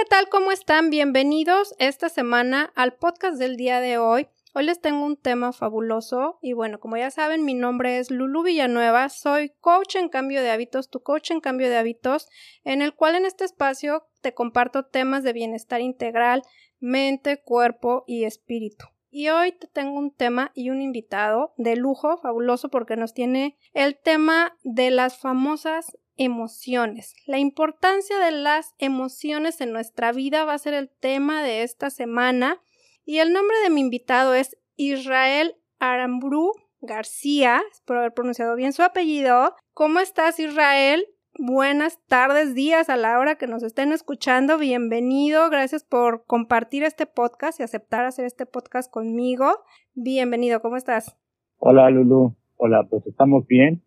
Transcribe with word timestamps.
¿qué 0.00 0.06
tal? 0.06 0.30
¿Cómo 0.30 0.50
están? 0.50 0.88
Bienvenidos 0.88 1.74
esta 1.78 2.08
semana 2.08 2.72
al 2.74 2.94
podcast 2.94 3.38
del 3.38 3.58
día 3.58 3.82
de 3.82 3.98
hoy. 3.98 4.28
Hoy 4.54 4.64
les 4.64 4.80
tengo 4.80 5.04
un 5.04 5.18
tema 5.18 5.52
fabuloso 5.52 6.38
y 6.40 6.54
bueno, 6.54 6.80
como 6.80 6.96
ya 6.96 7.10
saben, 7.10 7.44
mi 7.44 7.52
nombre 7.52 7.98
es 7.98 8.10
Lulu 8.10 8.44
Villanueva, 8.44 9.10
soy 9.10 9.52
coach 9.60 9.96
en 9.96 10.08
cambio 10.08 10.40
de 10.40 10.50
hábitos, 10.50 10.88
tu 10.88 11.02
coach 11.02 11.32
en 11.32 11.42
cambio 11.42 11.68
de 11.68 11.76
hábitos, 11.76 12.28
en 12.64 12.80
el 12.80 12.94
cual 12.94 13.14
en 13.14 13.26
este 13.26 13.44
espacio 13.44 14.06
te 14.22 14.32
comparto 14.32 14.86
temas 14.86 15.22
de 15.22 15.34
bienestar 15.34 15.82
integral, 15.82 16.44
mente, 16.78 17.42
cuerpo 17.42 18.04
y 18.06 18.24
espíritu. 18.24 18.86
Y 19.10 19.28
hoy 19.28 19.52
te 19.52 19.66
tengo 19.66 19.98
un 19.98 20.14
tema 20.14 20.50
y 20.54 20.70
un 20.70 20.80
invitado 20.80 21.52
de 21.58 21.76
lujo, 21.76 22.16
fabuloso, 22.16 22.70
porque 22.70 22.96
nos 22.96 23.12
tiene 23.12 23.58
el 23.74 23.98
tema 23.98 24.56
de 24.62 24.92
las 24.92 25.18
famosas 25.18 25.98
emociones. 26.20 27.14
La 27.26 27.38
importancia 27.38 28.18
de 28.18 28.30
las 28.30 28.74
emociones 28.78 29.62
en 29.62 29.72
nuestra 29.72 30.12
vida 30.12 30.44
va 30.44 30.52
a 30.52 30.58
ser 30.58 30.74
el 30.74 30.90
tema 30.90 31.42
de 31.42 31.62
esta 31.62 31.88
semana. 31.88 32.60
Y 33.06 33.18
el 33.18 33.32
nombre 33.32 33.56
de 33.64 33.70
mi 33.70 33.80
invitado 33.80 34.34
es 34.34 34.58
Israel 34.76 35.56
Aramburu 35.78 36.52
García, 36.82 37.62
espero 37.72 38.00
haber 38.00 38.12
pronunciado 38.12 38.54
bien 38.54 38.74
su 38.74 38.82
apellido. 38.82 39.54
¿Cómo 39.72 39.98
estás, 39.98 40.38
Israel? 40.38 41.04
Buenas 41.38 41.98
tardes, 42.06 42.54
días 42.54 42.90
a 42.90 42.96
la 42.98 43.18
hora 43.18 43.36
que 43.36 43.46
nos 43.46 43.62
estén 43.62 43.92
escuchando. 43.92 44.58
Bienvenido. 44.58 45.48
Gracias 45.48 45.84
por 45.84 46.26
compartir 46.26 46.82
este 46.82 47.06
podcast 47.06 47.60
y 47.60 47.62
aceptar 47.62 48.04
hacer 48.04 48.26
este 48.26 48.44
podcast 48.44 48.90
conmigo. 48.90 49.46
Bienvenido. 49.94 50.60
¿Cómo 50.60 50.76
estás? 50.76 51.16
Hola, 51.58 51.88
Lulu. 51.88 52.34
Hola, 52.56 52.86
pues 52.90 53.06
estamos 53.06 53.46
bien. 53.46 53.82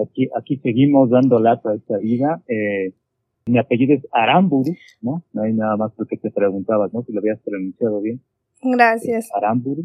Aquí, 0.00 0.28
aquí 0.36 0.56
seguimos 0.58 1.10
dando 1.10 1.38
lata 1.38 1.70
a 1.70 1.74
esta 1.74 1.98
vida. 1.98 2.42
Eh, 2.48 2.92
mi 3.46 3.58
apellido 3.58 3.94
es 3.94 4.06
Aramburu, 4.12 4.72
¿no? 5.00 5.22
No 5.32 5.42
hay 5.42 5.52
nada 5.52 5.76
más 5.76 5.92
porque 5.96 6.16
te 6.16 6.30
preguntabas, 6.30 6.92
¿no? 6.92 7.02
Si 7.02 7.12
lo 7.12 7.20
habías 7.20 7.40
pronunciado 7.40 8.00
bien. 8.00 8.20
Gracias. 8.62 9.28
Aramburu. 9.34 9.84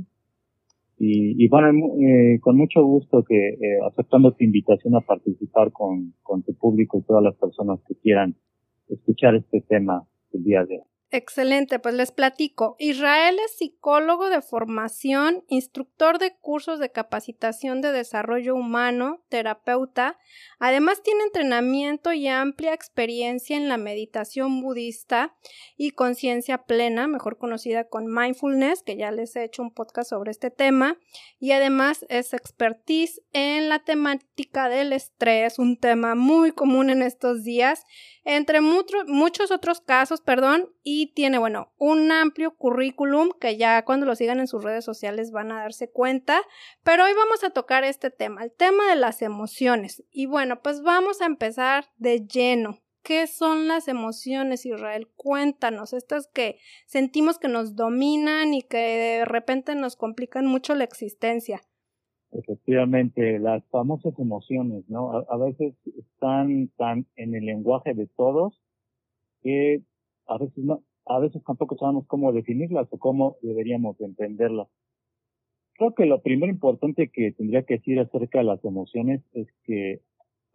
Y, 1.00 1.44
y 1.44 1.48
bueno, 1.48 1.70
eh, 2.00 2.40
con 2.40 2.58
mucho 2.58 2.84
gusto 2.84 3.24
que 3.24 3.50
eh, 3.50 3.80
aceptando 3.88 4.32
tu 4.34 4.44
invitación 4.44 4.96
a 4.96 5.02
participar 5.02 5.72
con, 5.72 6.14
con 6.24 6.44
tu 6.44 6.54
público 6.56 6.98
y 6.98 7.04
todas 7.04 7.24
las 7.24 7.36
personas 7.36 7.80
que 7.88 7.96
quieran 7.96 8.36
escuchar 8.90 9.36
este 9.36 9.62
tema 9.62 10.08
el 10.34 10.44
día 10.44 10.64
de 10.66 10.78
hoy. 10.78 10.97
Excelente, 11.10 11.80
pues 11.80 11.96
les 11.96 12.12
platico. 12.12 12.76
Israel 12.80 13.40
es 13.46 13.58
psicólogo 13.58 14.30
de 14.30 14.42
formación, 14.42 15.46
instructor 15.48 16.20
de 16.20 16.36
cursos 16.36 16.80
de 16.80 16.92
capacitación 16.92 17.80
de 17.80 17.94
desarrollo 17.94 18.56
humano, 18.56 19.24
terapeuta. 19.30 20.20
Además 20.60 21.02
tiene 21.02 21.24
entrenamiento 21.24 22.12
y 22.12 22.28
amplia 22.28 22.74
experiencia 22.74 23.56
en 23.56 23.70
la 23.70 23.78
meditación 23.78 24.60
budista 24.60 25.34
y 25.78 25.92
conciencia 25.92 26.66
plena, 26.66 27.08
mejor 27.08 27.38
conocida 27.38 27.86
con 27.86 28.08
mindfulness, 28.08 28.84
que 28.84 28.98
ya 28.98 29.10
les 29.12 29.34
he 29.38 29.46
hecho 29.46 29.62
un 29.62 29.74
podcast 29.74 30.10
sobre 30.10 30.32
este 30.32 30.52
tema. 30.52 30.98
Y 31.40 31.54
además 31.54 32.06
es 32.10 32.34
expertise 32.34 33.22
en 33.32 33.70
la 33.70 33.80
temática 33.80 34.68
del 34.68 34.92
estrés, 34.92 35.58
un 35.58 35.78
tema 35.78 36.16
muy 36.16 36.52
común 36.52 36.90
en 36.90 37.02
estos 37.02 37.46
días 37.46 37.86
entre 38.30 38.60
muchos 38.60 39.52
otros 39.52 39.80
casos, 39.80 40.20
perdón, 40.20 40.70
tiene, 41.06 41.38
bueno, 41.38 41.72
un 41.78 42.12
amplio 42.12 42.58
currículum 42.58 43.30
que 43.40 43.56
ya 43.56 43.86
cuando 43.86 44.06
lo 44.08 44.16
sigan 44.16 44.40
en 44.40 44.48
sus 44.48 44.64
redes 44.64 44.84
sociales 44.84 45.32
van 45.32 45.52
a 45.52 45.60
darse 45.60 45.90
cuenta, 45.90 46.42
pero 46.84 47.06
hoy 47.06 47.12
vamos 47.16 47.44
a 47.44 47.52
tocar 47.52 47.84
este 47.84 48.10
tema, 48.10 48.44
el 48.44 48.52
tema 48.52 48.90
de 48.90 48.96
las 48.96 49.22
emociones. 49.22 50.04
Y 50.12 50.26
bueno, 50.26 50.62
pues 50.62 50.82
vamos 50.82 51.22
a 51.22 51.28
empezar 51.28 51.86
de 51.98 52.26
lleno. 52.28 52.80
¿Qué 53.08 53.26
son 53.28 53.70
las 53.70 53.88
emociones, 53.88 54.66
Israel? 54.66 55.08
Cuéntanos, 55.16 55.94
estas 55.94 56.28
que 56.28 56.58
sentimos 56.88 57.40
que 57.40 57.48
nos 57.48 57.78
dominan 57.78 58.54
y 58.54 58.64
que 58.64 58.78
de 58.78 59.26
repente 59.26 59.76
nos 59.76 59.96
complican 59.96 60.46
mucho 60.46 60.76
la 60.76 60.84
existencia. 60.84 61.62
Efectivamente, 62.32 63.40
las 63.40 63.64
famosas 63.70 64.14
emociones, 64.20 64.84
¿no? 64.90 65.26
A, 65.30 65.38
veces 65.38 65.74
están 65.98 66.68
tan 66.76 67.08
en 67.16 67.34
el 67.34 67.46
lenguaje 67.46 67.94
de 67.94 68.08
todos 68.08 68.62
que 69.42 69.82
a 70.26 70.38
veces 70.38 70.58
no, 70.58 70.84
a 71.10 71.20
veces 71.20 71.44
tampoco 71.44 71.78
sabemos 71.78 72.06
cómo 72.08 72.32
definirlas 72.32 72.88
o 72.92 72.98
cómo 72.98 73.38
deberíamos 73.42 74.00
entenderlas. 74.02 74.68
Creo 75.74 75.94
que 75.94 76.06
lo 76.06 76.22
primero 76.22 76.52
importante 76.52 77.10
que 77.10 77.32
tendría 77.34 77.64
que 77.64 77.76
decir 77.76 78.00
acerca 78.00 78.40
de 78.40 78.46
las 78.46 78.64
emociones 78.66 79.22
es 79.34 79.48
que 79.64 80.02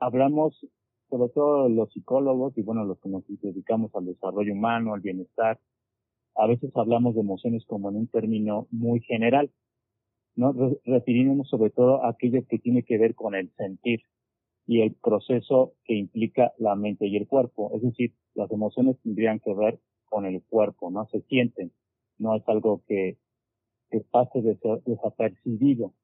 hablamos, 0.01 0.67
sobre 1.09 1.29
todo 1.33 1.69
los 1.69 1.93
psicólogos 1.93 2.57
y 2.59 2.63
bueno, 2.63 2.85
los 2.85 2.99
que 3.01 3.09
nos 3.09 3.25
dedicamos 3.27 3.95
al 3.95 4.07
desarrollo 4.07 4.53
humano, 4.53 4.95
al 4.95 5.01
bienestar, 5.01 5.61
a 6.35 6.47
veces 6.47 6.71
hablamos 6.75 7.15
de 7.15 7.21
emociones 7.21 7.65
como 7.67 7.91
en 7.91 7.97
un 7.97 8.09
término 8.09 8.67
muy 8.71 9.01
general 9.01 9.51
¿no? 10.35 10.55
refiriéndonos 10.85 11.49
sobre 11.49 11.71
todo 11.71 12.05
a 12.05 12.11
aquello 12.11 12.45
que 12.49 12.59
tiene 12.59 12.83
que 12.83 12.99
ver 12.99 13.15
con 13.15 13.35
el 13.35 13.51
sentir 13.57 14.03
y 14.67 14.81
el 14.81 14.95
proceso 14.95 15.75
que 15.85 15.95
implica 15.95 16.53
la 16.59 16.75
mente 16.77 17.07
y 17.07 17.17
el 17.17 17.27
cuerpo. 17.27 17.73
Es 17.75 17.83
decir, 17.83 18.15
las 18.35 18.51
emociones 18.51 18.97
tendrían 19.03 19.41
que 19.41 19.53
ver 19.55 19.81
con 20.13 20.27
el 20.27 20.43
cuerpo, 20.43 20.91
¿no? 20.91 21.07
Se 21.07 21.23
sienten, 21.23 21.73
no 22.19 22.37
es 22.37 22.47
algo 22.47 22.83
que, 22.87 23.17
que 23.91 24.01
pase 24.01 24.43
desapercibido, 24.85 25.95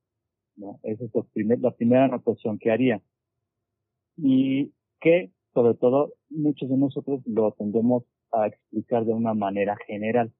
¿no? 0.56 0.80
Esa 0.82 1.04
es 1.04 1.10
la 1.60 1.72
primera 1.72 2.06
anotación 2.06 2.58
que 2.58 2.70
haría. 2.70 3.02
Y 4.16 4.72
que, 4.98 5.30
sobre 5.52 5.74
todo, 5.74 6.14
muchos 6.30 6.70
de 6.70 6.78
nosotros 6.78 7.20
lo 7.26 7.52
tendemos 7.52 8.04
a 8.32 8.46
explicar 8.46 9.04
de 9.04 9.12
una 9.12 9.34
manera 9.34 9.76
general. 9.86 10.32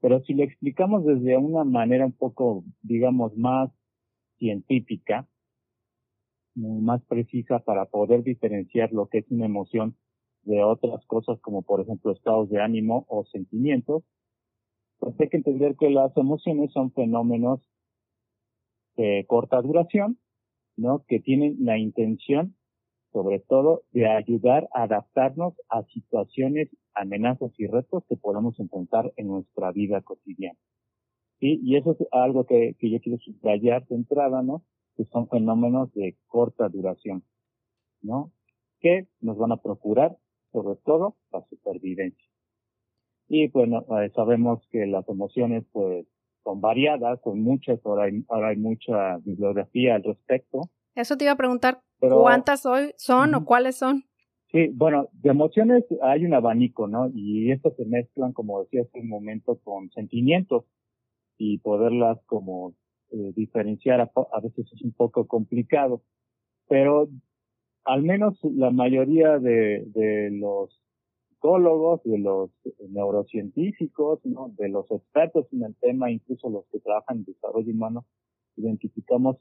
Pero 0.00 0.22
si 0.22 0.34
lo 0.34 0.44
explicamos 0.44 1.04
desde 1.04 1.36
una 1.36 1.64
manera 1.64 2.06
un 2.06 2.12
poco, 2.12 2.62
digamos, 2.82 3.36
más 3.36 3.72
científica, 4.38 5.26
más 6.54 7.02
precisa 7.06 7.58
para 7.58 7.86
poder 7.86 8.22
diferenciar 8.22 8.92
lo 8.92 9.08
que 9.08 9.18
es 9.18 9.30
una 9.30 9.46
emoción 9.46 9.96
de 10.44 10.62
otras 10.62 11.04
cosas 11.06 11.40
como 11.40 11.62
por 11.62 11.80
ejemplo 11.80 12.12
estados 12.12 12.48
de 12.50 12.60
ánimo 12.60 13.06
o 13.08 13.24
sentimientos, 13.24 14.04
pues 14.98 15.14
hay 15.20 15.28
que 15.28 15.38
entender 15.38 15.76
que 15.76 15.90
las 15.90 16.16
emociones 16.16 16.72
son 16.72 16.92
fenómenos 16.92 17.60
de 18.96 19.24
corta 19.26 19.60
duración, 19.60 20.18
¿no? 20.76 21.04
Que 21.06 21.20
tienen 21.20 21.56
la 21.60 21.78
intención 21.78 22.56
sobre 23.14 23.38
todo 23.38 23.84
de 23.92 24.08
ayudar 24.08 24.68
a 24.74 24.82
adaptarnos 24.82 25.54
a 25.68 25.84
situaciones, 25.84 26.68
amenazas 26.94 27.52
y 27.56 27.68
retos 27.68 28.02
que 28.08 28.16
podamos 28.16 28.58
enfrentar 28.58 29.12
en 29.16 29.28
nuestra 29.28 29.70
vida 29.70 30.02
cotidiana. 30.02 30.58
¿Sí? 31.38 31.60
Y 31.62 31.76
eso 31.76 31.92
es 31.92 32.08
algo 32.10 32.44
que, 32.44 32.74
que 32.78 32.90
yo 32.90 33.00
quiero 33.00 33.18
subrayar 33.20 33.86
de 33.86 33.94
entrada, 33.94 34.42
¿no? 34.42 34.64
Que 34.96 35.04
son 35.04 35.28
fenómenos 35.28 35.94
de 35.94 36.16
corta 36.26 36.68
duración, 36.68 37.22
¿no? 38.02 38.32
Que 38.80 39.06
nos 39.20 39.38
van 39.38 39.52
a 39.52 39.58
procurar, 39.58 40.16
sobre 40.54 40.76
todo, 40.84 41.16
la 41.32 41.44
supervivencia. 41.50 42.30
Y 43.28 43.48
bueno, 43.48 43.84
eh, 44.00 44.10
sabemos 44.14 44.66
que 44.70 44.86
las 44.86 45.08
emociones, 45.08 45.64
pues, 45.72 46.06
son 46.44 46.60
variadas, 46.60 47.20
son 47.24 47.40
muchas, 47.40 47.80
ahora 47.84 48.04
hay, 48.04 48.24
ahora 48.28 48.48
hay 48.48 48.56
mucha 48.56 49.16
bibliografía 49.24 49.96
al 49.96 50.04
respecto. 50.04 50.60
Eso 50.94 51.16
te 51.16 51.24
iba 51.24 51.32
a 51.32 51.36
preguntar, 51.36 51.80
¿Cuántas 51.98 52.66
hoy 52.66 52.92
son 52.96 53.34
o 53.34 53.44
cuáles 53.44 53.76
son? 53.76 54.04
Sí, 54.52 54.68
bueno, 54.74 55.08
de 55.12 55.30
emociones 55.30 55.84
hay 56.02 56.24
un 56.24 56.34
abanico, 56.34 56.86
¿no? 56.86 57.10
Y 57.12 57.50
estas 57.50 57.74
se 57.76 57.84
mezclan, 57.86 58.32
como 58.32 58.62
decía 58.62 58.82
hace 58.82 59.00
un 59.00 59.08
momento, 59.08 59.58
con 59.64 59.90
sentimientos 59.90 60.64
y 61.38 61.58
poderlas 61.58 62.18
como 62.26 62.74
eh, 63.10 63.32
diferenciar 63.34 64.00
a, 64.00 64.10
a, 64.32 64.40
veces 64.40 64.66
es 64.72 64.82
un 64.82 64.92
poco 64.92 65.26
complicado. 65.26 66.02
Pero 66.68 67.08
al 67.84 68.02
menos 68.02 68.38
la 68.42 68.70
mayoría 68.70 69.38
de, 69.38 69.84
de 69.86 70.30
los 70.30 70.80
psicólogos, 71.28 72.02
de 72.04 72.18
los 72.18 72.50
neurocientíficos, 72.88 74.24
¿no? 74.24 74.48
de 74.56 74.68
los 74.68 74.90
expertos 74.90 75.46
en 75.52 75.64
el 75.64 75.74
tema, 75.76 76.10
incluso 76.10 76.48
los 76.48 76.64
que 76.72 76.80
trabajan 76.80 77.18
en 77.18 77.24
desarrollo 77.24 77.70
humano, 77.70 78.06
identificamos 78.56 79.36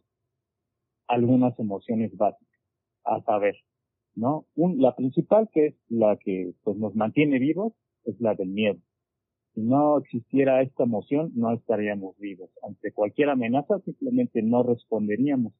algunas 1.07 1.57
emociones 1.59 2.15
básicas 2.17 2.59
a 3.05 3.21
saber, 3.23 3.55
¿no? 4.15 4.45
Un, 4.55 4.81
la 4.81 4.95
principal, 4.95 5.49
que 5.53 5.67
es 5.67 5.75
la 5.89 6.17
que 6.17 6.53
pues, 6.63 6.77
nos 6.77 6.95
mantiene 6.95 7.39
vivos, 7.39 7.73
es 8.05 8.19
la 8.19 8.35
del 8.35 8.49
miedo. 8.49 8.79
Si 9.53 9.61
no 9.61 9.99
existiera 9.99 10.61
esta 10.61 10.83
emoción, 10.83 11.31
no 11.35 11.53
estaríamos 11.53 12.17
vivos. 12.17 12.49
Ante 12.63 12.91
cualquier 12.91 13.29
amenaza, 13.29 13.79
simplemente 13.81 14.41
no 14.41 14.63
responderíamos. 14.63 15.53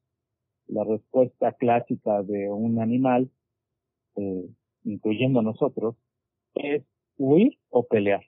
La 0.68 0.84
respuesta 0.84 1.54
clásica 1.54 2.24
de 2.24 2.50
un 2.50 2.80
animal, 2.80 3.30
eh, 4.16 4.50
incluyendo 4.84 5.42
nosotros, 5.42 5.96
es 6.56 6.84
huir 7.18 7.58
o 7.70 7.86
pelear. 7.88 8.24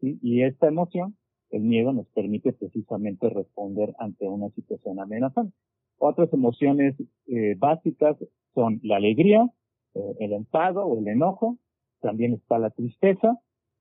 Y 0.00 0.42
esta 0.42 0.68
emoción, 0.68 1.16
el 1.50 1.62
miedo, 1.62 1.92
nos 1.92 2.06
permite 2.08 2.52
precisamente 2.52 3.28
responder 3.28 3.94
ante 3.98 4.28
una 4.28 4.48
situación 4.50 5.00
amenazante. 5.00 5.54
Otras 5.98 6.32
emociones 6.32 6.94
eh, 7.26 7.56
básicas 7.58 8.16
son 8.54 8.80
la 8.84 8.96
alegría, 8.96 9.48
eh, 9.94 10.14
el 10.20 10.32
enfado 10.32 10.84
o 10.84 10.98
el 10.98 11.08
enojo, 11.08 11.58
también 12.00 12.34
está 12.34 12.58
la 12.58 12.70
tristeza 12.70 13.38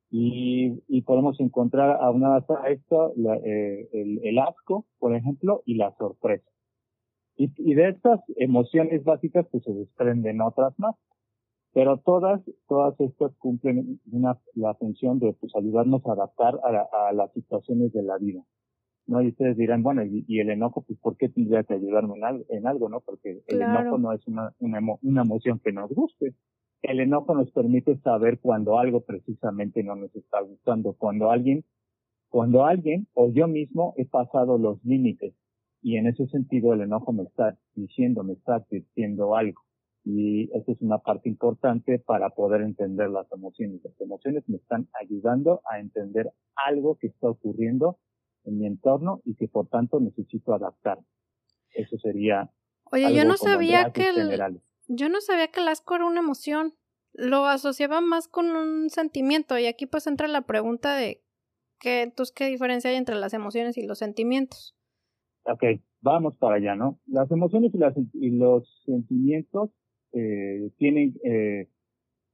Y, 0.09 0.83
y 0.87 1.01
podemos 1.01 1.39
encontrar 1.39 1.99
a 2.01 2.69
esto 2.69 3.13
eh, 3.43 3.89
el, 3.91 4.21
el, 4.23 4.39
asco, 4.39 4.85
por 4.99 5.13
ejemplo, 5.13 5.63
y 5.65 5.75
la 5.75 5.93
sorpresa. 5.97 6.49
Y, 7.37 7.51
y 7.57 7.75
de 7.75 7.89
estas 7.89 8.19
emociones 8.35 9.03
básicas 9.03 9.45
pues 9.51 9.63
se 9.63 9.73
desprenden 9.73 10.41
otras 10.41 10.77
más. 10.77 10.95
Pero 11.73 11.97
todas, 11.97 12.41
todas 12.67 12.99
estas 12.99 13.35
cumplen 13.37 13.99
una, 14.11 14.39
la 14.55 14.73
función 14.73 15.19
de 15.19 15.33
pues, 15.33 15.55
ayudarnos 15.55 16.05
a 16.07 16.13
adaptar 16.13 16.59
a, 16.63 17.09
a 17.09 17.13
las 17.13 17.31
situaciones 17.33 17.93
de 17.93 18.01
la 18.01 18.17
vida. 18.17 18.43
¿no? 19.07 19.21
Y 19.21 19.29
ustedes 19.29 19.57
dirán, 19.57 19.81
bueno, 19.83 20.03
y, 20.03 20.39
el 20.39 20.49
enojo, 20.49 20.81
pues, 20.81 20.99
¿por 20.99 21.17
qué 21.17 21.29
tendría 21.29 21.63
que 21.63 21.73
ayudarme 21.73 22.15
en, 22.49 22.67
algo, 22.67 22.89
no? 22.89 22.99
Porque 22.99 23.41
el 23.47 23.61
enojo 23.61 23.97
no 23.97 24.11
es 24.11 24.25
una, 24.27 24.53
una, 24.59 24.79
una 25.01 25.21
emoción 25.21 25.59
que 25.59 25.71
nos 25.71 25.89
guste. 25.89 26.35
El 26.81 26.99
enojo 26.99 27.33
nos 27.33 27.49
permite 27.51 27.97
saber 27.99 28.39
cuando 28.39 28.77
algo 28.77 29.01
precisamente 29.01 29.81
no 29.83 29.95
nos 29.95 30.15
está 30.15 30.41
gustando, 30.41 30.93
cuando 30.93 31.31
alguien, 31.31 31.63
cuando 32.29 32.65
alguien 32.65 33.07
o 33.13 33.31
yo 33.31 33.47
mismo 33.47 33.93
he 33.97 34.05
pasado 34.05 34.57
los 34.57 34.83
límites. 34.83 35.33
Y 35.81 35.97
en 35.97 36.07
ese 36.07 36.27
sentido 36.27 36.73
el 36.73 36.81
enojo 36.81 37.13
me 37.13 37.23
está 37.23 37.57
diciendo, 37.75 38.23
me 38.23 38.33
está 38.33 38.65
diciendo 38.69 39.35
algo. 39.35 39.61
Y 40.03 40.49
esa 40.57 40.71
es 40.71 40.81
una 40.81 40.99
parte 40.99 41.27
importante 41.27 41.99
para 41.99 42.29
poder 42.29 42.61
entender 42.61 43.09
las 43.09 43.29
emociones. 43.31 43.81
Las 43.83 43.99
emociones 43.99 44.47
me 44.47 44.57
están 44.57 44.87
ayudando 45.01 45.61
a 45.69 45.79
entender 45.79 46.31
algo 46.55 46.97
que 46.97 47.07
está 47.07 47.29
ocurriendo 47.29 47.99
en 48.45 48.57
mi 48.57 48.67
entorno 48.67 49.21
y 49.25 49.35
que 49.35 49.47
por 49.47 49.67
tanto 49.67 49.99
necesito 49.99 50.53
adaptar. 50.53 50.99
Eso 51.73 51.97
sería. 51.97 52.49
Oye, 52.91 53.13
yo 53.13 53.25
no 53.25 53.35
sabía 53.35 53.91
que 53.91 54.09
el, 54.09 54.61
yo 54.87 55.09
no 55.09 55.19
sabía 55.19 55.49
que 55.49 55.59
el 55.59 55.67
asco 55.67 55.95
era 55.95 56.05
una 56.05 56.21
emoción. 56.21 56.73
Lo 57.11 57.45
asociaba 57.45 57.99
más 57.99 58.27
con 58.27 58.51
un 58.51 58.89
sentimiento 58.89 59.57
y 59.57 59.65
aquí 59.65 59.87
pues 59.87 60.07
entra 60.07 60.27
la 60.27 60.43
pregunta 60.43 60.95
de 60.95 61.23
qué, 61.79 62.03
entonces, 62.03 62.33
qué 62.33 62.45
diferencia 62.45 62.91
hay 62.91 62.95
entre 62.95 63.15
las 63.15 63.33
emociones 63.33 63.77
y 63.77 63.85
los 63.85 63.99
sentimientos. 63.99 64.76
Ok, 65.49 65.63
vamos 66.01 66.35
para 66.37 66.57
allá, 66.57 66.75
¿no? 66.75 66.99
Las 67.07 67.31
emociones 67.31 67.73
y, 67.73 67.77
las, 67.77 67.95
y 68.13 68.31
los 68.31 68.83
sentimientos 68.85 69.69
eh, 70.11 70.71
tienen, 70.77 71.15
eh, 71.23 71.69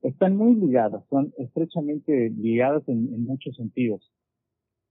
están 0.01 0.35
muy 0.35 0.55
ligadas, 0.55 1.05
son 1.09 1.31
estrechamente 1.37 2.31
ligadas 2.31 2.81
en, 2.87 3.23
muchos 3.23 3.55
sentidos, 3.55 4.11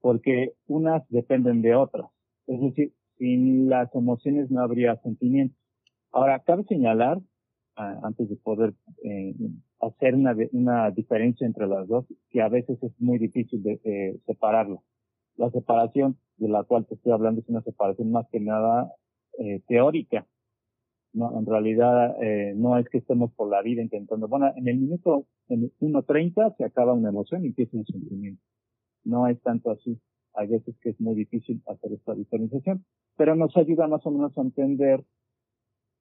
porque 0.01 0.53
unas 0.69 1.03
dependen 1.09 1.63
de 1.63 1.75
otras. 1.75 2.07
Es 2.47 2.61
decir, 2.61 2.93
sin 3.19 3.69
las 3.69 3.93
emociones 3.93 4.53
no 4.53 4.61
habría 4.61 4.97
sentimientos. 4.99 5.59
Ahora, 6.13 6.39
cabe 6.45 6.63
señalar, 6.65 7.19
antes 7.75 8.29
de 8.29 8.37
poder 8.37 8.75
eh, 9.03 9.35
hacer 9.81 10.15
una, 10.15 10.37
una 10.53 10.91
diferencia 10.93 11.45
entre 11.45 11.67
las 11.67 11.89
dos, 11.89 12.07
que 12.31 12.41
a 12.41 12.49
veces 12.49 12.81
es 12.85 12.93
muy 13.01 13.19
difícil 13.19 13.65
de 13.65 13.81
eh, 13.83 14.21
separarlo. 14.27 14.85
La 15.37 15.51
separación 15.51 16.19
de 16.43 16.49
la 16.49 16.65
cual 16.65 16.87
te 16.87 16.95
estoy 16.95 17.13
hablando 17.13 17.41
es 17.41 17.49
una 17.49 17.63
separación 17.63 18.11
más 18.13 18.27
que 18.31 18.41
nada 18.41 18.93
eh, 19.39 19.63
teórica, 19.67 20.27
no, 21.13 21.39
en 21.39 21.45
realidad 21.45 22.17
eh, 22.23 22.55
no 22.57 22.79
es 22.79 22.89
que 22.89 22.99
estemos 22.99 23.33
por 23.33 23.51
la 23.51 23.61
vida 23.61 23.83
intentando, 23.83 24.29
bueno, 24.29 24.51
en 24.57 24.67
el 24.67 24.79
minuto 24.79 25.27
1.30 25.49 26.57
se 26.57 26.65
acaba 26.65 26.95
una 26.95 27.11
emoción 27.11 27.45
y 27.45 27.49
empieza 27.49 27.77
un 27.77 27.85
sentimiento. 27.85 28.43
No 29.05 29.27
es 29.27 29.41
tanto 29.43 29.71
así. 29.71 30.01
Hay 30.35 30.47
veces 30.49 30.75
que 30.81 30.91
es 30.91 31.01
muy 31.01 31.15
difícil 31.15 31.63
hacer 31.67 31.93
esta 31.93 32.15
diferenciación, 32.15 32.87
pero 33.17 33.35
nos 33.35 33.55
ayuda 33.59 33.89
más 33.89 34.07
o 34.07 34.11
menos 34.11 34.37
a 34.39 34.41
entender 34.41 35.05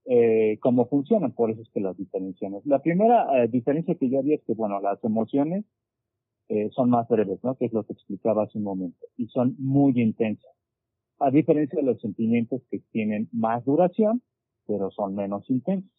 eh, 0.06 0.58
cómo 0.62 0.88
funcionan, 0.88 1.34
por 1.34 1.52
eso 1.52 1.62
es 1.62 1.70
que 1.74 1.82
las 1.82 1.98
diferenciamos. 1.98 2.66
La 2.66 2.80
primera 2.80 3.44
eh, 3.44 3.50
diferencia 3.50 3.96
que 3.96 4.10
yo 4.10 4.20
haría 4.20 4.36
es 4.36 4.44
que, 4.44 4.54
bueno, 4.54 4.80
las 4.80 5.04
emociones 5.04 5.66
eh, 6.52 6.70
son 6.72 6.90
más 6.90 7.08
breves, 7.08 7.40
¿no? 7.44 7.56
Que 7.56 7.66
es 7.66 7.74
lo 7.74 7.84
que 7.84 7.94
explicaba 7.94 8.44
hace 8.44 8.58
un 8.58 8.66
momento, 8.66 9.06
y 9.18 9.28
son 9.28 9.56
muy 9.58 9.94
intensas. 10.00 10.52
A 11.20 11.32
diferencia 11.32 11.80
de 11.80 11.86
los 11.86 12.02
sentimientos 12.02 12.62
que 12.70 12.80
tienen 12.92 13.30
más 13.32 13.64
duración 13.66 14.22
pero 14.72 14.92
son 14.92 15.16
menos 15.16 15.50
intensos. 15.50 15.92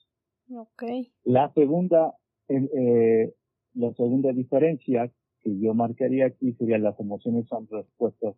Okay. 0.50 1.12
La 1.24 1.52
segunda, 1.52 2.14
eh, 2.48 3.32
la 3.74 3.92
segunda 3.94 4.32
diferencia 4.32 5.10
que 5.40 5.58
yo 5.58 5.74
marcaría 5.74 6.26
aquí 6.26 6.52
sería 6.54 6.78
las 6.78 6.98
emociones 7.00 7.46
son 7.48 7.68
respuestas 7.70 8.34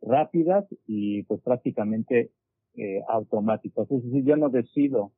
rápidas 0.00 0.66
y 0.86 1.22
pues 1.24 1.40
prácticamente 1.42 2.30
eh, 2.76 3.02
automáticas. 3.08 3.90
Es 3.90 4.04
decir, 4.04 4.24
yo 4.24 4.36
no 4.36 4.50
decido 4.50 5.12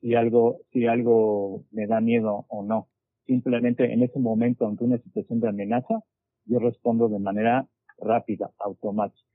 si 0.00 0.14
algo, 0.14 0.60
si 0.72 0.86
algo 0.86 1.64
me 1.70 1.86
da 1.86 2.00
miedo 2.00 2.46
o 2.48 2.62
no. 2.62 2.88
Simplemente 3.26 3.92
en 3.92 4.02
ese 4.02 4.18
momento, 4.18 4.66
ante 4.66 4.84
una 4.84 4.98
situación 4.98 5.40
de 5.40 5.48
amenaza, 5.48 6.02
yo 6.46 6.58
respondo 6.58 7.08
de 7.08 7.18
manera 7.18 7.68
rápida, 7.98 8.50
automática. 8.58 9.28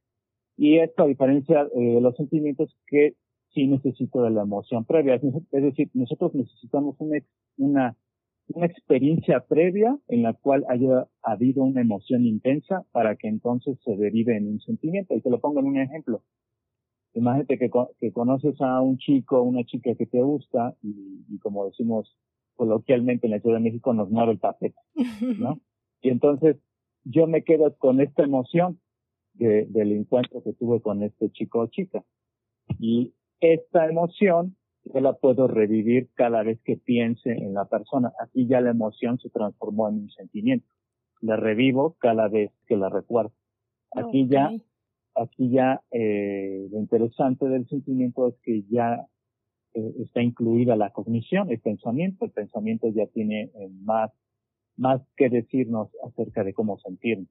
Y 0.57 0.80
esto 0.80 1.04
a 1.04 1.07
diferencia 1.07 1.68
eh, 1.75 1.95
de 1.95 2.01
los 2.01 2.16
sentimientos 2.16 2.75
que 2.88 3.13
sí 3.54 3.68
necesito 3.68 4.24
de 4.24 4.31
la 4.31 4.42
emoción 4.42 4.86
previa. 4.86 5.16
Es 5.16 5.63
decir, 5.63 5.89
nosotros 5.94 6.34
necesitamos 6.34 6.95
una, 7.00 7.19
una, 7.57 7.95
una 8.48 8.66
experiencia 8.66 9.45
previa 9.48 9.98
en 10.07 10.24
la 10.24 10.33
cual 10.33 10.66
haya 10.68 11.07
habido 11.22 11.63
una 11.63 11.81
emoción 11.81 12.25
intensa 12.25 12.86
para 12.92 13.16
que 13.16 13.28
entonces 13.28 13.78
se 13.86 13.95
derive 13.95 14.36
en 14.36 14.48
un 14.48 14.60
sentimiento. 14.60 15.16
Y 15.16 15.22
te 15.22 15.30
lo 15.30 15.40
pongo 15.40 15.60
en 15.60 15.68
un 15.68 15.78
ejemplo. 15.78 16.24
Imagínate 17.13 17.57
que, 17.57 17.72
que 18.00 18.12
conoces 18.12 18.60
a 18.60 18.81
un 18.81 18.98
chico, 18.98 19.42
una 19.42 19.63
chica 19.63 19.95
que 19.95 20.06
te 20.06 20.22
gusta 20.22 20.75
y 20.81 21.40
como 21.40 21.66
decimos 21.66 22.16
coloquialmente 22.57 23.27
en 23.27 23.31
la 23.31 23.39
Ciudad 23.39 23.57
de 23.57 23.63
México 23.63 23.94
nos 23.94 24.09
mueve 24.09 24.33
el 24.33 24.39
tapete, 24.39 24.80
¿no? 25.39 25.62
y 26.01 26.09
entonces 26.09 26.57
yo 27.06 27.25
me 27.27 27.44
quedo 27.44 27.77
con 27.77 28.01
esta 28.01 28.24
emoción 28.24 28.81
de, 29.33 29.65
del 29.68 29.94
encuentro 29.94 30.44
que 30.44 30.54
tuve 30.54 30.81
con 30.81 31.04
este 31.04 31.31
chico 31.31 31.59
o 31.59 31.68
chica. 31.68 32.04
Y 32.80 33.13
esta 33.39 33.88
emoción 33.88 34.57
yo 34.83 35.00
la 35.00 35.13
puedo 35.13 35.48
revivir 35.48 36.09
cada 36.15 36.44
vez 36.44 36.59
que 36.63 36.77
piense 36.77 37.31
en 37.31 37.54
la 37.54 37.65
persona. 37.65 38.12
Aquí 38.19 38.48
ya 38.48 38.62
la 38.62 38.71
emoción 38.71 39.19
se 39.19 39.30
transformó 39.30 39.88
en 39.89 39.95
un 39.95 40.09
sentimiento. 40.09 40.68
La 41.21 41.36
revivo 41.36 41.95
cada 42.00 42.27
vez 42.27 42.51
que 42.68 42.75
la 42.75 42.89
recuerdo. 42.89 43.33
Aquí 43.92 44.27
ya, 44.27 44.51
aquí 45.15 45.50
ya 45.50 45.81
eh, 45.92 46.68
lo 46.71 46.80
interesante 46.80 47.48
del 47.48 47.68
sentimiento 47.68 48.28
es 48.28 48.35
que 48.44 48.64
ya 48.69 49.07
está 50.00 50.22
incluida 50.22 50.76
la 50.76 50.92
cognición, 50.92 51.50
el 51.50 51.60
pensamiento. 51.60 52.26
El 52.26 52.31
pensamiento 52.31 52.90
ya 52.90 53.07
tiene 53.07 53.52
eh, 53.54 53.69
más, 53.81 54.12
más 54.76 55.02
que 55.16 55.30
decirnos 55.30 55.90
acerca 56.04 56.44
de 56.44 56.54
cómo 56.54 56.78
sentirnos. 56.80 57.30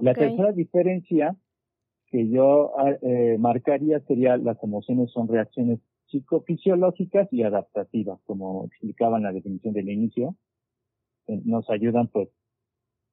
La 0.00 0.14
tercera 0.14 0.52
diferencia 0.52 1.36
que 2.06 2.28
yo 2.28 2.72
ah, 2.78 2.92
eh, 3.02 3.36
marcaría 3.38 4.00
sería 4.00 4.36
las 4.36 4.62
emociones 4.62 5.10
son 5.10 5.28
reacciones 5.28 5.80
psicofisiológicas 6.08 7.26
y 7.32 7.42
adaptativas, 7.42 8.20
como 8.24 8.66
explicaba 8.66 9.16
en 9.16 9.24
la 9.24 9.32
definición 9.32 9.72
del 9.72 9.88
inicio. 9.88 10.36
Eh, 11.26 11.40
nos 11.44 11.68
ayudan 11.70 12.08
pues 12.08 12.28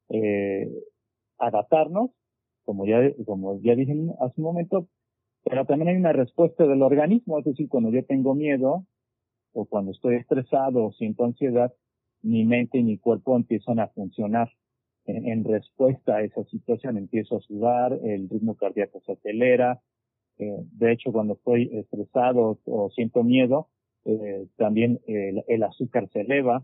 eh, 0.10 0.70
adaptarnos, 1.38 2.12
como 2.66 2.86
ya, 2.86 3.00
como 3.26 3.60
ya 3.62 3.76
dije 3.76 3.94
hace 4.20 4.34
un 4.38 4.44
momento, 4.44 4.88
pero 5.44 5.66
también 5.66 5.90
hay 5.90 5.96
una 5.96 6.14
respuesta 6.14 6.66
del 6.66 6.82
organismo, 6.82 7.40
es 7.40 7.46
decir, 7.46 7.70
cuando 7.70 7.92
yo 7.92 8.04
tengo 8.06 8.36
miedo 8.36 8.86
o 9.54 9.66
cuando 9.66 9.92
estoy 9.92 10.16
estresado 10.16 10.86
o 10.86 10.92
siento 10.92 11.26
ansiedad, 11.26 11.74
mi 12.22 12.46
mente 12.46 12.78
y 12.78 12.84
mi 12.84 12.98
cuerpo 12.98 13.36
empiezan 13.36 13.80
a 13.80 13.88
funcionar 13.88 14.52
en, 15.06 15.44
respuesta 15.44 16.18
a 16.18 16.24
esa 16.24 16.44
situación 16.46 16.98
empiezo 16.98 17.38
a 17.38 17.42
sudar, 17.42 17.94
el 18.04 18.30
ritmo 18.30 18.56
cardíaco 18.56 19.02
se 19.06 19.14
acelera. 19.14 19.82
Eh, 20.38 20.64
de 20.72 20.92
hecho, 20.92 21.12
cuando 21.12 21.34
estoy 21.34 21.70
estresado 21.74 22.60
o 22.66 22.90
siento 22.92 23.24
miedo, 23.24 23.70
eh, 24.06 24.48
también 24.58 25.00
el, 25.08 25.64
azúcar 25.64 26.10
se 26.10 26.22
eleva, 26.22 26.64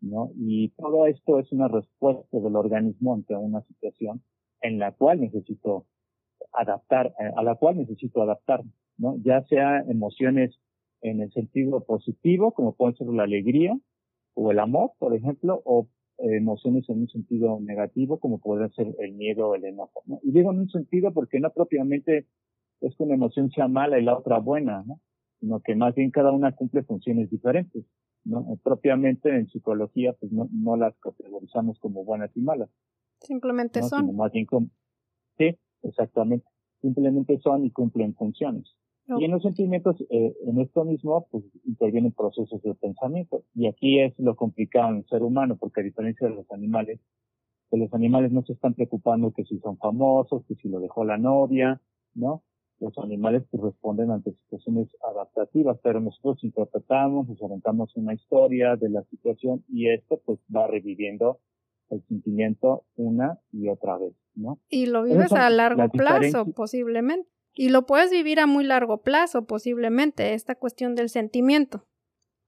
¿no? 0.00 0.30
Y 0.36 0.68
todo 0.70 1.06
esto 1.06 1.38
es 1.38 1.50
una 1.52 1.68
respuesta 1.68 2.38
del 2.38 2.56
organismo 2.56 3.14
ante 3.14 3.34
una 3.34 3.62
situación 3.62 4.22
en 4.60 4.78
la 4.78 4.92
cual 4.92 5.20
necesito 5.20 5.86
adaptar, 6.52 7.14
eh, 7.18 7.30
a 7.36 7.42
la 7.42 7.54
cual 7.56 7.76
necesito 7.76 8.22
adaptar, 8.22 8.62
¿no? 8.98 9.16
Ya 9.22 9.42
sea 9.44 9.80
emociones 9.88 10.58
en 11.00 11.20
el 11.20 11.32
sentido 11.32 11.84
positivo, 11.84 12.52
como 12.52 12.74
puede 12.74 12.94
ser 12.94 13.08
la 13.08 13.24
alegría 13.24 13.76
o 14.34 14.50
el 14.50 14.58
amor, 14.58 14.92
por 14.98 15.14
ejemplo, 15.14 15.60
o 15.64 15.88
emociones 16.18 16.88
en 16.88 17.00
un 17.00 17.08
sentido 17.08 17.58
negativo, 17.60 18.18
como 18.20 18.38
podría 18.38 18.68
ser 18.70 18.94
el 18.98 19.12
miedo 19.12 19.48
o 19.48 19.54
el 19.54 19.64
enojo. 19.64 20.02
¿no? 20.06 20.20
Y 20.22 20.32
digo 20.32 20.52
en 20.52 20.60
un 20.60 20.68
sentido 20.68 21.12
porque 21.12 21.40
no 21.40 21.50
propiamente 21.50 22.26
es 22.80 22.96
que 22.96 23.02
una 23.02 23.14
emoción 23.14 23.50
sea 23.50 23.68
mala 23.68 23.98
y 23.98 24.04
la 24.04 24.16
otra 24.16 24.38
buena, 24.38 24.84
¿no? 24.86 25.00
sino 25.40 25.60
que 25.60 25.74
más 25.74 25.94
bien 25.94 26.10
cada 26.10 26.30
una 26.30 26.52
cumple 26.52 26.82
funciones 26.84 27.30
diferentes. 27.30 27.84
¿no? 28.24 28.56
Propiamente 28.62 29.30
en 29.30 29.48
psicología, 29.48 30.12
pues 30.12 30.30
no, 30.30 30.48
no 30.52 30.76
las 30.76 30.96
categorizamos 30.98 31.78
como 31.80 32.04
buenas 32.04 32.30
y 32.36 32.40
malas. 32.40 32.70
Simplemente 33.20 33.82
son. 33.82 34.14
más 34.14 34.32
bien 34.32 34.46
como, 34.46 34.68
exactamente. 35.82 36.46
Simplemente 36.80 37.38
son 37.40 37.64
y 37.64 37.70
cumplen 37.70 38.14
funciones. 38.14 38.64
Y 39.18 39.24
en 39.24 39.32
los 39.32 39.42
sentimientos, 39.42 39.96
eh, 40.10 40.34
en 40.46 40.60
esto 40.60 40.84
mismo, 40.84 41.26
pues 41.30 41.44
intervienen 41.64 42.12
procesos 42.12 42.62
de 42.62 42.74
pensamiento. 42.74 43.42
Y 43.54 43.66
aquí 43.66 44.00
es 44.00 44.14
lo 44.18 44.36
complicado 44.36 44.90
en 44.90 44.98
el 44.98 45.06
ser 45.06 45.22
humano, 45.22 45.56
porque 45.58 45.80
a 45.80 45.84
diferencia 45.84 46.28
de 46.28 46.34
los 46.34 46.50
animales, 46.50 47.00
que 47.70 47.76
los 47.76 47.92
animales 47.94 48.32
no 48.32 48.42
se 48.42 48.52
están 48.52 48.74
preocupando 48.74 49.32
que 49.32 49.44
si 49.44 49.58
son 49.58 49.76
famosos, 49.78 50.44
que 50.46 50.54
si 50.54 50.68
lo 50.68 50.80
dejó 50.80 51.04
la 51.04 51.18
novia, 51.18 51.80
¿no? 52.14 52.42
Los 52.78 52.96
animales 52.98 53.44
pues, 53.50 53.62
responden 53.62 54.10
ante 54.10 54.32
situaciones 54.32 54.88
adaptativas, 55.08 55.78
pero 55.82 56.00
nosotros 56.00 56.42
interpretamos, 56.42 57.28
nos 57.28 57.42
orientamos 57.42 57.94
una 57.96 58.14
historia 58.14 58.76
de 58.76 58.88
la 58.88 59.02
situación 59.04 59.64
y 59.68 59.88
esto 59.88 60.20
pues 60.24 60.38
va 60.54 60.66
reviviendo 60.66 61.38
el 61.92 62.02
sentimiento 62.08 62.84
una 62.96 63.38
y 63.52 63.68
otra 63.68 63.98
vez, 63.98 64.14
¿no? 64.34 64.58
Y 64.68 64.86
lo 64.86 65.04
vives 65.04 65.32
a 65.32 65.50
largo 65.50 65.88
plazo, 65.90 66.46
posiblemente. 66.52 67.28
Y 67.54 67.68
lo 67.68 67.84
puedes 67.84 68.10
vivir 68.10 68.40
a 68.40 68.46
muy 68.46 68.64
largo 68.64 69.02
plazo, 69.02 69.44
posiblemente, 69.46 70.32
esta 70.32 70.54
cuestión 70.54 70.94
del 70.94 71.10
sentimiento. 71.10 71.84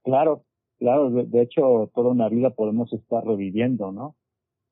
Claro, 0.03 0.45
claro, 0.79 1.11
de, 1.11 1.41
hecho, 1.41 1.91
toda 1.93 2.09
una 2.09 2.27
vida 2.27 2.49
podemos 2.49 2.91
estar 2.91 3.23
reviviendo, 3.23 3.91
¿no? 3.91 4.15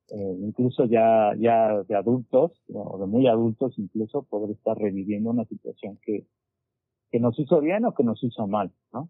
Eh, 0.10 0.38
incluso 0.42 0.86
ya, 0.86 1.34
ya 1.38 1.84
de 1.84 1.96
adultos, 1.96 2.51
o 2.74 2.98
de 2.98 3.06
muy 3.06 3.27
adultos 3.27 3.77
incluso, 3.77 4.24
poder 4.24 4.51
estar 4.51 4.77
reviviendo 4.77 5.30
una 5.30 5.46
situación 5.46 6.00
que, 6.03 6.25
que 7.12 7.20
nos 7.20 7.38
hizo 7.39 7.62
bien 7.62 7.86
o 7.86 7.94
que 7.94 8.03
nos 8.03 8.24
hizo 8.24 8.48
mal, 8.48 8.72
¿no? 8.92 9.10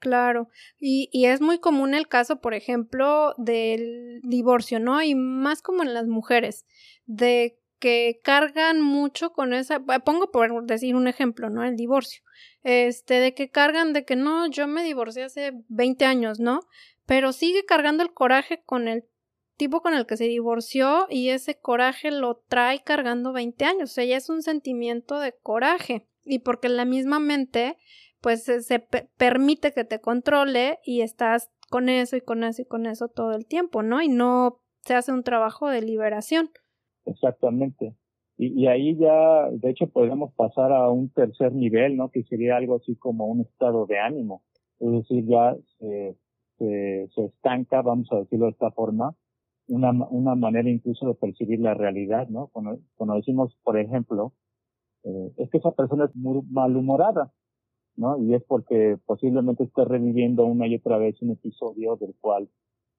Claro, 0.00 0.48
y, 0.78 1.10
es 1.26 1.42
muy 1.42 1.58
común 1.58 1.92
el 1.92 2.08
caso, 2.08 2.40
por 2.40 2.54
ejemplo, 2.54 3.34
del 3.36 4.20
divorcio, 4.22 4.80
¿no? 4.80 5.02
Y 5.02 5.14
más 5.14 5.60
como 5.60 5.82
en 5.82 5.92
las 5.92 6.06
mujeres, 6.06 6.64
de 7.04 7.58
que 7.78 8.18
cargan 8.24 8.80
mucho 8.80 9.34
con 9.34 9.52
esa, 9.52 9.80
pongo 10.02 10.30
por 10.30 10.64
decir 10.64 10.96
un 10.96 11.06
ejemplo, 11.06 11.50
¿no? 11.50 11.64
El 11.64 11.76
divorcio, 11.76 12.22
este, 12.62 13.14
de 13.14 13.34
que 13.34 13.50
cargan 13.50 13.92
de 13.92 14.06
que 14.06 14.16
no, 14.16 14.46
yo 14.48 14.66
me 14.66 14.84
divorcié 14.84 15.24
hace 15.24 15.52
20 15.68 16.06
años, 16.06 16.40
¿no? 16.40 16.60
Pero 17.04 17.34
sigue 17.34 17.66
cargando 17.66 18.02
el 18.02 18.14
coraje 18.14 18.62
con 18.64 18.88
el 18.88 19.04
tipo 19.58 19.82
con 19.82 19.92
el 19.92 20.06
que 20.06 20.16
se 20.16 20.24
divorció 20.24 21.08
y 21.10 21.28
ese 21.28 21.58
coraje 21.58 22.10
lo 22.10 22.42
trae 22.48 22.82
cargando 22.82 23.34
20 23.34 23.66
años, 23.66 23.90
o 23.90 23.92
sea, 23.92 24.04
ya 24.06 24.16
es 24.16 24.30
un 24.30 24.40
sentimiento 24.40 25.18
de 25.18 25.34
coraje 25.42 26.06
y 26.24 26.38
porque 26.38 26.70
la 26.70 26.86
misma 26.86 27.18
mente 27.18 27.76
pues 28.20 28.44
se, 28.44 28.86
permite 29.16 29.72
que 29.72 29.84
te 29.84 30.00
controle 30.00 30.78
y 30.84 31.00
estás 31.02 31.50
con 31.70 31.88
eso 31.88 32.16
y 32.16 32.20
con 32.20 32.44
eso 32.44 32.62
y 32.62 32.64
con 32.64 32.86
eso 32.86 33.08
todo 33.08 33.32
el 33.32 33.46
tiempo, 33.46 33.82
¿no? 33.82 34.02
Y 34.02 34.08
no 34.08 34.60
se 34.82 34.94
hace 34.94 35.12
un 35.12 35.22
trabajo 35.22 35.68
de 35.68 35.82
liberación. 35.82 36.50
Exactamente. 37.04 37.94
Y, 38.36 38.62
y, 38.62 38.66
ahí 38.66 38.96
ya, 38.96 39.50
de 39.50 39.70
hecho, 39.70 39.86
podemos 39.88 40.32
pasar 40.34 40.72
a 40.72 40.90
un 40.90 41.10
tercer 41.10 41.52
nivel, 41.52 41.96
¿no? 41.96 42.10
Que 42.10 42.22
sería 42.24 42.56
algo 42.56 42.76
así 42.76 42.96
como 42.96 43.26
un 43.26 43.42
estado 43.42 43.86
de 43.86 43.98
ánimo. 43.98 44.42
Es 44.78 44.90
decir, 44.90 45.26
ya 45.26 45.56
se, 45.78 46.16
se, 46.58 47.24
estanca, 47.24 47.82
vamos 47.82 48.08
a 48.12 48.16
decirlo 48.20 48.46
de 48.46 48.52
esta 48.52 48.70
forma, 48.70 49.14
una, 49.68 49.90
una 50.10 50.34
manera 50.34 50.68
incluso 50.68 51.06
de 51.06 51.14
percibir 51.14 51.60
la 51.60 51.74
realidad, 51.74 52.28
¿no? 52.28 52.48
Cuando, 52.48 52.78
cuando 52.96 53.16
decimos, 53.16 53.56
por 53.62 53.78
ejemplo, 53.78 54.32
eh, 55.04 55.32
es 55.38 55.50
que 55.50 55.58
esa 55.58 55.72
persona 55.72 56.06
es 56.06 56.16
muy 56.16 56.42
malhumorada, 56.50 57.32
¿no? 58.00 58.18
Y 58.18 58.34
es 58.34 58.42
porque 58.42 58.98
posiblemente 59.06 59.64
esté 59.64 59.84
reviviendo 59.84 60.44
una 60.44 60.66
y 60.66 60.74
otra 60.74 60.98
vez 60.98 61.20
un 61.22 61.30
episodio 61.30 61.96
del 61.96 62.14
cual 62.20 62.48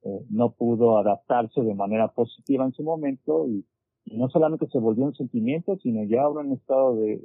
eh, 0.03 0.25
no 0.29 0.51
pudo 0.51 0.97
adaptarse 0.97 1.61
de 1.61 1.75
manera 1.75 2.07
positiva 2.13 2.63
en 2.63 2.71
su 2.71 2.83
momento 2.83 3.47
y 3.47 3.65
y 4.05 4.17
no 4.17 4.29
solamente 4.29 4.67
se 4.67 4.79
volvió 4.79 5.05
un 5.05 5.15
sentimiento, 5.15 5.77
sino 5.77 6.03
ya 6.03 6.23
ahora 6.23 6.41
un 6.41 6.53
estado 6.53 6.95
de, 6.95 7.17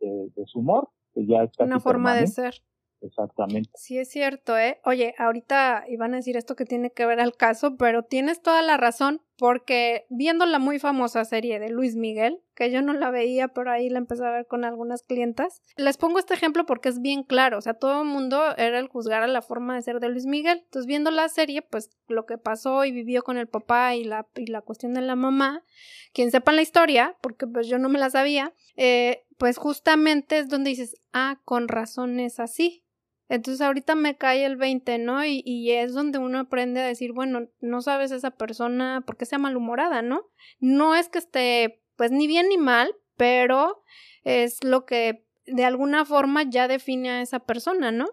de, 0.00 0.30
de, 0.34 0.46
su 0.46 0.60
humor, 0.60 0.88
que 1.12 1.26
ya 1.26 1.42
está. 1.42 1.64
Una 1.64 1.80
forma 1.80 2.14
de 2.14 2.26
ser. 2.26 2.54
Exactamente. 3.00 3.68
Sí, 3.74 3.98
es 3.98 4.08
cierto, 4.08 4.56
¿eh? 4.56 4.80
Oye, 4.86 5.14
ahorita 5.18 5.84
iban 5.88 6.14
a 6.14 6.16
decir 6.16 6.38
esto 6.38 6.56
que 6.56 6.64
tiene 6.64 6.90
que 6.90 7.04
ver 7.04 7.20
al 7.20 7.34
caso, 7.34 7.76
pero 7.76 8.02
tienes 8.04 8.40
toda 8.40 8.62
la 8.62 8.78
razón, 8.78 9.20
porque 9.36 10.06
viendo 10.10 10.46
la 10.46 10.58
muy 10.58 10.78
famosa 10.78 11.24
serie 11.24 11.58
de 11.58 11.70
Luis 11.70 11.96
Miguel, 11.96 12.40
que 12.54 12.70
yo 12.70 12.82
no 12.82 12.92
la 12.92 13.10
veía, 13.10 13.48
pero 13.48 13.70
ahí 13.70 13.88
la 13.88 13.98
empecé 13.98 14.24
a 14.24 14.30
ver 14.30 14.46
con 14.46 14.64
algunas 14.64 15.02
clientas, 15.02 15.60
les 15.76 15.96
pongo 15.96 16.18
este 16.18 16.34
ejemplo 16.34 16.66
porque 16.66 16.88
es 16.88 17.00
bien 17.00 17.24
claro, 17.24 17.58
o 17.58 17.60
sea, 17.60 17.74
todo 17.74 18.02
el 18.02 18.08
mundo 18.08 18.56
era 18.56 18.78
el 18.78 18.88
juzgar 18.88 19.22
a 19.22 19.26
la 19.26 19.42
forma 19.42 19.74
de 19.74 19.82
ser 19.82 20.00
de 20.00 20.08
Luis 20.08 20.26
Miguel. 20.26 20.60
Entonces, 20.64 20.86
viendo 20.86 21.10
la 21.10 21.28
serie, 21.28 21.62
pues 21.62 21.90
lo 22.08 22.26
que 22.26 22.38
pasó 22.38 22.84
y 22.84 22.92
vivió 22.92 23.22
con 23.22 23.36
el 23.36 23.48
papá 23.48 23.94
y 23.94 24.04
la, 24.04 24.26
y 24.36 24.46
la 24.46 24.60
cuestión 24.60 24.94
de 24.94 25.00
la 25.00 25.16
mamá, 25.16 25.64
quien 26.12 26.30
sepa 26.30 26.52
la 26.52 26.62
historia, 26.62 27.16
porque 27.20 27.46
pues 27.46 27.66
yo 27.66 27.78
no 27.78 27.88
me 27.88 27.98
la 27.98 28.10
sabía, 28.10 28.54
eh, 28.76 29.24
pues 29.38 29.56
justamente 29.58 30.38
es 30.38 30.48
donde 30.48 30.70
dices, 30.70 30.96
ah, 31.12 31.40
con 31.44 31.68
razón 31.68 32.20
es 32.20 32.38
así. 32.38 32.84
Entonces 33.28 33.60
ahorita 33.60 33.94
me 33.94 34.16
cae 34.16 34.44
el 34.44 34.56
20, 34.56 34.98
¿no? 34.98 35.24
Y, 35.24 35.42
y, 35.44 35.70
es 35.72 35.94
donde 35.94 36.18
uno 36.18 36.40
aprende 36.40 36.80
a 36.80 36.86
decir, 36.86 37.12
bueno, 37.12 37.48
no 37.60 37.80
sabes 37.80 38.10
esa 38.10 38.32
persona 38.32 39.02
por 39.06 39.16
qué 39.16 39.24
sea 39.24 39.38
malhumorada, 39.38 40.02
¿no? 40.02 40.26
No 40.60 40.94
es 40.94 41.08
que 41.08 41.18
esté, 41.18 41.82
pues, 41.96 42.10
ni 42.10 42.26
bien 42.26 42.48
ni 42.48 42.58
mal, 42.58 42.94
pero 43.16 43.82
es 44.24 44.62
lo 44.62 44.84
que 44.84 45.24
de 45.46 45.64
alguna 45.64 46.04
forma 46.04 46.42
ya 46.42 46.68
define 46.68 47.10
a 47.10 47.22
esa 47.22 47.40
persona, 47.40 47.92
¿no? 47.92 48.08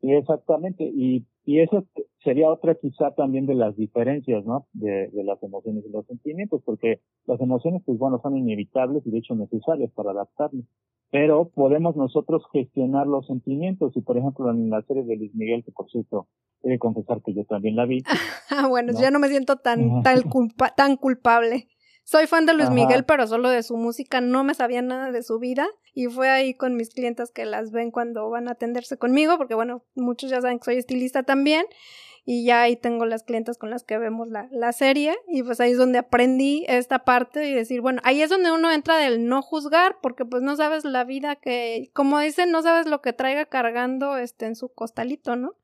Exactamente. 0.00 0.84
Y, 0.84 1.26
y 1.44 1.60
eso 1.60 1.84
sería 2.22 2.50
otra 2.50 2.74
quizá 2.74 3.14
también 3.14 3.46
de 3.46 3.54
las 3.54 3.76
diferencias, 3.76 4.44
¿no? 4.44 4.66
De, 4.72 5.08
de 5.08 5.24
las 5.24 5.42
emociones 5.42 5.84
y 5.86 5.90
los 5.90 6.06
sentimientos, 6.06 6.62
porque 6.64 7.00
las 7.26 7.40
emociones, 7.40 7.82
pues 7.84 7.98
bueno, 7.98 8.20
son 8.22 8.36
inevitables 8.36 9.06
y 9.06 9.10
de 9.10 9.18
hecho 9.18 9.34
necesarias 9.34 9.90
para 9.92 10.12
adaptarnos 10.12 10.64
pero 11.14 11.48
podemos 11.54 11.94
nosotros 11.94 12.42
gestionar 12.52 13.06
los 13.06 13.24
sentimientos. 13.28 13.96
Y 13.96 14.00
por 14.00 14.18
ejemplo, 14.18 14.50
en 14.50 14.68
la 14.68 14.82
serie 14.82 15.04
de 15.04 15.14
Luis 15.14 15.32
Miguel, 15.32 15.62
que 15.64 15.70
por 15.70 15.88
cierto, 15.88 16.26
he 16.64 16.70
de 16.70 16.78
confesar 16.80 17.22
que 17.22 17.32
yo 17.32 17.44
también 17.44 17.76
la 17.76 17.86
vi. 17.86 18.02
Ah, 18.50 18.66
bueno, 18.68 18.92
ya 19.00 19.12
no 19.12 19.20
me 19.20 19.28
siento 19.28 19.56
tan, 19.56 20.02
tan, 20.02 20.22
culpa 20.22 20.74
tan 20.76 20.96
culpable. 20.96 21.68
Soy 22.04 22.26
fan 22.26 22.44
de 22.44 22.52
Luis 22.52 22.70
Miguel, 22.70 23.04
pero 23.04 23.26
solo 23.26 23.48
de 23.48 23.62
su 23.62 23.76
música, 23.76 24.20
no 24.20 24.44
me 24.44 24.54
sabía 24.54 24.82
nada 24.82 25.10
de 25.10 25.22
su 25.22 25.38
vida. 25.38 25.66
Y 25.94 26.06
fue 26.06 26.28
ahí 26.28 26.54
con 26.54 26.76
mis 26.76 26.90
clientes 26.90 27.30
que 27.30 27.46
las 27.46 27.70
ven 27.70 27.90
cuando 27.90 28.28
van 28.28 28.48
a 28.48 28.52
atenderse 28.52 28.98
conmigo, 28.98 29.38
porque 29.38 29.54
bueno, 29.54 29.84
muchos 29.94 30.30
ya 30.30 30.40
saben 30.40 30.58
que 30.58 30.64
soy 30.64 30.76
estilista 30.76 31.22
también 31.22 31.64
y 32.24 32.44
ya 32.44 32.62
ahí 32.62 32.76
tengo 32.76 33.04
las 33.04 33.22
clientas 33.22 33.58
con 33.58 33.70
las 33.70 33.84
que 33.84 33.98
vemos 33.98 34.28
la, 34.28 34.48
la 34.50 34.72
serie 34.72 35.16
y 35.28 35.42
pues 35.42 35.60
ahí 35.60 35.72
es 35.72 35.78
donde 35.78 35.98
aprendí 35.98 36.64
esta 36.68 37.04
parte 37.04 37.48
y 37.48 37.54
decir, 37.54 37.80
bueno, 37.80 38.00
ahí 38.04 38.22
es 38.22 38.30
donde 38.30 38.50
uno 38.50 38.72
entra 38.72 38.96
del 38.96 39.26
no 39.28 39.42
juzgar 39.42 39.98
porque 40.00 40.24
pues 40.24 40.42
no 40.42 40.56
sabes 40.56 40.84
la 40.84 41.04
vida 41.04 41.36
que, 41.36 41.90
como 41.92 42.18
dicen, 42.18 42.50
no 42.50 42.62
sabes 42.62 42.86
lo 42.86 43.02
que 43.02 43.12
traiga 43.12 43.44
cargando 43.44 44.16
este 44.16 44.46
en 44.46 44.56
su 44.56 44.72
costalito, 44.72 45.36
¿no? 45.36 45.54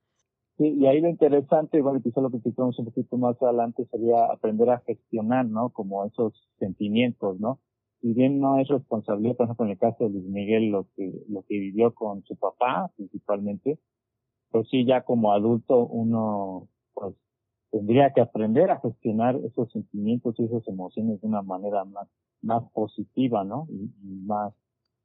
Sí, 0.61 0.75
y 0.79 0.87
ahí 0.87 1.01
lo 1.01 1.09
interesante, 1.09 1.81
bueno, 1.81 2.03
quizá 2.03 2.21
lo 2.21 2.31
que 2.31 2.43
quitamos 2.43 2.79
un 2.79 2.85
poquito 2.85 3.17
más 3.17 3.41
adelante 3.41 3.87
sería 3.87 4.27
aprender 4.27 4.69
a 4.69 4.81
gestionar, 4.81 5.47
¿no? 5.47 5.71
Como 5.71 6.05
esos 6.05 6.35
sentimientos, 6.59 7.41
¿no? 7.41 7.61
Si 8.03 8.13
bien 8.13 8.41
no 8.41 8.59
es 8.59 8.69
responsabilidad, 8.69 9.37
por 9.37 9.45
ejemplo, 9.47 9.65
en 9.65 9.71
el 9.73 9.79
caso 9.79 10.05
de 10.05 10.11
Luis 10.11 10.27
Miguel, 10.27 10.69
lo 10.69 10.87
que, 10.95 11.15
lo 11.31 11.45
que 11.49 11.59
vivió 11.59 11.95
con 11.95 12.23
su 12.25 12.37
papá, 12.37 12.91
principalmente, 12.95 13.79
pues 14.51 14.69
sí, 14.69 14.85
ya 14.85 15.03
como 15.03 15.33
adulto 15.33 15.87
uno 15.87 16.69
pues 16.93 17.15
tendría 17.71 18.13
que 18.13 18.21
aprender 18.21 18.71
a 18.71 18.81
gestionar 18.81 19.37
esos 19.37 19.73
sentimientos 19.73 20.35
y 20.39 20.45
esas 20.45 20.69
emociones 20.69 21.23
de 21.23 21.27
una 21.27 21.41
manera 21.41 21.87
más, 21.87 22.07
más 22.43 22.71
positiva, 22.73 23.45
¿no? 23.45 23.67
Y, 23.71 23.91
más, 24.27 24.53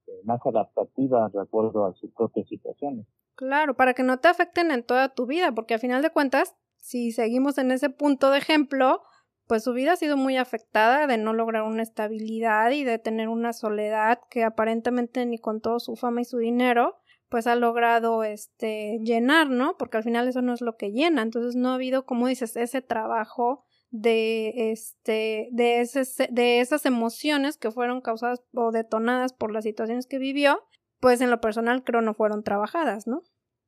eh, 0.07 0.21
más 0.25 0.41
adaptativa 0.45 1.29
de 1.29 1.39
acuerdo 1.39 1.85
a 1.85 1.93
sus 1.93 2.11
propias 2.11 2.45
situaciones. 2.49 3.05
Claro, 3.35 3.75
para 3.75 3.93
que 3.93 4.03
no 4.03 4.17
te 4.19 4.27
afecten 4.27 4.71
en 4.71 4.83
toda 4.83 5.09
tu 5.09 5.25
vida, 5.25 5.51
porque 5.51 5.73
a 5.73 5.79
final 5.79 6.01
de 6.01 6.09
cuentas, 6.09 6.55
si 6.77 7.11
seguimos 7.11 7.57
en 7.57 7.71
ese 7.71 7.89
punto 7.89 8.31
de 8.31 8.37
ejemplo, 8.37 9.03
pues 9.47 9.63
su 9.63 9.73
vida 9.73 9.93
ha 9.93 9.97
sido 9.97 10.17
muy 10.17 10.37
afectada 10.37 11.05
de 11.05 11.17
no 11.17 11.33
lograr 11.33 11.63
una 11.63 11.83
estabilidad 11.83 12.71
y 12.71 12.83
de 12.83 12.97
tener 12.97 13.27
una 13.27 13.53
soledad 13.53 14.19
que 14.29 14.43
aparentemente 14.43 15.25
ni 15.25 15.37
con 15.37 15.61
todo 15.61 15.79
su 15.79 15.95
fama 15.95 16.21
y 16.21 16.25
su 16.25 16.37
dinero 16.37 16.95
pues 17.29 17.47
ha 17.47 17.55
logrado 17.55 18.23
este 18.23 18.99
llenar, 19.03 19.49
¿no? 19.49 19.75
Porque 19.77 19.97
al 19.97 20.03
final 20.03 20.27
eso 20.27 20.41
no 20.41 20.53
es 20.53 20.61
lo 20.61 20.77
que 20.77 20.91
llena, 20.91 21.21
entonces 21.21 21.55
no 21.55 21.71
ha 21.71 21.75
habido, 21.75 22.05
como 22.05 22.27
dices, 22.27 22.55
ese 22.55 22.81
trabajo 22.81 23.65
de 23.89 24.71
este 24.71 25.49
de 25.51 25.81
ese, 25.81 26.27
de 26.31 26.59
esas 26.59 26.85
emociones 26.85 27.57
que 27.57 27.71
fueron 27.71 28.01
causadas 28.01 28.41
o 28.53 28.71
detonadas 28.71 29.33
por 29.33 29.51
las 29.51 29.63
situaciones 29.63 30.05
que 30.07 30.19
vivió, 30.19 30.63
pues 30.99 31.21
en 31.21 31.31
lo 31.31 31.41
personal 31.41 31.83
creo 31.83 32.01
no 32.01 32.13
fueron 32.13 32.43
trabajadas, 32.43 33.07
¿no? 33.07 33.23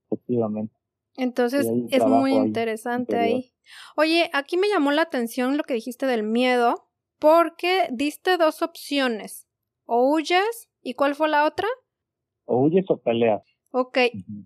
Efectivamente. 0.10 0.74
Entonces 1.16 1.68
es 1.90 2.06
muy 2.06 2.34
interesante 2.34 3.18
ahí. 3.18 3.54
Oye, 3.96 4.30
aquí 4.34 4.58
me 4.58 4.70
llamó 4.70 4.92
la 4.92 5.02
atención 5.02 5.58
lo 5.58 5.64
que 5.64 5.74
dijiste 5.74 6.06
del 6.06 6.24
miedo, 6.24 6.90
porque 7.20 7.88
diste 7.92 8.38
dos 8.38 8.62
opciones, 8.62 9.48
o 9.86 10.12
huyes, 10.12 10.70
¿y 10.82 10.94
cuál 10.94 11.16
fue 11.16 11.28
la 11.28 11.46
otra? 11.46 11.68
o 12.48 12.62
huyes 12.62 12.86
o 12.90 12.98
peleas. 12.98 13.44
Ok, 13.72 13.98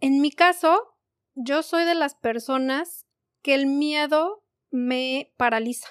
en 0.01 0.21
mi 0.21 0.31
caso, 0.31 0.97
yo 1.35 1.63
soy 1.63 1.85
de 1.85 1.95
las 1.95 2.15
personas 2.15 3.05
que 3.41 3.53
el 3.53 3.67
miedo 3.67 4.43
me 4.71 5.31
paraliza. 5.37 5.87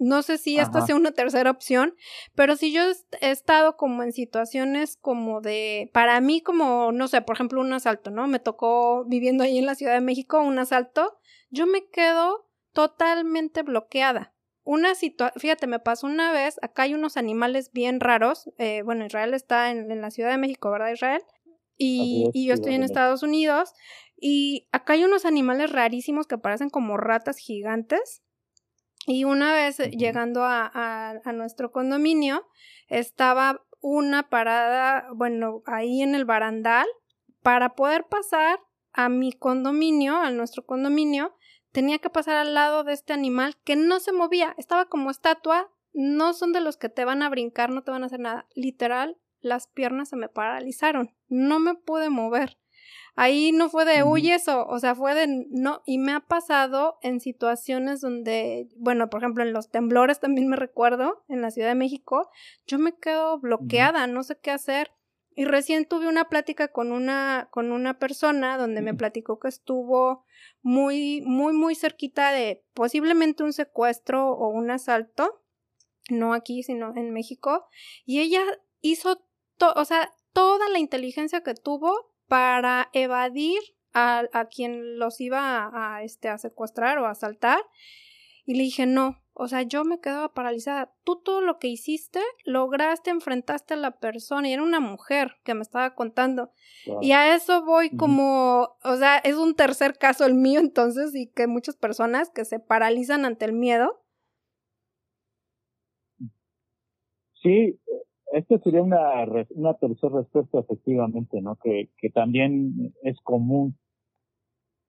No 0.00 0.22
sé 0.22 0.38
si 0.38 0.58
esta 0.58 0.80
sea 0.80 0.96
una 0.96 1.12
tercera 1.12 1.50
opción, 1.50 1.94
pero 2.34 2.56
si 2.56 2.72
yo 2.72 2.82
he 3.20 3.30
estado 3.30 3.76
como 3.76 4.02
en 4.02 4.12
situaciones 4.12 4.96
como 4.96 5.40
de, 5.40 5.90
para 5.92 6.20
mí 6.20 6.40
como, 6.40 6.90
no 6.90 7.06
sé, 7.06 7.20
por 7.22 7.36
ejemplo, 7.36 7.60
un 7.60 7.72
asalto, 7.72 8.10
¿no? 8.10 8.26
Me 8.26 8.40
tocó 8.40 9.04
viviendo 9.04 9.44
ahí 9.44 9.58
en 9.58 9.66
la 9.66 9.74
Ciudad 9.74 9.92
de 9.92 10.00
México 10.00 10.40
un 10.40 10.58
asalto, 10.58 11.18
yo 11.50 11.66
me 11.66 11.86
quedo 11.90 12.48
totalmente 12.72 13.62
bloqueada 13.62 14.34
una 14.64 14.94
situación, 14.94 15.40
fíjate, 15.40 15.66
me 15.66 15.80
pasó 15.80 16.06
una 16.06 16.32
vez, 16.32 16.58
acá 16.62 16.82
hay 16.82 16.94
unos 16.94 17.16
animales 17.16 17.72
bien 17.72 17.98
raros, 17.98 18.50
eh, 18.58 18.82
bueno, 18.82 19.04
Israel 19.04 19.34
está 19.34 19.70
en, 19.70 19.90
en, 19.90 20.00
la 20.00 20.10
Ciudad 20.10 20.30
de 20.30 20.38
México, 20.38 20.70
¿verdad, 20.70 20.92
Israel? 20.92 21.22
Y, 21.76 22.30
y 22.34 22.46
yo 22.46 22.54
estoy 22.54 22.74
en 22.74 22.82
Estados 22.82 23.22
Unidos 23.22 23.72
y 24.16 24.68
acá 24.70 24.92
hay 24.92 25.04
unos 25.04 25.24
animales 25.24 25.72
rarísimos 25.72 26.26
que 26.26 26.36
parecen 26.36 26.68
como 26.68 26.98
ratas 26.98 27.38
gigantes. 27.38 28.22
Y 29.06 29.24
una 29.24 29.52
vez 29.52 29.78
llegando 29.78 30.44
a, 30.44 30.70
a, 30.72 31.32
nuestro 31.32 31.72
condominio, 31.72 32.46
estaba 32.88 33.64
una 33.80 34.28
parada, 34.28 35.08
bueno, 35.14 35.62
ahí 35.66 36.02
en 36.02 36.14
el 36.14 36.24
barandal. 36.24 36.86
Para 37.42 37.74
poder 37.74 38.04
pasar 38.04 38.60
a 38.92 39.08
mi 39.08 39.32
condominio, 39.32 40.16
a 40.16 40.30
nuestro 40.30 40.66
condominio, 40.66 41.34
tenía 41.72 41.98
que 41.98 42.10
pasar 42.10 42.36
al 42.36 42.54
lado 42.54 42.84
de 42.84 42.92
este 42.92 43.12
animal 43.12 43.56
que 43.64 43.76
no 43.76 44.00
se 44.00 44.12
movía, 44.12 44.54
estaba 44.58 44.86
como 44.86 45.10
estatua, 45.10 45.70
no 45.92 46.34
son 46.34 46.52
de 46.52 46.60
los 46.60 46.76
que 46.76 46.88
te 46.88 47.04
van 47.04 47.22
a 47.22 47.28
brincar, 47.28 47.70
no 47.70 47.82
te 47.82 47.90
van 47.90 48.02
a 48.02 48.06
hacer 48.06 48.20
nada. 48.20 48.46
Literal, 48.54 49.18
las 49.40 49.66
piernas 49.66 50.10
se 50.10 50.16
me 50.16 50.28
paralizaron, 50.28 51.16
no 51.28 51.58
me 51.58 51.74
pude 51.74 52.10
mover. 52.10 52.58
Ahí 53.16 53.52
no 53.52 53.68
fue 53.68 53.84
de 53.84 54.02
huyes 54.02 54.48
o, 54.48 54.66
o 54.66 54.78
sea, 54.78 54.94
fue 54.94 55.14
de 55.14 55.46
no, 55.50 55.82
y 55.84 55.98
me 55.98 56.12
ha 56.12 56.20
pasado 56.20 56.98
en 57.02 57.20
situaciones 57.20 58.00
donde, 58.00 58.68
bueno, 58.76 59.10
por 59.10 59.20
ejemplo, 59.20 59.42
en 59.42 59.52
los 59.52 59.70
temblores 59.70 60.20
también 60.20 60.48
me 60.48 60.56
recuerdo, 60.56 61.24
en 61.28 61.42
la 61.42 61.50
Ciudad 61.50 61.68
de 61.68 61.74
México, 61.74 62.30
yo 62.66 62.78
me 62.78 62.96
quedo 62.96 63.38
bloqueada, 63.38 64.06
no 64.06 64.22
sé 64.22 64.38
qué 64.40 64.50
hacer. 64.50 64.92
Y 65.34 65.44
recién 65.44 65.86
tuve 65.86 66.08
una 66.08 66.28
plática 66.28 66.68
con 66.68 66.92
una, 66.92 67.48
con 67.50 67.72
una 67.72 67.98
persona 67.98 68.58
donde 68.58 68.82
me 68.82 68.94
platicó 68.94 69.38
que 69.38 69.48
estuvo 69.48 70.24
muy, 70.60 71.22
muy, 71.22 71.52
muy 71.52 71.74
cerquita 71.74 72.32
de 72.32 72.64
posiblemente 72.74 73.42
un 73.42 73.52
secuestro 73.52 74.32
o 74.32 74.48
un 74.48 74.70
asalto, 74.70 75.42
no 76.10 76.34
aquí, 76.34 76.62
sino 76.62 76.94
en 76.96 77.12
México, 77.12 77.66
y 78.04 78.20
ella 78.20 78.42
hizo, 78.80 79.22
o 79.76 79.84
sea, 79.84 80.12
toda 80.32 80.68
la 80.68 80.78
inteligencia 80.78 81.42
que 81.42 81.54
tuvo 81.54 82.09
para 82.30 82.90
evadir 82.92 83.58
a, 83.92 84.22
a 84.32 84.44
quien 84.44 85.00
los 85.00 85.20
iba 85.20 85.68
a, 85.74 86.04
este, 86.04 86.28
a 86.28 86.38
secuestrar 86.38 86.98
o 86.98 87.06
a 87.06 87.10
asaltar. 87.10 87.58
Y 88.46 88.54
le 88.54 88.62
dije, 88.62 88.86
no, 88.86 89.20
o 89.32 89.48
sea, 89.48 89.62
yo 89.62 89.82
me 89.82 89.98
quedaba 89.98 90.32
paralizada. 90.32 90.94
Tú 91.02 91.20
todo 91.24 91.40
lo 91.40 91.58
que 91.58 91.66
hiciste, 91.66 92.20
lograste, 92.44 93.10
enfrentaste 93.10 93.74
a 93.74 93.78
la 93.78 93.98
persona 93.98 94.48
y 94.48 94.52
era 94.52 94.62
una 94.62 94.78
mujer 94.78 95.38
que 95.42 95.54
me 95.54 95.62
estaba 95.62 95.96
contando. 95.96 96.52
Y 97.00 97.10
a 97.10 97.34
eso 97.34 97.64
voy 97.64 97.90
como, 97.96 98.76
o 98.84 98.96
sea, 98.96 99.18
es 99.18 99.34
un 99.34 99.56
tercer 99.56 99.98
caso 99.98 100.24
el 100.24 100.34
mío 100.34 100.60
entonces 100.60 101.12
y 101.16 101.32
que 101.32 101.48
muchas 101.48 101.74
personas 101.74 102.30
que 102.30 102.44
se 102.44 102.60
paralizan 102.60 103.24
ante 103.24 103.44
el 103.44 103.54
miedo. 103.54 104.04
Sí, 107.42 107.80
esta 108.32 108.58
sería 108.58 108.82
una, 108.82 109.24
una 109.50 109.74
tercera 109.74 110.18
respuesta, 110.18 110.60
efectivamente, 110.60 111.40
¿no? 111.40 111.56
Que, 111.56 111.90
que 111.98 112.10
también 112.10 112.94
es 113.02 113.18
común, 113.22 113.76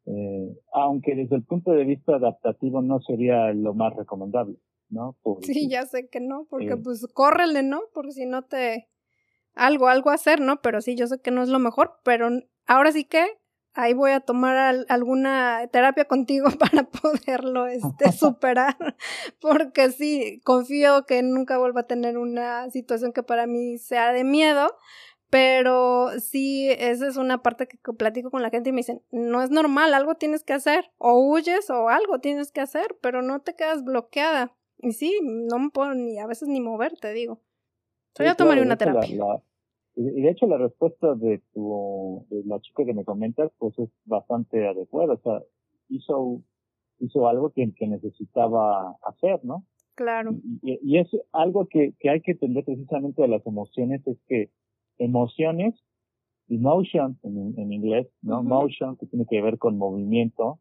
eh, 0.06 0.58
aunque 0.74 1.16
desde 1.16 1.36
el 1.36 1.44
punto 1.44 1.72
de 1.72 1.86
vista 1.86 2.16
adaptativo 2.16 2.82
no 2.82 3.00
sería 3.02 3.54
lo 3.54 3.74
más 3.74 3.96
recomendable, 3.96 4.58
¿no? 4.90 5.16
sí, 5.42 5.70
ya 5.70 5.86
sé 5.86 6.08
que 6.10 6.20
no, 6.20 6.46
porque 6.50 6.74
eh, 6.74 6.78
pues 6.78 7.08
córrele, 7.14 7.64
¿no? 7.64 7.82
Porque 7.94 8.12
si 8.12 8.26
no 8.26 8.44
te... 8.44 8.88
Algo, 9.54 9.90
algo 9.90 10.12
hacer, 10.12 10.40
¿no? 10.40 10.62
Pero 10.62 10.80
sí, 10.80 10.96
yo 10.96 11.08
sé 11.08 11.20
que 11.20 11.30
no 11.30 11.44
es 11.44 11.50
lo 11.50 11.60
mejor, 11.60 12.00
pero 12.06 12.30
ahora 12.68 12.94
sí 12.94 13.04
que 13.04 13.26
ahí 13.74 13.94
voy 13.94 14.12
a 14.12 14.20
tomar 14.20 14.86
alguna 14.90 15.68
terapia 15.72 16.06
contigo 16.06 16.50
para 16.60 16.84
poderlo 16.84 17.68
este, 17.68 18.12
superar, 18.12 18.96
porque 19.40 19.92
sí, 19.92 20.42
confío 20.44 21.06
que 21.06 21.22
nunca 21.24 21.58
vuelva 21.58 21.82
a 21.82 21.88
tener 21.88 22.18
una 22.18 22.70
situación 22.70 23.14
que 23.14 23.24
para 23.24 23.48
mí 23.48 23.78
sea 23.78 24.14
de 24.14 24.24
miedo, 24.24 24.78
pero 25.30 26.10
sí, 26.20 26.70
esa 26.78 27.08
es 27.08 27.16
una 27.16 27.42
parte 27.42 27.68
que 27.68 27.78
platico 27.94 28.32
con 28.32 28.42
la 28.42 28.50
gente 28.50 28.70
y 28.70 28.74
me 28.74 28.80
dicen, 28.80 29.02
no 29.12 29.42
es 29.42 29.50
normal, 29.50 29.94
algo 29.94 30.16
tienes 30.16 30.44
que 30.44 30.54
hacer, 30.54 30.92
o 30.98 31.20
huyes 31.20 31.70
o 31.70 31.88
algo 31.88 32.20
tienes 32.20 32.52
que 32.52 32.60
hacer, 32.60 32.98
pero 33.02 33.22
no 33.22 33.40
te 33.40 33.56
quedas 33.56 33.84
bloqueada. 33.84 34.54
Y 34.80 34.94
sí, 34.94 35.20
no 35.22 35.60
me 35.60 35.70
puedo 35.70 35.94
ni 35.94 36.20
a 36.20 36.26
veces 36.26 36.50
ni 36.50 36.60
mover, 36.60 36.98
te 37.00 37.14
digo. 37.14 37.40
Yo 38.18 38.30
a 38.30 38.36
tomar 38.36 38.60
una 38.60 38.78
terapia. 38.78 39.42
Y 40.10 40.22
de 40.22 40.30
hecho 40.30 40.48
la 40.48 40.58
respuesta 40.58 41.16
de 41.16 41.42
tu, 41.54 42.26
de 42.30 42.44
la 42.46 42.60
chica 42.62 42.86
que 42.86 42.94
me 42.94 43.06
comentas, 43.06 43.52
pues 43.58 43.78
es 43.80 43.90
bastante 44.06 44.68
adecuada. 44.68 45.14
O 45.14 45.22
sea, 45.22 45.42
hizo, 45.90 46.42
hizo 47.00 47.28
algo 47.28 47.52
que, 47.52 47.72
que 47.74 47.88
necesitaba 47.88 48.98
hacer, 49.04 49.44
¿no? 49.44 49.66
Claro. 49.96 50.32
Y, 50.62 50.80
y, 50.82 50.98
es 50.98 51.10
algo 51.32 51.68
que, 51.68 51.94
que 52.00 52.10
hay 52.10 52.22
que 52.22 52.32
entender 52.32 52.64
precisamente 52.64 53.22
de 53.22 53.28
las 53.28 53.46
emociones, 53.46 54.06
es 54.08 54.18
que 54.28 54.50
emociones, 54.98 55.76
emotion 56.48 57.20
en, 57.24 57.54
en 57.58 57.74
inglés, 57.74 58.08
¿no? 58.22 58.42
Motion, 58.44 58.98
que 58.98 59.06
tiene 59.06 59.26
que 59.30 59.42
ver 59.42 59.58
con 59.58 59.78
movimiento. 59.78 60.60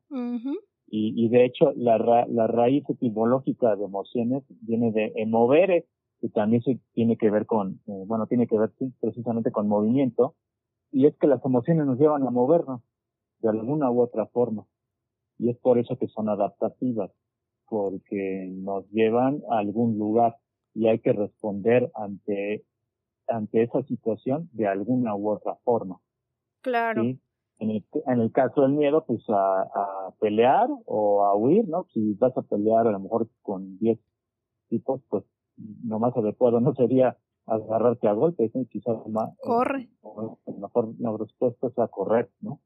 y, 0.89 1.25
y 1.25 1.29
de 1.29 1.45
hecho 1.45 1.73
la, 1.77 1.99
ra, 1.99 2.27
la 2.27 2.47
raíz 2.49 2.85
etimológica 2.89 3.77
de 3.77 3.85
emociones 3.85 4.43
viene 4.63 4.93
de 4.93 5.13
emovere, 5.17 5.87
que 6.21 6.29
también 6.29 6.63
se 6.63 6.79
tiene 6.93 7.17
que 7.17 7.31
ver 7.31 7.47
con, 7.47 7.81
eh, 7.87 8.05
bueno, 8.07 8.27
tiene 8.27 8.47
que 8.47 8.59
ver 8.59 8.71
precisamente 9.01 9.51
con 9.51 9.69
movimiento, 9.69 10.35
y 10.93 11.07
es 11.07 11.17
que 11.17 11.27
las 11.27 11.45
emociones 11.45 11.87
nos 11.87 11.99
llevan 11.99 12.27
a 12.27 12.31
movernos 12.31 12.83
de 13.39 13.49
alguna 13.49 13.91
u 13.91 14.01
otra 14.01 14.27
forma. 14.27 14.67
Y 15.39 15.49
es 15.51 15.59
por 15.59 15.79
eso 15.79 15.97
que 15.97 16.09
son 16.09 16.29
adaptativas, 16.29 17.11
porque 17.69 18.49
nos 18.51 18.89
llevan 18.91 19.43
a 19.51 19.59
algún 19.59 19.99
lugar 19.99 20.37
y 20.75 20.89
hay 20.89 20.99
que 20.99 21.13
responder 21.13 21.91
ante, 21.95 22.65
ante 23.29 23.63
esa 23.63 23.83
situación 23.85 24.51
de 24.53 24.67
alguna 24.67 25.15
u 25.17 25.31
otra 25.31 25.57
forma. 25.65 26.01
Claro. 26.61 27.03
En, 27.03 27.71
el, 27.71 27.85
en 28.07 28.21
el 28.21 28.33
caso 28.33 28.63
del 28.63 28.73
miedo, 28.73 29.05
pues 29.07 29.23
a, 29.29 29.63
a 29.63 30.15
pelear 30.19 30.69
o 30.85 31.25
a 31.25 31.35
huir, 31.37 31.69
¿no? 31.69 31.87
Si 31.93 32.15
vas 32.15 32.37
a 32.37 32.43
pelear 32.43 32.87
a 32.87 32.93
lo 32.93 33.01
mejor 33.01 33.29
con 33.43 33.79
10 33.79 33.99
tipos, 34.69 35.01
pues 35.09 35.25
lo 35.85 35.99
más 35.99 36.17
adecuado 36.17 36.61
no 36.61 36.75
sería 36.75 37.17
agarrarte 37.47 38.09
a 38.09 38.13
golpes, 38.13 38.53
quizás 38.71 38.97
más. 39.09 39.31
Corre. 39.39 39.89
a 40.03 40.51
lo 40.51 40.59
mejor 40.59 40.95
la 40.99 41.17
respuesta 41.17 41.71
sea 41.71 41.89
correr, 41.89 42.31
¿no? 42.41 42.61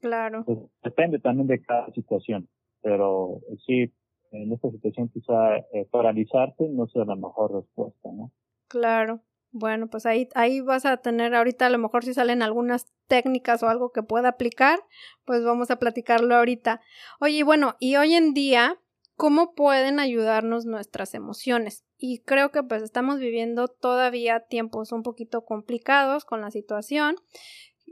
Claro. 0.00 0.44
Pues, 0.44 0.58
depende 0.82 1.18
también 1.18 1.46
de 1.46 1.62
cada 1.62 1.90
situación, 1.92 2.48
pero 2.82 3.40
sí, 3.66 3.92
en 4.32 4.52
esta 4.52 4.70
situación 4.70 5.08
quizá 5.08 5.56
eh, 5.56 5.86
paralizarte 5.90 6.68
no 6.68 6.86
sea 6.88 7.04
la 7.04 7.16
mejor 7.16 7.54
respuesta, 7.54 8.10
¿no? 8.12 8.30
Claro. 8.68 9.20
Bueno, 9.56 9.86
pues 9.86 10.04
ahí, 10.04 10.28
ahí 10.34 10.60
vas 10.60 10.84
a 10.84 10.96
tener 10.96 11.32
ahorita, 11.32 11.66
a 11.66 11.70
lo 11.70 11.78
mejor 11.78 12.04
si 12.04 12.12
salen 12.12 12.42
algunas 12.42 12.92
técnicas 13.06 13.62
o 13.62 13.68
algo 13.68 13.92
que 13.92 14.02
pueda 14.02 14.30
aplicar, 14.30 14.80
pues 15.24 15.44
vamos 15.44 15.70
a 15.70 15.78
platicarlo 15.78 16.34
ahorita. 16.34 16.80
Oye, 17.20 17.44
bueno, 17.44 17.76
y 17.78 17.94
hoy 17.94 18.14
en 18.14 18.34
día, 18.34 18.80
¿cómo 19.16 19.54
pueden 19.54 20.00
ayudarnos 20.00 20.66
nuestras 20.66 21.14
emociones? 21.14 21.84
y 22.06 22.18
creo 22.18 22.50
que 22.50 22.62
pues 22.62 22.82
estamos 22.82 23.18
viviendo 23.18 23.66
todavía 23.66 24.40
tiempos 24.40 24.92
un 24.92 25.02
poquito 25.02 25.46
complicados 25.46 26.26
con 26.26 26.42
la 26.42 26.50
situación 26.50 27.16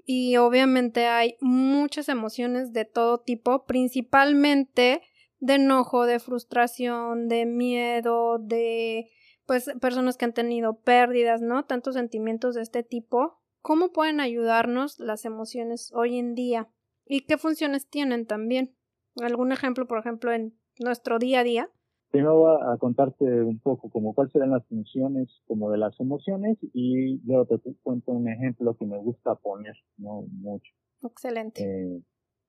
y 0.05 0.37
obviamente 0.37 1.07
hay 1.07 1.37
muchas 1.41 2.11
emociones 2.11 2.75
de 2.75 2.85
todo 2.85 3.21
tipo, 3.21 3.65
principalmente 3.65 5.01
de 5.39 5.55
enojo, 5.55 6.05
de 6.05 6.19
frustración, 6.19 7.29
de 7.29 7.47
miedo, 7.47 8.39
de 8.39 9.11
pues 9.47 9.71
personas 9.81 10.19
que 10.19 10.27
han 10.27 10.35
tenido 10.35 10.81
pérdidas, 10.81 11.41
¿no? 11.41 11.65
Tantos 11.65 11.95
sentimientos 11.95 12.55
de 12.55 12.61
este 12.61 12.83
tipo. 12.83 13.41
¿Cómo 13.63 13.93
pueden 13.93 14.21
ayudarnos 14.21 14.99
las 14.99 15.25
emociones 15.25 15.91
hoy 15.95 16.19
en 16.19 16.35
día? 16.35 16.69
¿Y 17.07 17.23
qué 17.23 17.39
funciones 17.39 17.89
tienen 17.89 18.27
también? 18.27 18.77
¿Algún 19.23 19.53
ejemplo, 19.53 19.87
por 19.87 19.99
ejemplo, 19.99 20.33
en 20.33 20.55
nuestro 20.79 21.19
día 21.19 21.41
a 21.41 21.45
día? 21.45 21.69
Primero 22.11 22.37
voy 22.37 22.59
a 22.61 22.77
contarte 22.77 23.25
un 23.25 23.59
poco 23.59 23.89
como 23.91 24.15
cuáles 24.15 24.33
serán 24.33 24.51
las 24.51 24.67
funciones 24.67 25.29
como 25.47 25.71
de 25.71 25.79
las 25.79 25.99
emociones 25.99 26.59
y 26.75 27.19
luego 27.27 27.47
te 27.47 27.59
cuento 27.83 28.13
un 28.13 28.29
ejemplo 28.29 28.77
que 28.77 28.85
me 28.85 28.99
gusta 28.99 29.35
poner, 29.37 29.75
no 29.97 30.23
mucho. 30.31 30.71
Excelente. 31.03 31.63
Eh, 31.63 32.03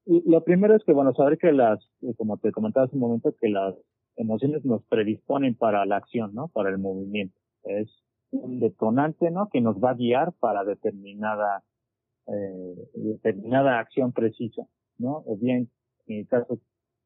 y 0.06 0.30
lo 0.30 0.44
primero 0.44 0.76
es 0.76 0.84
que, 0.84 0.92
bueno, 0.92 1.14
saber 1.14 1.38
que 1.38 1.54
las, 1.54 1.80
eh, 2.02 2.14
como 2.18 2.38
te 2.38 2.52
comentaba 2.52 2.86
hace 2.86 2.96
un 2.96 3.02
momento, 3.02 3.34
que 3.40 3.48
las 3.48 3.74
emociones 4.18 4.66
nos 4.66 4.84
predisponen 4.86 5.56
para 5.56 5.86
la 5.86 5.98
acción, 5.98 6.34
¿no? 6.34 6.50
Para 6.50 6.70
el 6.70 6.78
movimiento. 6.78 7.40
Es 7.64 7.90
un 8.32 8.60
detonante, 8.60 9.32
¿no? 9.32 9.50
Que 9.50 9.62
nos 9.62 9.78
va 9.78 9.92
a 9.92 9.96
guiar 9.96 10.34
para 10.40 10.66
determinada, 10.66 11.64
eh, 12.28 12.76
determinada 12.96 13.80
acción 13.80 14.12
precisa, 14.12 14.64
¿no? 14.98 15.24
O 15.26 15.38
bien, 15.38 15.70
en 16.08 16.20
el 16.20 16.28
caso 16.28 16.60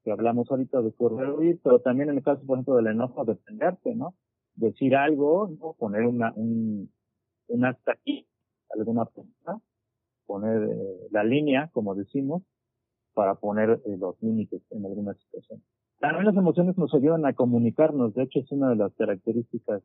que 0.07 0.13
hablamos 0.13 0.49
ahorita 0.49 0.81
de 0.81 0.93
correr 0.93 1.59
pero 1.61 1.81
también 1.81 2.09
en 2.09 2.15
el 2.15 2.23
caso, 2.23 2.41
por 2.45 2.55
ejemplo, 2.55 2.77
del 2.77 2.87
enojo, 2.87 3.25
defenderte, 3.25 3.93
¿no? 3.93 4.15
Decir 4.55 4.95
algo, 4.95 5.49
¿no? 5.59 5.73
Poner 5.73 6.03
una, 6.05 6.31
un, 6.33 6.89
un 7.49 7.65
aquí, 7.65 8.25
alguna 8.69 9.03
pregunta, 9.03 9.59
poner 10.25 10.63
eh, 10.63 11.07
la 11.11 11.25
línea, 11.25 11.69
como 11.73 11.93
decimos, 11.93 12.43
para 13.13 13.35
poner 13.35 13.81
eh, 13.85 13.97
los 13.97 14.15
límites 14.21 14.61
en 14.69 14.85
alguna 14.85 15.13
situación. 15.15 15.61
También 15.99 16.23
las 16.23 16.37
emociones 16.37 16.77
nos 16.77 16.93
ayudan 16.93 17.25
a 17.25 17.33
comunicarnos. 17.33 18.13
De 18.13 18.23
hecho, 18.23 18.39
es 18.39 18.49
una 18.53 18.69
de 18.69 18.77
las 18.77 18.93
características 18.93 19.83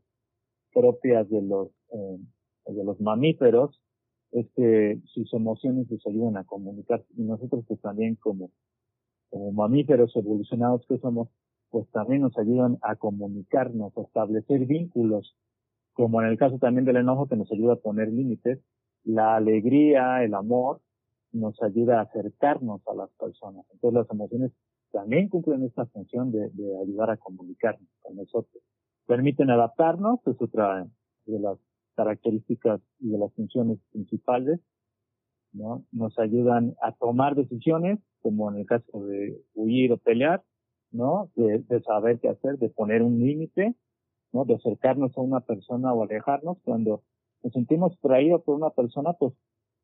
propias 0.72 1.28
de 1.30 1.42
los, 1.42 1.70
eh, 1.94 2.18
de 2.66 2.85
los 2.85 3.00
mamíferos, 3.00 3.82
es 4.30 4.46
que 4.54 5.00
sus 5.06 5.35
emociones 5.35 5.90
les 5.90 6.06
ayudan 6.06 6.37
a 6.37 6.44
comunicar. 6.44 7.04
Y 7.16 7.22
nosotros 7.22 7.64
pues 7.66 7.80
también 7.80 8.14
como, 8.14 8.52
como 9.33 9.51
mamíferos 9.51 10.14
evolucionados 10.14 10.85
que 10.87 10.99
somos, 10.99 11.29
pues 11.71 11.88
también 11.90 12.21
nos 12.21 12.37
ayudan 12.37 12.77
a 12.83 12.97
comunicarnos, 12.97 13.97
a 13.97 14.03
establecer 14.03 14.66
vínculos, 14.66 15.35
como 15.95 16.21
en 16.21 16.29
el 16.29 16.37
caso 16.37 16.59
también 16.59 16.85
del 16.85 16.99
enojo 16.99 17.29
que 17.29 17.37
nos 17.37 17.51
ayuda 17.51 17.73
a 17.73 17.77
poner 17.77 18.09
límites, 18.09 18.61
la 19.05 19.37
alegría, 19.37 20.23
el 20.23 20.35
amor, 20.35 20.83
nos 21.33 21.61
ayuda 21.62 21.99
a 21.99 22.03
acercarnos 22.03 22.83
a 22.87 22.95
las 22.95 23.09
personas. 23.18 23.64
Entonces 23.73 24.01
las 24.01 24.11
emociones 24.11 24.53
también 24.92 25.31
cumplen 25.31 25.64
esta 25.64 25.87
función 25.87 26.31
de, 26.31 26.51
de 26.51 26.79
ayudar 26.83 27.09
a 27.09 27.16
comunicarnos 27.16 27.88
con 28.03 28.16
nosotros. 28.16 28.62
Permiten 29.07 29.49
adaptarnos, 29.49 30.21
es 30.27 30.37
otra 30.42 30.87
de 31.25 31.40
las 31.40 31.57
características 31.97 32.83
y 33.01 33.09
de 33.09 33.18
las 33.18 33.33
funciones 33.33 33.79
principales, 33.92 34.61
¿no? 35.52 35.84
Nos 35.92 36.18
ayudan 36.18 36.74
a 36.82 36.92
tomar 36.92 37.34
decisiones, 37.34 37.98
como 38.20 38.50
en 38.50 38.58
el 38.58 38.66
caso 38.66 39.04
de 39.04 39.40
huir 39.54 39.92
o 39.92 39.98
pelear, 39.98 40.42
¿no? 40.90 41.30
De, 41.34 41.58
de 41.60 41.82
saber 41.82 42.20
qué 42.20 42.28
hacer, 42.28 42.58
de 42.58 42.68
poner 42.68 43.02
un 43.02 43.18
límite, 43.18 43.74
¿no? 44.32 44.44
De 44.44 44.54
acercarnos 44.54 45.16
a 45.16 45.20
una 45.20 45.40
persona 45.40 45.92
o 45.92 46.02
alejarnos. 46.02 46.58
Cuando 46.64 47.02
nos 47.42 47.52
sentimos 47.52 47.98
traídos 48.00 48.42
por 48.42 48.56
una 48.56 48.70
persona, 48.70 49.12
pues 49.14 49.34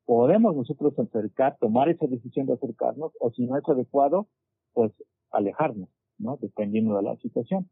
podemos 0.07 0.57
nosotros 0.57 0.99
acercar, 0.99 1.59
tomar 1.61 1.89
esa 1.91 2.07
decisión 2.07 2.47
de 2.47 2.55
acercarnos, 2.55 3.13
o 3.21 3.31
si 3.31 3.47
no 3.47 3.59
es 3.59 3.69
adecuado, 3.69 4.29
pues 4.73 4.93
alejarnos, 5.31 5.91
¿no? 6.19 6.39
Dependiendo 6.41 6.97
de 6.97 7.03
la 7.03 7.17
situación. 7.17 7.69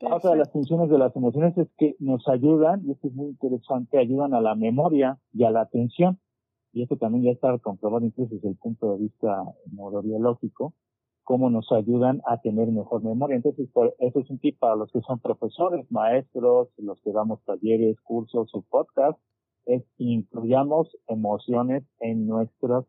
Otra 0.00 0.32
de 0.32 0.36
las 0.36 0.52
funciones 0.52 0.90
de 0.90 0.98
las 0.98 1.16
emociones 1.16 1.56
es 1.56 1.68
que 1.78 1.96
nos 1.98 2.28
ayudan, 2.28 2.82
y 2.84 2.92
esto 2.92 3.08
es 3.08 3.14
muy 3.14 3.28
interesante, 3.30 3.98
ayudan 3.98 4.34
a 4.34 4.40
la 4.40 4.54
memoria 4.54 5.18
y 5.32 5.44
a 5.44 5.50
la 5.50 5.62
atención. 5.62 6.20
Y 6.76 6.82
esto 6.82 6.98
también 6.98 7.24
ya 7.24 7.30
está 7.30 7.56
comprobado 7.56 8.04
incluso 8.04 8.34
desde 8.34 8.50
el 8.50 8.56
punto 8.56 8.92
de 8.92 8.98
vista 8.98 9.42
neurobiológico, 9.72 10.74
cómo 11.24 11.48
nos 11.48 11.72
ayudan 11.72 12.20
a 12.26 12.42
tener 12.42 12.68
mejor 12.68 13.02
memoria. 13.02 13.36
Entonces, 13.36 13.66
eso 13.98 14.20
es 14.20 14.28
un 14.28 14.38
tip 14.38 14.58
para 14.58 14.76
los 14.76 14.92
que 14.92 15.00
son 15.00 15.18
profesores, 15.20 15.90
maestros, 15.90 16.68
los 16.76 17.00
que 17.00 17.12
damos 17.12 17.42
talleres, 17.44 17.98
cursos 18.02 18.50
o 18.52 18.60
podcasts, 18.60 19.22
es 19.64 19.84
incluyamos 19.96 20.94
emociones 21.06 21.82
en 21.98 22.26
nuestras 22.26 22.84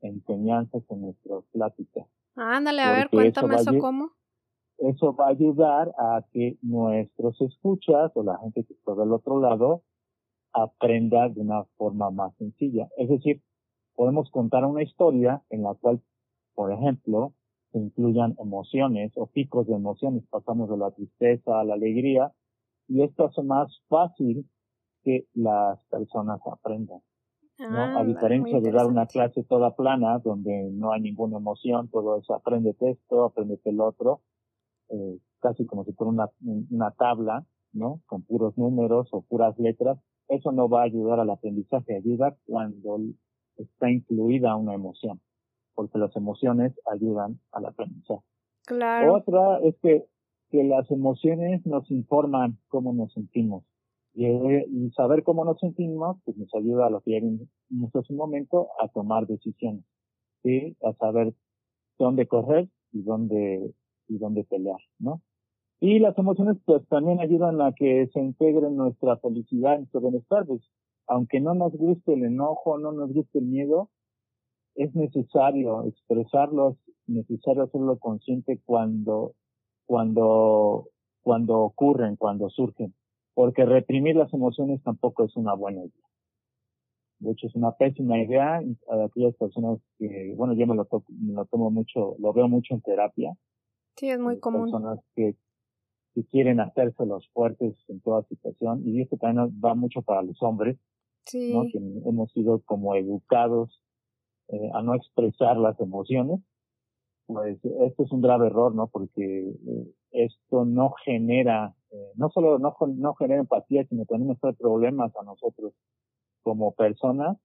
enseñanzas, 0.00 0.82
en 0.88 1.02
nuestras 1.02 1.44
pláticas. 1.52 2.08
Ándale, 2.34 2.82
a 2.82 2.90
ver, 2.90 3.10
cuéntame 3.10 3.54
eso 3.54 3.78
cómo 3.78 4.10
eso 4.78 5.14
va 5.14 5.26
a 5.26 5.30
ayudar 5.30 5.92
a 5.98 6.24
que 6.32 6.58
nuestros 6.62 7.40
escuchas 7.42 8.10
o 8.14 8.22
la 8.22 8.38
gente 8.38 8.64
que 8.64 8.72
está 8.72 8.94
del 8.94 9.12
otro 9.12 9.38
lado 9.38 9.82
aprenda 10.52 11.28
de 11.28 11.40
una 11.40 11.64
forma 11.76 12.10
más 12.10 12.34
sencilla. 12.36 12.88
Es 12.96 13.08
decir, 13.08 13.42
podemos 13.94 14.30
contar 14.30 14.64
una 14.64 14.82
historia 14.82 15.42
en 15.50 15.62
la 15.62 15.74
cual, 15.74 16.00
por 16.54 16.72
ejemplo, 16.72 17.34
se 17.72 17.78
incluyan 17.78 18.34
emociones 18.38 19.12
o 19.16 19.26
picos 19.26 19.66
de 19.66 19.74
emociones. 19.74 20.24
Pasamos 20.30 20.68
de 20.70 20.76
la 20.76 20.90
tristeza 20.90 21.60
a 21.60 21.64
la 21.64 21.74
alegría 21.74 22.32
y 22.88 23.02
esto 23.02 23.26
hace 23.26 23.42
más 23.42 23.82
fácil 23.88 24.48
que 25.02 25.26
las 25.34 25.82
personas 25.86 26.40
aprendan. 26.46 27.00
¿no? 27.58 27.78
a 27.78 28.00
ah, 28.00 28.04
diferencia 28.04 28.58
de 28.58 28.72
dar 28.72 28.86
una 28.86 29.06
clase 29.06 29.42
toda 29.44 29.76
plana 29.76 30.18
donde 30.18 30.70
no 30.72 30.92
hay 30.92 31.02
ninguna 31.02 31.36
emoción, 31.36 31.88
todo 31.88 32.18
eso, 32.18 32.34
aprende 32.34 32.74
esto, 32.80 33.24
aprende 33.24 33.60
el 33.64 33.80
otro, 33.80 34.22
eh, 34.88 35.18
casi 35.40 35.66
como 35.66 35.84
si 35.84 35.92
fuera 35.92 36.10
una, 36.10 36.30
una 36.70 36.90
tabla, 36.92 37.44
¿no? 37.72 38.00
Con 38.06 38.22
puros 38.22 38.56
números 38.56 39.08
o 39.12 39.22
puras 39.22 39.58
letras, 39.58 39.98
eso 40.30 40.52
no 40.52 40.68
va 40.68 40.82
a 40.82 40.84
ayudar 40.84 41.20
al 41.20 41.30
aprendizaje, 41.30 41.96
ayuda 41.96 42.36
cuando 42.46 42.98
está 43.56 43.90
incluida 43.90 44.56
una 44.56 44.74
emoción, 44.74 45.20
porque 45.74 45.98
las 45.98 46.14
emociones 46.16 46.72
ayudan 46.90 47.40
al 47.52 47.66
aprendizaje. 47.66 48.24
Claro. 48.66 49.14
Otra 49.14 49.58
es 49.64 49.76
que, 49.82 50.06
que 50.50 50.64
las 50.64 50.90
emociones 50.90 51.64
nos 51.66 51.90
informan 51.90 52.58
cómo 52.68 52.92
nos 52.92 53.12
sentimos. 53.12 53.64
Y, 54.14 54.26
y, 54.26 54.90
saber 54.96 55.22
cómo 55.22 55.44
nos 55.44 55.58
sentimos, 55.60 56.16
pues 56.24 56.36
nos 56.36 56.52
ayuda 56.54 56.86
a 56.86 56.90
lo 56.90 57.00
que 57.00 57.12
ya 57.12 57.20
vimos 57.20 57.94
hace 57.94 58.12
un 58.12 58.18
momento, 58.18 58.68
a 58.80 58.88
tomar 58.88 59.26
decisiones, 59.26 59.84
¿sí? 60.42 60.76
A 60.82 60.92
saber 60.94 61.32
dónde 61.98 62.26
correr 62.26 62.68
y 62.92 63.02
dónde 63.02 63.72
y 64.08 64.18
dónde 64.18 64.44
pelear, 64.44 64.80
¿no? 64.98 65.22
Y 65.80 65.98
las 65.98 66.16
emociones 66.18 66.58
pues 66.64 66.86
también 66.88 67.20
ayudan 67.20 67.60
a 67.62 67.72
que 67.72 68.08
se 68.12 68.20
integre 68.20 68.70
nuestra 68.70 69.16
felicidad, 69.16 69.78
nuestro 69.78 70.00
bienestar, 70.02 70.46
pues 70.46 70.60
aunque 71.06 71.40
no 71.40 71.54
nos 71.54 71.72
guste 71.72 72.12
el 72.12 72.24
enojo, 72.24 72.78
no 72.78 72.92
nos 72.92 73.12
guste 73.12 73.38
el 73.38 73.46
miedo, 73.46 73.88
es 74.74 74.94
necesario 74.94 75.84
expresarlo, 75.84 76.70
es 76.70 76.94
necesario 77.06 77.64
hacerlo 77.64 77.98
consciente 77.98 78.60
cuando, 78.64 79.34
cuando, 79.86 80.88
cuando 81.22 81.58
ocurren, 81.60 82.16
cuando 82.16 82.50
surgen, 82.50 82.94
porque 83.34 83.64
reprimir 83.64 84.16
las 84.16 84.32
emociones 84.34 84.82
tampoco 84.82 85.24
es 85.24 85.34
una 85.36 85.54
buena 85.54 85.80
idea. 85.80 86.06
De 87.20 87.32
hecho, 87.32 87.46
es 87.48 87.54
una 87.54 87.72
pésima 87.72 88.18
idea 88.18 88.56
a 88.88 89.04
aquellas 89.04 89.34
personas 89.36 89.78
que, 89.98 90.34
bueno, 90.36 90.54
yo 90.54 90.66
me 90.66 90.74
lo, 90.74 90.86
me 91.08 91.32
lo 91.32 91.44
tomo 91.46 91.70
mucho, 91.70 92.16
lo 92.18 92.32
veo 92.32 92.48
mucho 92.48 92.74
en 92.74 92.82
terapia, 92.82 93.34
Sí, 93.96 94.08
es 94.08 94.18
muy 94.18 94.38
común. 94.40 94.70
Personas 94.70 94.98
que, 95.14 95.34
que 96.14 96.24
quieren 96.24 96.60
hacerse 96.60 97.06
los 97.06 97.28
fuertes 97.30 97.74
en 97.88 98.00
toda 98.00 98.22
situación. 98.24 98.82
Y 98.84 99.00
esto 99.00 99.16
también 99.16 99.60
va 99.64 99.74
mucho 99.74 100.02
para 100.02 100.22
los 100.22 100.42
hombres, 100.42 100.78
sí. 101.26 101.52
¿no? 101.52 101.64
Que 101.70 101.78
hemos 102.08 102.32
sido 102.32 102.60
como 102.64 102.94
educados 102.94 103.82
eh, 104.48 104.70
a 104.74 104.82
no 104.82 104.94
expresar 104.94 105.56
las 105.56 105.78
emociones. 105.80 106.40
Pues 107.26 107.58
esto 107.64 108.02
es 108.02 108.12
un 108.12 108.22
grave 108.22 108.48
error, 108.48 108.74
¿no? 108.74 108.88
Porque 108.88 109.22
eh, 109.22 109.94
esto 110.10 110.64
no 110.64 110.92
genera, 111.04 111.76
eh, 111.92 112.12
no 112.16 112.28
solo 112.30 112.58
no, 112.58 112.74
no 112.96 113.14
genera 113.14 113.40
empatía, 113.40 113.84
sino 113.86 114.04
también 114.04 114.28
nos 114.28 114.40
trae 114.40 114.54
problemas 114.54 115.14
a 115.16 115.22
nosotros 115.22 115.72
como 116.42 116.72
personas 116.72 117.36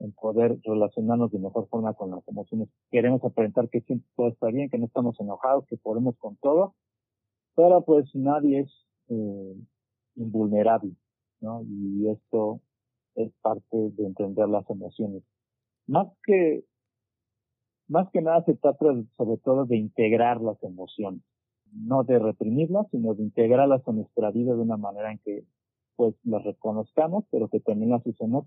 en 0.00 0.12
poder 0.12 0.58
relacionarnos 0.64 1.30
de 1.30 1.38
mejor 1.38 1.68
forma 1.68 1.94
con 1.94 2.10
las 2.10 2.26
emociones. 2.28 2.68
Queremos 2.90 3.24
aparentar 3.24 3.68
que 3.68 3.80
siempre 3.82 4.08
todo 4.16 4.28
está 4.28 4.48
bien, 4.48 4.70
que 4.70 4.78
no 4.78 4.86
estamos 4.86 5.18
enojados, 5.20 5.66
que 5.66 5.76
podemos 5.76 6.16
con 6.18 6.36
todo, 6.36 6.74
pero 7.58 7.82
pues 7.82 8.08
nadie 8.14 8.60
es 8.60 8.86
eh, 9.08 9.56
invulnerable, 10.14 10.92
¿no? 11.40 11.64
Y 11.64 12.08
esto 12.08 12.60
es 13.16 13.32
parte 13.42 13.76
de 13.76 14.06
entender 14.06 14.48
las 14.48 14.70
emociones. 14.70 15.24
Más 15.88 16.06
que, 16.22 16.62
más 17.88 18.08
que 18.12 18.22
nada 18.22 18.44
se 18.44 18.54
trata 18.54 18.94
sobre 19.16 19.38
todo 19.38 19.64
de 19.64 19.76
integrar 19.76 20.40
las 20.40 20.62
emociones, 20.62 21.20
no 21.72 22.04
de 22.04 22.20
reprimirlas, 22.20 22.86
sino 22.92 23.14
de 23.14 23.24
integrarlas 23.24 23.82
en 23.88 23.96
nuestra 23.96 24.30
vida 24.30 24.54
de 24.54 24.60
una 24.60 24.76
manera 24.76 25.10
en 25.10 25.18
que 25.18 25.44
pues 25.96 26.14
las 26.22 26.44
reconozcamos, 26.44 27.24
pero 27.32 27.48
que 27.48 27.58
también 27.58 27.90
las 27.90 28.06
usemos 28.06 28.46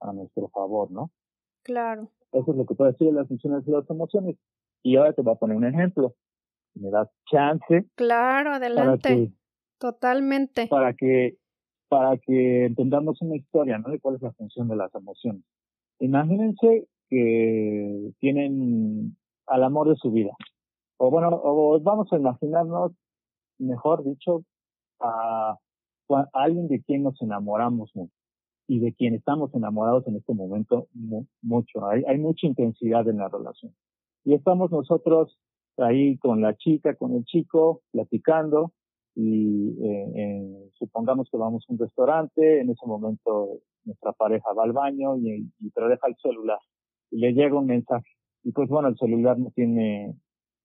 a 0.00 0.12
nuestro 0.12 0.50
favor, 0.50 0.90
¿no? 0.90 1.10
Claro. 1.62 2.10
Eso 2.32 2.50
es 2.50 2.56
lo 2.58 2.66
que 2.66 2.74
puede 2.74 2.92
decir 2.92 3.14
las 3.14 3.28
funciones 3.28 3.64
de 3.64 3.72
las 3.72 3.88
emociones. 3.88 4.36
Y 4.82 4.96
ahora 4.96 5.14
te 5.14 5.22
voy 5.22 5.32
a 5.32 5.38
poner 5.38 5.56
un 5.56 5.64
ejemplo. 5.64 6.14
Me 6.74 6.90
das 6.90 7.08
chance. 7.30 7.86
Claro, 7.94 8.52
adelante. 8.52 9.32
Totalmente. 9.78 10.68
Para 10.68 10.94
que, 10.94 11.36
para 11.88 12.16
que 12.18 12.66
entendamos 12.66 13.20
una 13.20 13.36
historia, 13.36 13.78
¿no? 13.78 13.90
De 13.90 14.00
cuál 14.00 14.16
es 14.16 14.22
la 14.22 14.32
función 14.32 14.68
de 14.68 14.76
las 14.76 14.94
emociones. 14.94 15.42
Imagínense 15.98 16.86
que 17.08 18.12
tienen 18.20 19.16
al 19.46 19.64
amor 19.64 19.88
de 19.88 19.96
su 19.96 20.10
vida. 20.10 20.32
O 20.98 21.10
bueno, 21.10 21.28
o 21.32 21.80
vamos 21.80 22.12
a 22.12 22.16
imaginarnos, 22.16 22.92
mejor 23.58 24.04
dicho, 24.04 24.44
a, 25.00 25.58
a 26.08 26.28
alguien 26.32 26.68
de 26.68 26.82
quien 26.82 27.02
nos 27.02 27.20
enamoramos 27.20 27.90
mucho 27.94 28.14
y 28.68 28.78
de 28.78 28.94
quien 28.94 29.14
estamos 29.14 29.54
enamorados 29.54 30.06
en 30.06 30.16
este 30.16 30.32
momento 30.32 30.88
mucho. 31.42 31.86
Hay, 31.86 32.04
hay 32.06 32.18
mucha 32.18 32.46
intensidad 32.46 33.06
en 33.08 33.18
la 33.18 33.28
relación. 33.28 33.74
Y 34.24 34.34
estamos 34.34 34.70
nosotros 34.70 35.38
ahí 35.78 36.16
con 36.18 36.40
la 36.40 36.54
chica, 36.56 36.94
con 36.94 37.14
el 37.14 37.24
chico, 37.24 37.82
platicando 37.92 38.72
y 39.14 39.76
eh, 39.82 40.70
supongamos 40.78 41.28
que 41.30 41.36
vamos 41.36 41.64
a 41.68 41.72
un 41.72 41.78
restaurante, 41.78 42.60
en 42.60 42.70
ese 42.70 42.86
momento 42.86 43.60
nuestra 43.84 44.12
pareja 44.12 44.52
va 44.54 44.64
al 44.64 44.72
baño 44.72 45.16
y, 45.18 45.50
y 45.58 45.70
pero 45.70 45.88
deja 45.88 46.06
el 46.06 46.16
celular 46.16 46.58
y 47.10 47.18
le 47.18 47.32
llega 47.32 47.58
un 47.58 47.66
mensaje. 47.66 48.08
Y 48.42 48.52
pues 48.52 48.68
bueno, 48.68 48.88
el 48.88 48.96
celular 48.96 49.38
no 49.38 49.50
tiene, 49.54 50.14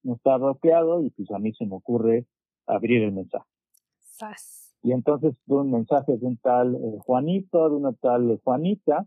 no 0.04 0.16
está 0.16 0.38
bloqueado 0.38 1.04
y 1.04 1.10
pues 1.12 1.30
a 1.32 1.40
mí 1.40 1.54
se 1.54 1.66
me 1.66 1.76
ocurre 1.76 2.26
abrir 2.66 3.04
el 3.04 3.12
mensaje. 3.12 3.46
Y 4.82 4.94
entonces 4.94 5.36
un 5.48 5.72
mensaje 5.72 6.18
de 6.18 6.26
un 6.26 6.38
tal 6.38 6.76
eh, 6.76 6.98
Juanito, 7.00 7.70
de 7.70 7.76
una 7.76 7.94
tal 7.94 8.40
Juanita, 8.44 9.06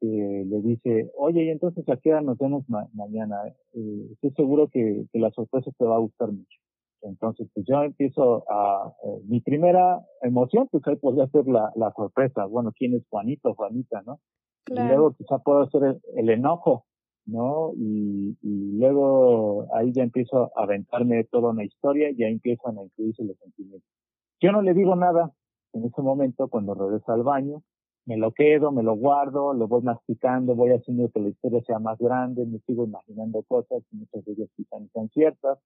que 0.00 0.44
le 0.46 0.60
dice, 0.62 1.10
oye, 1.16 1.44
y 1.44 1.48
entonces 1.50 1.88
a 1.88 1.96
qué 1.96 2.10
hora 2.10 2.22
nos 2.22 2.38
vemos 2.38 2.64
mañana. 2.94 3.36
Eh, 3.74 4.08
estoy 4.12 4.30
seguro 4.32 4.68
que, 4.68 5.04
que, 5.12 5.18
la 5.18 5.30
sorpresa 5.30 5.70
te 5.78 5.84
va 5.84 5.96
a 5.96 6.00
gustar 6.00 6.32
mucho. 6.32 6.58
Entonces, 7.02 7.48
pues 7.54 7.66
yo 7.66 7.82
empiezo 7.82 8.44
a, 8.50 8.94
eh, 9.04 9.20
mi 9.26 9.40
primera 9.40 10.00
emoción, 10.22 10.68
pues 10.70 10.86
ahí 10.86 10.96
podría 10.96 11.26
ser 11.28 11.46
la, 11.46 11.70
la 11.76 11.92
sorpresa. 11.92 12.46
Bueno, 12.46 12.72
¿quién 12.76 12.94
es 12.94 13.02
Juanito, 13.08 13.54
Juanita, 13.54 14.02
no? 14.06 14.20
Y 14.68 14.74
luego 14.74 15.14
quizá 15.14 15.38
puedo 15.38 15.68
ser 15.70 15.98
el, 16.16 16.30
enojo, 16.30 16.84
¿no? 17.26 17.72
Y, 17.76 18.36
y, 18.42 18.78
luego 18.78 19.66
ahí 19.74 19.92
ya 19.92 20.02
empiezo 20.02 20.52
a 20.56 20.62
aventarme 20.62 21.24
toda 21.24 21.50
una 21.50 21.64
historia 21.64 22.10
y 22.10 22.16
ya 22.16 22.26
empiezan 22.26 22.78
a 22.78 22.84
incluirse 22.84 23.24
los 23.24 23.36
sentimientos. 23.38 23.88
Yo 24.40 24.52
no 24.52 24.62
le 24.62 24.74
digo 24.74 24.94
nada 24.96 25.32
en 25.72 25.84
ese 25.84 26.02
momento 26.02 26.48
cuando 26.48 26.74
regreso 26.74 27.12
al 27.12 27.22
baño, 27.22 27.62
me 28.10 28.16
lo 28.16 28.32
quedo, 28.32 28.72
me 28.72 28.82
lo 28.82 28.96
guardo, 28.96 29.54
lo 29.54 29.68
voy 29.68 29.82
masticando, 29.82 30.56
voy 30.56 30.72
haciendo 30.72 31.08
que 31.10 31.20
la 31.20 31.28
historia 31.28 31.62
sea 31.62 31.78
más 31.78 31.96
grande, 32.00 32.44
me 32.44 32.58
sigo 32.66 32.82
imaginando 32.84 33.44
cosas, 33.44 33.84
muchas 33.92 34.24
de 34.24 34.32
ellas 34.32 34.48
quizá 34.56 34.80
no 34.80 34.88
sean 34.92 35.08
ciertas. 35.10 35.60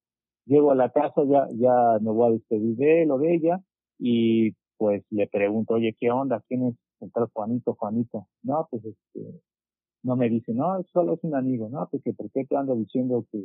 Llego 0.45 0.71
a 0.71 0.75
la 0.75 0.91
casa, 0.91 1.25
ya, 1.25 1.49
ya 1.55 1.99
me 2.03 2.11
voy 2.11 2.29
a 2.29 2.33
despedir 2.33 2.77
de 2.77 3.03
él 3.03 3.11
o 3.13 3.19
de 3.19 3.35
ella 3.35 3.63
y 3.99 4.53
pues 4.77 5.03
le 5.09 5.27
pregunto, 5.27 5.73
oye, 5.73 5.97
¿qué 5.99 6.11
onda? 6.11 6.45
¿Quién 6.47 6.67
es 6.67 6.75
el 7.01 7.11
Juanito, 7.33 7.77
Juanito? 7.77 8.27
No, 8.43 8.69
pues 8.71 8.85
este, 8.85 9.41
no 10.03 10.15
me 10.15 10.29
dice, 10.29 10.53
no, 10.53 10.85
solo 10.93 11.15
es 11.15 11.25
un 11.25 11.37
amigo, 11.37 11.71
no, 11.71 11.89
pues 11.91 12.03
que 12.03 12.13
por 12.13 12.31
qué 12.31 12.45
te 12.45 12.59
ando 12.59 12.77
diciendo 12.77 13.25
que, 13.33 13.43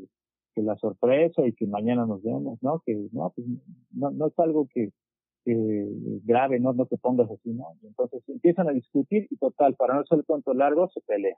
que 0.53 0.61
la 0.61 0.75
sorpresa 0.75 1.47
y 1.47 1.53
que 1.53 1.67
mañana 1.67 2.05
nos 2.05 2.21
vemos, 2.21 2.61
no, 2.61 2.83
que 2.85 3.07
no, 3.13 3.31
pues 3.33 3.47
no, 3.91 4.11
no 4.11 4.27
es 4.27 4.37
algo 4.39 4.67
que, 4.73 4.91
grave, 6.23 6.59
no, 6.59 6.73
no 6.73 6.85
te 6.85 6.97
pongas 6.97 7.29
así, 7.29 7.53
¿no? 7.53 7.65
entonces 7.83 8.23
empiezan 8.27 8.69
a 8.69 8.73
discutir 8.73 9.27
y 9.29 9.37
total, 9.37 9.75
para 9.75 9.95
no 9.95 10.05
ser 10.05 10.23
cuento 10.25 10.53
largo, 10.53 10.89
se 10.89 11.01
pelean. 11.01 11.37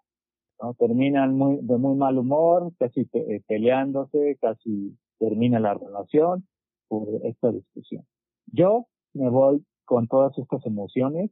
Terminan 0.77 1.39
de 1.65 1.77
muy 1.77 1.95
mal 1.95 2.19
humor, 2.19 2.71
casi 2.77 3.09
eh, 3.13 3.41
peleándose, 3.47 4.37
casi 4.39 4.95
termina 5.17 5.59
la 5.59 5.73
relación 5.73 6.47
por 6.87 7.07
esta 7.23 7.51
discusión. 7.51 8.05
Yo 8.45 8.85
me 9.13 9.29
voy 9.29 9.65
con 9.85 10.07
todas 10.07 10.37
estas 10.37 10.63
emociones 10.65 11.31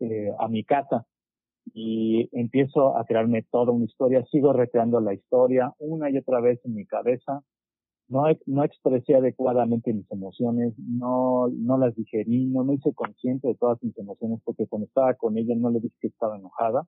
eh, 0.00 0.32
a 0.38 0.48
mi 0.48 0.64
casa 0.64 1.04
y 1.74 2.28
empiezo 2.32 2.96
a 2.96 3.04
crearme 3.04 3.42
toda 3.50 3.72
una 3.72 3.84
historia, 3.84 4.24
sigo 4.30 4.52
recreando 4.54 4.98
la 5.00 5.12
historia 5.12 5.74
una 5.78 6.10
y 6.10 6.16
otra 6.16 6.40
vez 6.40 6.58
en 6.64 6.74
mi 6.74 6.86
cabeza, 6.86 7.42
no, 8.10 8.24
no 8.46 8.64
expresé 8.64 9.14
adecuadamente 9.14 9.92
mis 9.92 10.10
emociones, 10.10 10.74
no, 10.78 11.48
no 11.48 11.78
las 11.78 11.94
digerí, 11.94 12.46
no 12.46 12.64
me 12.64 12.74
hice 12.74 12.92
consciente 12.92 13.46
de 13.46 13.54
todas 13.54 13.80
mis 13.82 13.96
emociones 13.96 14.40
porque 14.44 14.66
cuando 14.66 14.86
estaba 14.86 15.14
con 15.14 15.38
ella 15.38 15.54
no 15.56 15.70
le 15.70 15.78
dije 15.78 15.94
que 16.00 16.08
estaba 16.08 16.36
enojada, 16.36 16.86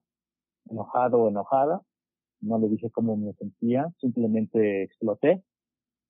enojado 0.69 1.23
o 1.23 1.29
enojada, 1.29 1.81
no 2.41 2.59
le 2.59 2.67
dije 2.67 2.91
cómo 2.91 3.15
me 3.15 3.33
sentía, 3.33 3.87
simplemente 4.01 4.83
exploté. 4.83 5.41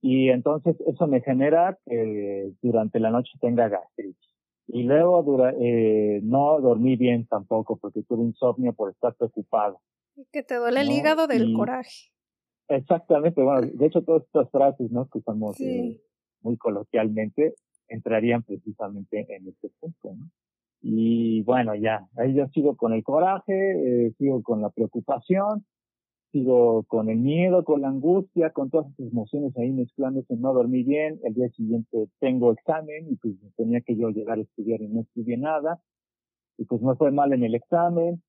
Y 0.02 0.30
entonces 0.30 0.76
eso 0.88 1.06
me 1.06 1.22
genera 1.22 1.78
que 1.86 2.52
durante 2.64 3.00
la 3.00 3.12
noche 3.12 3.32
tenga 3.40 3.70
gastritis. 3.70 4.34
Y 4.68 4.84
luego 4.84 5.22
dura, 5.22 5.54
eh, 5.60 6.22
no 6.24 6.60
dormí 6.60 6.96
bien 6.96 7.28
tampoco 7.28 7.78
porque 7.78 8.02
tuve 8.02 8.24
insomnio 8.24 8.74
por 8.74 8.90
estar 8.90 9.14
preocupado. 9.14 9.80
Y 10.16 10.26
que 10.32 10.42
te 10.42 10.56
duele 10.56 10.82
el 10.82 10.92
hígado 10.92 11.28
del 11.28 11.54
coraje. 11.54 12.13
Exactamente, 12.68 13.42
bueno, 13.42 13.62
de 13.62 13.86
hecho 13.86 14.02
todas 14.04 14.24
estas 14.24 14.50
frases, 14.50 14.92
¿no? 14.92 15.08
Que 15.10 15.20
usamos 15.20 15.60
eh, 15.60 16.02
muy 16.42 16.58
coloquialmente, 16.58 17.56
entrarían 17.88 18.44
precisamente 18.44 19.26
en 19.30 19.48
este 19.48 19.70
punto, 19.80 20.16
¿no? 20.16 20.30
Y 20.82 21.44
bueno, 21.44 21.76
ya, 21.76 22.06
ahí 22.18 22.34
yo 22.34 22.48
sigo 22.50 22.76
con 22.76 22.92
el 22.92 23.04
coraje, 23.04 24.08
eh, 24.08 24.14
sigo 24.18 24.44
con 24.44 24.62
la 24.62 24.70
preocupación, 24.70 25.66
sigo 26.34 26.84
con 26.88 27.10
el 27.10 27.20
miedo, 27.20 27.64
con 27.64 27.82
la 27.82 27.88
angustia, 27.88 28.50
con 28.50 28.70
todas 28.70 28.88
esas 28.92 29.12
emociones 29.12 29.56
ahí 29.58 29.72
mezclándose, 29.72 30.36
no 30.36 30.52
dormí 30.54 30.84
bien, 30.84 31.20
el 31.24 31.36
día 31.36 31.48
siguiente 31.50 32.10
tengo 32.20 32.52
examen 32.52 33.08
y 33.10 33.16
pues 33.16 33.36
tenía 33.56 33.80
que 33.82 33.96
yo 33.96 34.10
llegar 34.10 34.40
a 34.40 34.42
estudiar 34.42 34.82
y 34.82 34.88
no 34.88 35.02
estudié 35.02 35.38
nada, 35.38 35.80
y 36.58 36.66
pues 36.66 36.82
no 36.82 36.96
fue 36.96 37.12
mal 37.12 37.32
en 37.34 37.44
el 37.44 37.56
examen, 37.56 38.22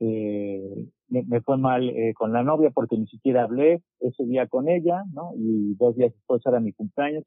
eh, 0.00 0.88
me, 1.08 1.40
fue 1.42 1.58
mal 1.58 1.88
eh, 1.88 2.14
con 2.14 2.32
la 2.32 2.42
novia 2.42 2.70
porque 2.70 2.96
ni 2.96 3.06
siquiera 3.06 3.44
hablé 3.44 3.82
ese 4.00 4.24
día 4.24 4.46
con 4.46 4.68
ella, 4.68 5.04
¿no? 5.12 5.32
Y 5.36 5.74
dos 5.74 5.96
días 5.96 6.12
después 6.12 6.42
era 6.46 6.60
mi 6.60 6.72
cumpleaños. 6.72 7.24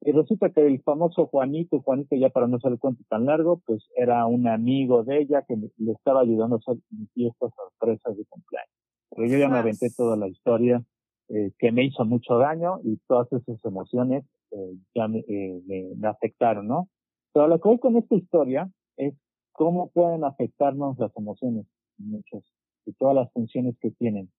Y 0.00 0.12
resulta 0.12 0.50
que 0.50 0.64
el 0.64 0.80
famoso 0.82 1.26
Juanito, 1.26 1.80
Juanito 1.80 2.14
ya 2.14 2.30
para 2.30 2.46
no 2.46 2.56
hacer 2.56 2.72
el 2.72 2.78
cuento 2.78 3.02
tan 3.08 3.26
largo, 3.26 3.60
pues 3.66 3.84
era 3.96 4.26
un 4.26 4.46
amigo 4.46 5.02
de 5.02 5.18
ella 5.18 5.44
que 5.46 5.56
le 5.56 5.92
estaba 5.92 6.20
ayudando 6.20 6.56
a 6.56 6.58
hacer 6.58 6.76
mis 6.90 7.10
fiestas 7.12 7.50
sorpresas 7.56 8.16
de 8.16 8.24
cumpleaños. 8.28 8.70
Pero 9.10 9.26
yo 9.26 9.38
ya 9.38 9.48
me 9.48 9.58
aventé 9.58 9.88
toda 9.96 10.16
la 10.16 10.28
historia 10.28 10.84
eh, 11.30 11.50
que 11.58 11.72
me 11.72 11.84
hizo 11.84 12.04
mucho 12.04 12.38
daño 12.38 12.78
y 12.84 12.96
todas 13.08 13.32
esas 13.32 13.62
emociones 13.64 14.24
eh, 14.52 14.76
ya 14.94 15.08
me, 15.08 15.18
eh, 15.28 15.60
me, 15.66 16.08
afectaron, 16.08 16.68
¿no? 16.68 16.88
Pero 17.32 17.48
lo 17.48 17.60
que 17.60 17.68
voy 17.68 17.78
con 17.78 17.96
esta 17.96 18.14
historia 18.14 18.70
es 18.96 19.14
cómo 19.52 19.90
pueden 19.90 20.24
afectarnos 20.24 20.98
las 20.98 21.14
emociones 21.16 21.66
muchos 21.98 22.44
y 22.86 22.92
todas 22.92 23.14
las 23.14 23.32
funciones 23.32 23.76
que 23.80 23.90
tienen. 23.90 24.30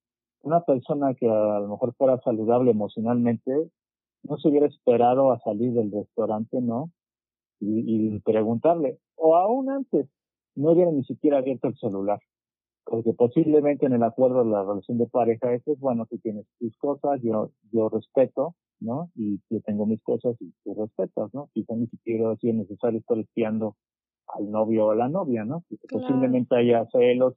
Una 0.41 0.61
persona 0.61 1.13
que 1.13 1.27
a 1.27 1.59
lo 1.59 1.67
mejor 1.67 1.93
fuera 1.95 2.19
saludable 2.21 2.71
emocionalmente 2.71 3.69
no 4.23 4.37
se 4.37 4.47
hubiera 4.47 4.67
esperado 4.67 5.31
a 5.31 5.39
salir 5.39 5.73
del 5.73 5.91
restaurante, 5.91 6.61
¿no? 6.61 6.91
Y, 7.59 8.15
y 8.15 8.19
preguntarle, 8.21 8.99
o 9.15 9.35
aún 9.35 9.69
antes, 9.69 10.07
no 10.55 10.71
hubiera 10.71 10.91
ni 10.91 11.03
siquiera 11.03 11.39
abierto 11.39 11.67
el 11.67 11.77
celular. 11.77 12.19
Porque 12.85 13.13
posiblemente 13.13 13.85
en 13.85 13.93
el 13.93 14.03
acuerdo 14.03 14.43
de 14.43 14.49
la 14.49 14.63
relación 14.63 14.97
de 14.97 15.07
pareja 15.07 15.53
es, 15.53 15.63
bueno, 15.79 16.05
tú 16.07 16.17
tienes 16.19 16.45
tus 16.57 16.75
cosas, 16.77 17.21
yo, 17.21 17.51
yo 17.71 17.89
respeto, 17.89 18.55
¿no? 18.79 19.11
Y 19.15 19.39
yo 19.49 19.61
tengo 19.61 19.85
mis 19.85 20.01
cosas 20.01 20.35
y 20.39 20.51
tú 20.63 20.73
respetas, 20.73 21.33
¿no? 21.33 21.49
Quizá 21.53 21.75
ni 21.75 21.87
siquiera 21.87 22.35
si 22.37 22.49
es 22.49 22.55
necesario 22.55 22.99
estar 22.99 23.17
espiando 23.17 23.75
al 24.27 24.49
novio 24.49 24.87
o 24.87 24.91
a 24.91 24.95
la 24.95 25.09
novia, 25.09 25.45
¿no? 25.45 25.63
Posiblemente 25.89 26.55
haya 26.55 26.87
celos 26.91 27.35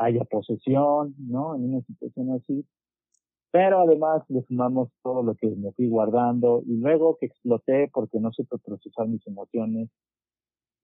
haya 0.00 0.24
posesión, 0.24 1.14
¿no? 1.18 1.54
En 1.54 1.74
una 1.74 1.82
situación 1.82 2.32
así. 2.32 2.64
Pero 3.52 3.80
además 3.80 4.22
le 4.28 4.42
sumamos 4.42 4.88
todo 5.02 5.22
lo 5.22 5.34
que 5.34 5.48
me 5.48 5.72
fui 5.72 5.88
guardando 5.88 6.62
y 6.66 6.76
luego 6.76 7.16
que 7.18 7.26
exploté 7.26 7.90
porque 7.92 8.20
no 8.20 8.32
supe 8.32 8.56
procesar 8.58 9.08
mis 9.08 9.26
emociones 9.26 9.90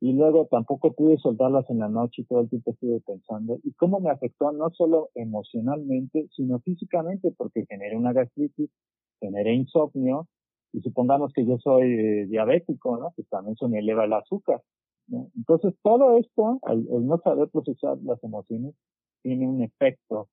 y 0.00 0.12
luego 0.12 0.46
tampoco 0.50 0.92
pude 0.92 1.16
soltarlas 1.16 1.70
en 1.70 1.78
la 1.78 1.88
noche 1.88 2.22
y 2.22 2.24
todo 2.26 2.40
el 2.40 2.50
tiempo 2.50 2.72
estuve 2.72 3.00
pensando 3.00 3.58
y 3.62 3.72
cómo 3.74 4.00
me 4.00 4.10
afectó 4.10 4.52
no 4.52 4.68
solo 4.70 5.08
emocionalmente 5.14 6.28
sino 6.36 6.58
físicamente 6.58 7.32
porque 7.36 7.64
generé 7.66 7.96
una 7.96 8.12
gastritis, 8.12 8.68
generé 9.20 9.54
insomnio 9.54 10.26
y 10.72 10.80
supongamos 10.80 11.32
que 11.32 11.46
yo 11.46 11.56
soy 11.58 11.88
eh, 11.88 12.26
diabético, 12.26 12.98
¿no? 12.98 13.12
Pues 13.16 13.26
también 13.28 13.56
se 13.56 13.68
me 13.68 13.78
eleva 13.78 14.04
el 14.04 14.12
azúcar. 14.12 14.60
¿no? 15.06 15.30
Entonces 15.36 15.72
todo 15.82 16.18
esto, 16.18 16.58
el 16.68 17.06
no 17.06 17.18
saber 17.18 17.48
procesar 17.48 17.96
las 18.02 18.22
emociones, 18.22 18.74
tiene 19.26 19.48
un 19.48 19.60
efecto 19.60 20.28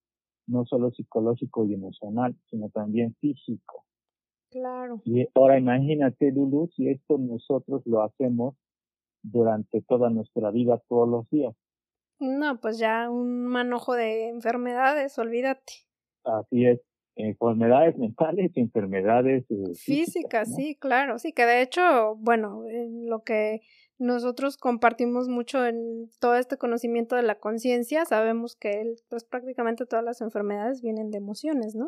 no 0.45 0.65
solo 0.65 0.91
psicológico 0.91 1.65
y 1.65 1.73
emocional, 1.73 2.35
sino 2.51 2.69
también 2.69 3.15
físico. 3.15 3.85
Claro. 4.51 5.01
Y 5.03 5.27
ahora 5.33 5.57
imagínate, 5.57 6.31
Lulu, 6.31 6.69
si 6.75 6.89
esto 6.89 7.17
nosotros 7.17 7.81
lo 7.85 8.03
hacemos 8.03 8.55
durante 9.23 9.81
toda 9.81 10.11
nuestra 10.11 10.51
vida, 10.51 10.79
todos 10.87 11.09
los 11.09 11.29
días. 11.31 11.55
No, 12.19 12.59
pues 12.59 12.77
ya 12.77 13.09
un 13.09 13.47
manojo 13.47 13.95
de 13.95 14.29
enfermedades, 14.29 15.17
olvídate. 15.17 15.73
Así 16.23 16.67
es, 16.67 16.79
enfermedades 17.15 17.97
mentales 17.97 18.51
enfermedades 18.55 19.49
eh, 19.49 19.73
físicas. 19.73 20.53
sí, 20.53 20.75
claro, 20.75 21.17
sí, 21.17 21.33
que 21.33 21.47
de 21.47 21.63
hecho, 21.63 22.15
bueno, 22.17 22.63
lo 23.07 23.23
que 23.23 23.61
nosotros 23.97 24.57
compartimos 24.57 25.27
mucho 25.27 25.65
en 25.65 26.09
todo 26.19 26.35
este 26.35 26.57
conocimiento 26.57 27.15
de 27.15 27.23
la 27.23 27.39
conciencia, 27.39 28.05
sabemos 28.05 28.55
que 28.55 28.95
pues 29.09 29.23
prácticamente 29.23 29.85
todas 29.85 30.03
las 30.03 30.21
enfermedades 30.21 30.81
vienen 30.81 31.11
de 31.11 31.17
emociones, 31.17 31.75
¿no? 31.75 31.85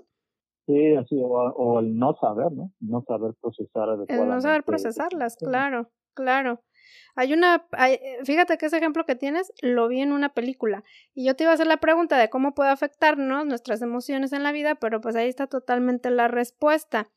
Sí, 0.65 0.95
así, 0.95 1.15
o, 1.21 1.79
el 1.79 1.95
no 1.95 2.15
saber, 2.15 2.51
¿no? 2.51 2.71
No 2.79 3.03
saber 3.07 3.33
procesar 3.39 3.89
adecuadamente. 3.89 4.23
El 4.23 4.29
no 4.29 4.41
saber 4.41 4.63
procesarlas, 4.63 5.37
claro, 5.37 5.91
claro. 6.13 6.61
Hay 7.15 7.33
una, 7.33 7.65
fíjate 8.23 8.57
que 8.57 8.65
ese 8.65 8.77
ejemplo 8.77 9.05
que 9.05 9.15
tienes 9.15 9.53
lo 9.61 9.87
vi 9.87 10.01
en 10.01 10.11
una 10.11 10.33
película 10.33 10.83
y 11.13 11.25
yo 11.25 11.35
te 11.35 11.43
iba 11.43 11.51
a 11.51 11.53
hacer 11.53 11.67
la 11.67 11.77
pregunta 11.77 12.17
de 12.17 12.29
cómo 12.29 12.53
puede 12.53 12.71
afectarnos 12.71 13.45
nuestras 13.45 13.81
emociones 13.81 14.33
en 14.33 14.43
la 14.43 14.51
vida, 14.51 14.75
pero 14.75 15.01
pues 15.01 15.15
ahí 15.15 15.29
está 15.29 15.47
totalmente 15.47 16.09
la 16.09 16.27
respuesta. 16.27 17.07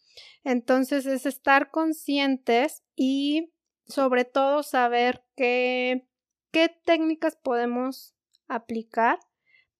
Entonces 0.45 1.07
es 1.07 1.27
estar 1.27 1.71
conscientes 1.71 2.85
y 2.95 3.51
sobre 3.89 4.25
todo 4.25 4.63
saber 4.63 5.25
qué, 5.37 6.07
qué 6.53 6.71
técnicas 6.85 7.37
podemos 7.37 8.15
aplicar 8.49 9.19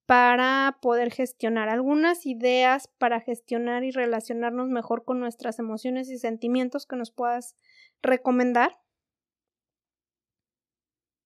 para 0.09 0.79
poder 0.81 1.11
gestionar 1.11 1.69
algunas 1.69 2.25
ideas 2.25 2.87
para 2.97 3.19
gestionar 3.19 3.83
y 3.83 3.91
relacionarnos 3.91 4.67
mejor 4.67 5.05
con 5.05 5.19
nuestras 5.19 5.59
emociones 5.59 6.09
y 6.09 6.17
sentimientos 6.17 6.87
que 6.87 6.95
nos 6.95 7.11
puedas 7.11 7.55
recomendar. 8.01 8.71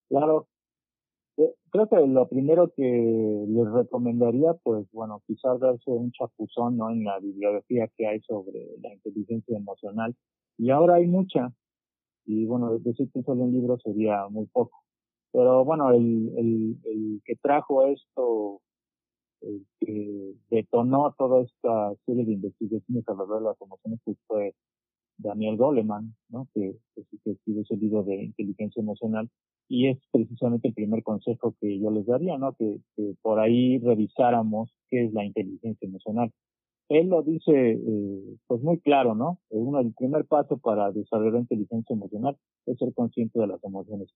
Claro. 0.10 0.50
Eh, 1.38 1.54
creo 1.70 1.88
que 1.88 1.96
lo 2.06 2.28
primero 2.28 2.74
que 2.76 2.84
les 3.48 3.72
recomendaría, 3.72 4.54
pues 4.62 4.86
bueno, 4.92 5.24
quizás 5.28 5.62
darse 5.62 5.90
un 5.90 6.12
chapuzón, 6.12 6.76
¿no? 6.76 6.90
En 6.90 7.06
la 7.06 7.20
bibliografía 7.20 7.88
que 7.96 8.06
hay 8.06 8.20
sobre 8.24 8.68
la 8.82 8.94
inteligencia 8.94 9.58
emocional. 9.58 10.14
Y 10.58 10.72
ahora 10.72 10.96
hay 10.96 11.08
mucha. 11.08 11.54
Y 12.26 12.46
bueno, 12.46 12.78
decir 12.80 13.10
que 13.12 13.24
solo 13.24 13.44
un 13.44 13.54
libro 13.54 13.78
sería 13.80 14.28
muy 14.30 14.46
poco. 14.48 14.84
Pero 15.32 15.66
bueno, 15.66 15.92
el, 15.92 16.32
el, 16.38 16.78
el 16.86 17.22
que 17.26 17.36
trajo 17.38 17.86
esto, 17.88 18.62
el 19.42 19.66
que 19.80 20.36
detonó 20.50 21.14
toda 21.18 21.42
esta 21.44 21.94
serie 22.06 22.26
de 22.26 22.34
investigaciones 22.34 23.04
alrededor 23.08 23.40
de 23.40 23.46
las 23.50 23.62
emociones, 23.62 24.00
pues 24.06 24.18
fue 24.28 24.56
Daniel 25.18 25.58
Goleman, 25.58 26.16
¿no? 26.30 26.48
Que, 26.54 26.76
que, 26.96 27.38
ese 27.46 27.78
libro 27.78 28.04
de 28.04 28.24
inteligencia 28.24 28.82
emocional 28.82 29.30
y 29.70 29.88
es 29.88 29.98
precisamente 30.12 30.68
el 30.68 30.74
primer 30.74 31.04
consejo 31.04 31.56
que 31.60 31.80
yo 31.80 31.90
les 31.90 32.06
daría, 32.06 32.38
¿no? 32.38 32.54
Que, 32.54 32.80
por 33.22 33.40
ahí 33.40 33.80
revisáramos 33.80 34.70
qué 34.90 35.06
es 35.06 35.14
la 35.14 35.26
inteligencia 35.26 35.88
emocional. 35.88 36.32
Él 36.94 37.10
lo 37.10 37.24
dice, 37.24 37.72
eh, 37.72 38.38
pues 38.46 38.62
muy 38.62 38.80
claro, 38.80 39.16
¿no? 39.16 39.40
Uno, 39.50 39.80
el 39.80 39.94
primer 39.96 40.26
paso 40.26 40.60
para 40.60 40.92
desarrollar 40.92 41.42
inteligencia 41.42 41.96
emocional 41.96 42.38
es 42.68 42.78
ser 42.78 42.94
consciente 42.94 43.40
de 43.40 43.48
las 43.48 43.64
emociones. 43.64 44.10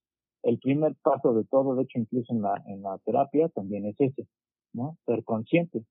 El 0.43 0.59
primer 0.59 0.95
paso 1.01 1.33
de 1.33 1.43
todo, 1.45 1.75
de 1.75 1.83
hecho, 1.83 1.97
incluso 1.97 2.31
en 2.33 2.43
la, 2.43 2.61
en 2.67 2.83
la 2.83 2.99
terapia, 3.03 3.49
también 3.49 3.87
es 3.87 3.95
ese, 3.99 4.27
¿no? 4.73 4.95
Ser 5.07 5.23
consciente. 5.23 5.83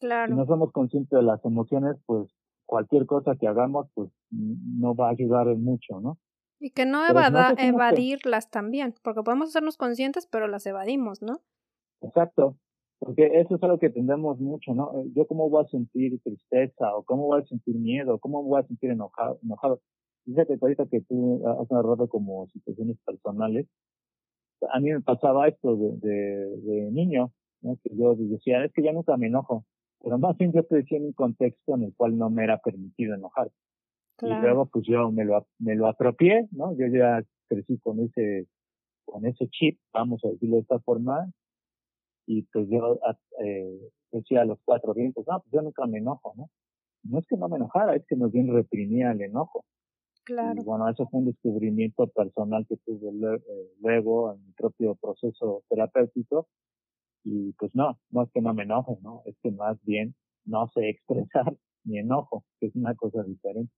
Claro. 0.00 0.34
Si 0.34 0.38
no 0.38 0.44
somos 0.44 0.70
conscientes 0.72 1.18
de 1.18 1.22
las 1.22 1.42
emociones, 1.46 1.96
pues 2.04 2.28
cualquier 2.66 3.06
cosa 3.06 3.36
que 3.36 3.48
hagamos, 3.48 3.88
pues 3.94 4.10
no 4.30 4.94
va 4.94 5.08
a 5.08 5.12
ayudar 5.12 5.46
mucho, 5.56 5.98
¿no? 6.00 6.18
Y 6.60 6.72
que 6.72 6.84
no 6.84 7.06
evada, 7.06 7.54
evadirlas 7.56 8.50
también, 8.50 8.94
porque 9.02 9.22
podemos 9.22 9.48
hacernos 9.48 9.78
conscientes, 9.78 10.26
pero 10.26 10.46
las 10.46 10.66
evadimos, 10.66 11.22
¿no? 11.22 11.40
Exacto, 12.02 12.58
porque 12.98 13.26
eso 13.40 13.56
es 13.56 13.62
algo 13.62 13.78
que 13.78 13.90
tendemos 13.90 14.38
mucho, 14.40 14.74
¿no? 14.74 14.98
Eh, 15.00 15.10
yo 15.14 15.26
cómo 15.26 15.48
voy 15.50 15.64
a 15.64 15.68
sentir 15.68 16.20
tristeza, 16.22 16.96
o 16.96 17.02
cómo 17.02 17.26
voy 17.26 17.42
a 17.42 17.46
sentir 17.46 17.76
miedo, 17.76 18.18
cómo 18.18 18.42
voy 18.42 18.60
a 18.60 18.66
sentir 18.66 18.90
enojado. 18.90 19.38
enojado. 19.42 19.80
Fíjate 20.24 20.56
ahorita 20.60 20.86
que 20.86 21.02
tú 21.02 21.46
has 21.46 21.70
narrado 21.70 22.08
como 22.08 22.46
situaciones 22.48 22.96
personales. 23.04 23.66
A 24.72 24.80
mí 24.80 24.90
me 24.90 25.02
pasaba 25.02 25.48
esto 25.48 25.76
de, 25.76 25.98
de, 25.98 26.56
de 26.56 26.90
niño, 26.90 27.30
¿no? 27.60 27.76
que 27.82 27.94
yo 27.94 28.14
decía, 28.14 28.64
es 28.64 28.72
que 28.72 28.82
ya 28.82 28.92
nunca 28.92 29.16
me 29.18 29.26
enojo, 29.26 29.66
pero 30.02 30.18
más 30.18 30.36
bien 30.38 30.52
yo 30.52 30.66
crecí 30.66 30.94
en 30.96 31.06
un 31.06 31.12
contexto 31.12 31.74
en 31.74 31.82
el 31.82 31.94
cual 31.94 32.16
no 32.16 32.30
me 32.30 32.44
era 32.44 32.58
permitido 32.58 33.14
enojar. 33.14 33.50
Y 34.22 34.28
luego 34.28 34.66
pues 34.66 34.86
yo 34.86 35.10
me 35.10 35.24
lo, 35.24 35.46
me 35.58 35.74
lo 35.74 35.88
apropié, 35.88 36.46
¿no? 36.52 36.74
Yo 36.76 36.86
ya 36.86 37.22
crecí 37.48 37.78
con 37.78 38.00
ese, 38.00 38.46
con 39.04 39.26
ese 39.26 39.48
chip, 39.48 39.78
vamos 39.92 40.24
a 40.24 40.28
decirlo 40.28 40.56
de 40.56 40.62
esta 40.62 40.78
forma, 40.78 41.30
y 42.26 42.42
pues 42.42 42.68
yo 42.68 42.98
eh, 43.44 43.90
decía 44.10 44.42
a 44.42 44.44
los 44.44 44.58
cuatro 44.64 44.94
vientos, 44.94 45.24
no, 45.26 45.40
pues 45.40 45.52
yo 45.52 45.62
nunca 45.62 45.86
me 45.86 45.98
enojo, 45.98 46.32
¿no? 46.36 46.48
No 47.02 47.18
es 47.18 47.26
que 47.26 47.36
no 47.36 47.48
me 47.48 47.56
enojara, 47.56 47.96
es 47.96 48.06
que 48.06 48.16
nos 48.16 48.32
bien 48.32 48.52
reprimía 48.52 49.12
el 49.12 49.20
enojo. 49.20 49.64
Claro. 50.24 50.58
Y 50.58 50.64
bueno, 50.64 50.88
eso 50.88 51.06
fue 51.10 51.20
un 51.20 51.26
descubrimiento 51.26 52.06
personal 52.06 52.66
que 52.66 52.78
tuve 52.78 53.36
eh, 53.36 53.72
luego 53.80 54.32
en 54.32 54.42
mi 54.42 54.52
propio 54.52 54.94
proceso 54.94 55.62
terapéutico. 55.68 56.48
Y 57.24 57.52
pues 57.52 57.74
no, 57.74 57.98
no 58.10 58.22
es 58.22 58.30
que 58.32 58.40
no 58.40 58.54
me 58.54 58.62
enoje, 58.62 58.96
¿no? 59.02 59.22
Es 59.26 59.36
que 59.42 59.50
más 59.50 59.78
bien 59.84 60.14
no 60.46 60.68
sé 60.68 60.88
expresar 60.88 61.54
mi 61.84 61.98
enojo, 61.98 62.44
que 62.58 62.66
es 62.66 62.74
una 62.74 62.94
cosa 62.94 63.22
diferente. 63.22 63.72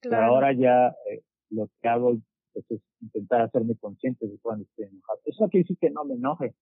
Pero 0.00 0.16
ahora 0.16 0.52
ya 0.52 0.88
eh, 1.08 1.22
lo 1.50 1.68
que 1.80 1.88
hago 1.88 2.16
pues, 2.52 2.64
es 2.68 2.80
intentar 3.00 3.42
hacerme 3.42 3.76
consciente 3.76 4.26
de 4.26 4.38
cuando 4.40 4.64
estoy 4.64 4.86
enojado. 4.86 5.20
Eso 5.24 5.44
no 5.44 5.50
quiere 5.50 5.62
decir 5.62 5.78
que 5.78 5.90
no 5.90 6.04
me 6.04 6.14
enoje, 6.14 6.54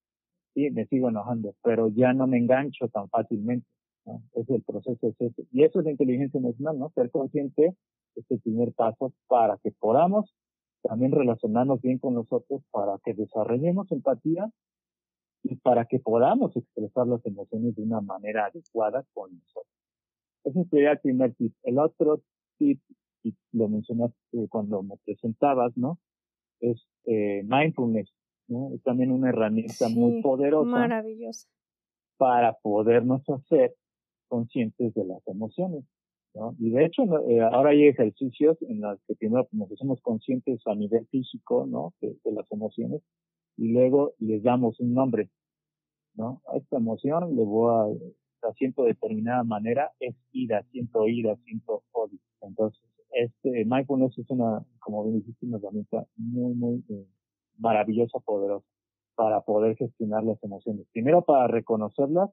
sí, 0.53 0.69
me 0.71 0.85
sigo 0.87 1.09
enojando, 1.09 1.55
pero 1.63 1.89
ya 1.89 2.13
no 2.13 2.27
me 2.27 2.37
engancho 2.37 2.87
tan 2.89 3.09
fácilmente. 3.09 3.67
¿no? 4.05 4.21
Es 4.33 4.49
el 4.49 4.63
proceso 4.63 5.07
es 5.07 5.15
ese. 5.19 5.45
Y 5.51 5.63
eso 5.63 5.79
es 5.79 5.85
la 5.85 5.91
inteligencia 5.91 6.39
emocional, 6.39 6.79
¿no? 6.79 6.89
Ser 6.95 7.11
consciente 7.11 7.75
es 8.15 8.25
el 8.29 8.39
primer 8.41 8.73
paso 8.73 9.13
para 9.27 9.57
que 9.57 9.71
podamos 9.71 10.33
también 10.81 11.11
relacionarnos 11.11 11.81
bien 11.81 11.99
con 11.99 12.15
nosotros, 12.15 12.63
para 12.71 12.97
que 13.03 13.13
desarrollemos 13.13 13.91
empatía 13.91 14.49
y 15.43 15.55
para 15.55 15.85
que 15.85 15.99
podamos 15.99 16.55
expresar 16.55 17.07
las 17.07 17.25
emociones 17.25 17.75
de 17.75 17.83
una 17.83 18.01
manera 18.01 18.47
adecuada 18.47 19.05
con 19.13 19.31
nosotros. 19.37 19.73
Ese 20.43 20.63
sería 20.65 20.93
el 20.93 20.99
primer 20.99 21.35
tip. 21.35 21.53
El 21.63 21.79
otro 21.79 22.21
tip 22.57 22.81
y 23.23 23.35
lo 23.51 23.67
mencionaste 23.67 24.47
cuando 24.49 24.81
me 24.81 24.97
presentabas, 25.05 25.75
¿no? 25.77 25.99
Es 26.59 26.81
eh, 27.05 27.43
mindfulness, 27.43 28.11
¿no? 28.47 28.73
Es 28.73 28.81
también 28.83 29.11
una 29.11 29.29
herramienta 29.29 29.89
muy 29.89 30.21
poderosa. 30.21 30.69
Maravillosa. 30.69 31.47
Para 32.17 32.53
podernos 32.53 33.21
hacer 33.29 33.75
conscientes 34.27 34.93
de 34.93 35.05
las 35.05 35.25
emociones, 35.27 35.83
¿no? 36.33 36.55
Y 36.59 36.69
de 36.69 36.85
hecho, 36.85 37.03
eh, 37.29 37.41
ahora 37.41 37.71
hay 37.71 37.87
ejercicios 37.87 38.57
en 38.61 38.81
los 38.81 38.99
que 39.07 39.15
primero 39.15 39.47
nos 39.51 39.71
hacemos 39.71 40.01
conscientes 40.01 40.61
a 40.65 40.75
nivel 40.75 41.07
físico, 41.07 41.65
¿no? 41.65 41.93
De, 42.01 42.15
de 42.23 42.31
las 42.31 42.49
emociones 42.51 43.01
y 43.57 43.69
luego 43.69 44.13
les 44.19 44.43
damos 44.43 44.79
un 44.79 44.93
nombre, 44.93 45.29
¿no? 46.15 46.41
A 46.51 46.57
esta 46.57 46.77
emoción 46.77 47.35
le 47.35 47.43
voy 47.43 47.71
a, 47.71 48.47
la 48.47 48.53
siento 48.53 48.83
de 48.83 48.89
determinada 48.89 49.43
manera, 49.43 49.91
es 49.99 50.15
ira, 50.31 50.63
siento 50.71 51.07
ira, 51.07 51.35
siento 51.45 51.83
odio. 51.91 52.19
Entonces, 52.41 52.81
este 53.11 53.65
mindfulness 53.65 54.17
es 54.17 54.29
una, 54.29 54.65
como 54.79 55.03
bien 55.03 55.19
dijiste, 55.19 55.45
una 55.45 55.57
herramienta 55.57 56.07
muy, 56.15 56.53
muy 56.55 56.83
eh, 56.89 57.05
maravillosa, 57.61 58.19
poderosa 58.19 58.65
para 59.15 59.41
poder 59.41 59.75
gestionar 59.75 60.23
las 60.23 60.41
emociones. 60.43 60.87
Primero 60.91 61.21
para 61.21 61.47
reconocerlas 61.47 62.31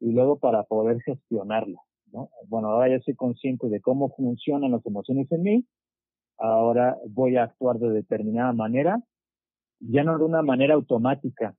y 0.00 0.12
luego 0.12 0.38
para 0.38 0.64
poder 0.64 1.00
gestionarlas, 1.00 1.80
¿no? 2.12 2.30
Bueno, 2.48 2.68
ahora 2.68 2.88
ya 2.88 3.00
soy 3.02 3.14
consciente 3.14 3.68
de 3.68 3.80
cómo 3.80 4.10
funcionan 4.10 4.72
las 4.72 4.84
emociones 4.84 5.30
en 5.32 5.42
mí. 5.42 5.66
Ahora 6.38 6.98
voy 7.08 7.36
a 7.36 7.44
actuar 7.44 7.78
de 7.78 7.90
determinada 7.90 8.52
manera, 8.52 9.02
ya 9.80 10.04
no 10.04 10.18
de 10.18 10.24
una 10.24 10.42
manera 10.42 10.74
automática, 10.74 11.54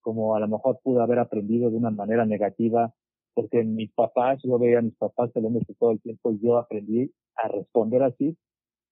como 0.00 0.34
a 0.34 0.40
lo 0.40 0.48
mejor 0.48 0.80
pude 0.82 1.02
haber 1.02 1.18
aprendido 1.18 1.70
de 1.70 1.76
una 1.76 1.90
manera 1.90 2.24
negativa, 2.24 2.92
porque 3.34 3.62
mis 3.64 3.92
papás, 3.92 4.40
yo 4.42 4.58
veía 4.58 4.78
a 4.78 4.82
mis 4.82 4.96
papás 4.96 5.30
saliendo 5.32 5.60
todo 5.78 5.92
el 5.92 6.00
tiempo 6.00 6.32
y 6.32 6.40
yo 6.40 6.58
aprendí 6.58 7.10
a 7.36 7.48
responder 7.48 8.02
así, 8.02 8.36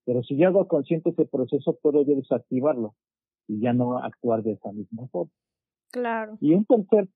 pero 0.04 0.22
si 0.22 0.36
yo 0.36 0.48
hago 0.48 0.68
consciente 0.68 1.10
ese 1.10 1.26
proceso, 1.26 1.78
puedo 1.82 2.02
yo 2.02 2.16
desactivarlo 2.16 2.94
y 3.48 3.60
ya 3.60 3.72
no 3.72 3.98
actuar 3.98 4.42
de 4.42 4.52
esa 4.52 4.72
misma 4.72 5.06
forma. 5.08 5.32
Claro. 5.92 6.36
Y 6.40 6.54
un 6.54 6.64
tercer 6.64 7.08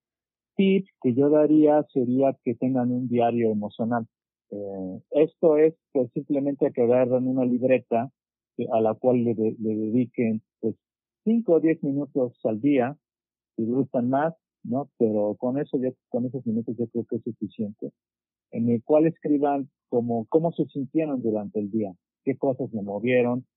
tip 0.57 0.87
que 1.03 1.15
yo 1.15 1.31
daría 1.31 1.83
sería 1.93 2.37
que 2.45 2.55
tengan 2.55 2.91
un 2.91 3.09
diario 3.09 3.51
emocional. 3.51 4.07
Eh, 4.51 5.01
esto 5.11 5.57
es 5.57 5.75
pues 5.93 6.11
simplemente 6.13 6.73
que 6.73 6.83
agarren 6.83 7.27
una 7.27 7.45
libreta 7.45 8.11
a 8.73 8.81
la 8.81 8.95
cual 8.95 9.25
le, 9.25 9.35
le 9.35 9.75
dediquen 9.77 10.43
pues 10.61 10.77
5 11.25 11.53
o 11.53 11.61
10 11.61 11.83
minutos 11.83 12.39
al 12.45 12.61
día, 12.61 12.97
si 13.57 13.65
gustan 13.65 14.11
más, 14.11 14.35
¿no? 14.63 14.91
Pero 14.99 15.37
con 15.39 15.59
eso, 15.59 15.79
ya, 15.79 15.91
con 16.09 16.27
esos 16.27 16.45
minutos 16.47 16.77
yo 16.77 16.87
creo 16.89 17.05
que 17.09 17.17
es 17.17 17.23
suficiente 17.23 17.93
en 18.51 18.69
el 18.69 18.83
cual 18.83 19.07
escriban 19.07 19.71
como 19.89 20.27
cómo 20.27 20.53
se 20.53 20.67
sintieron 20.67 21.23
durante 21.23 21.61
el 21.61 21.71
día, 21.71 21.93
qué 22.25 22.37
cosas 22.37 22.73
me 22.73 22.83
movieron, 22.83 23.41
eh, 23.41 23.50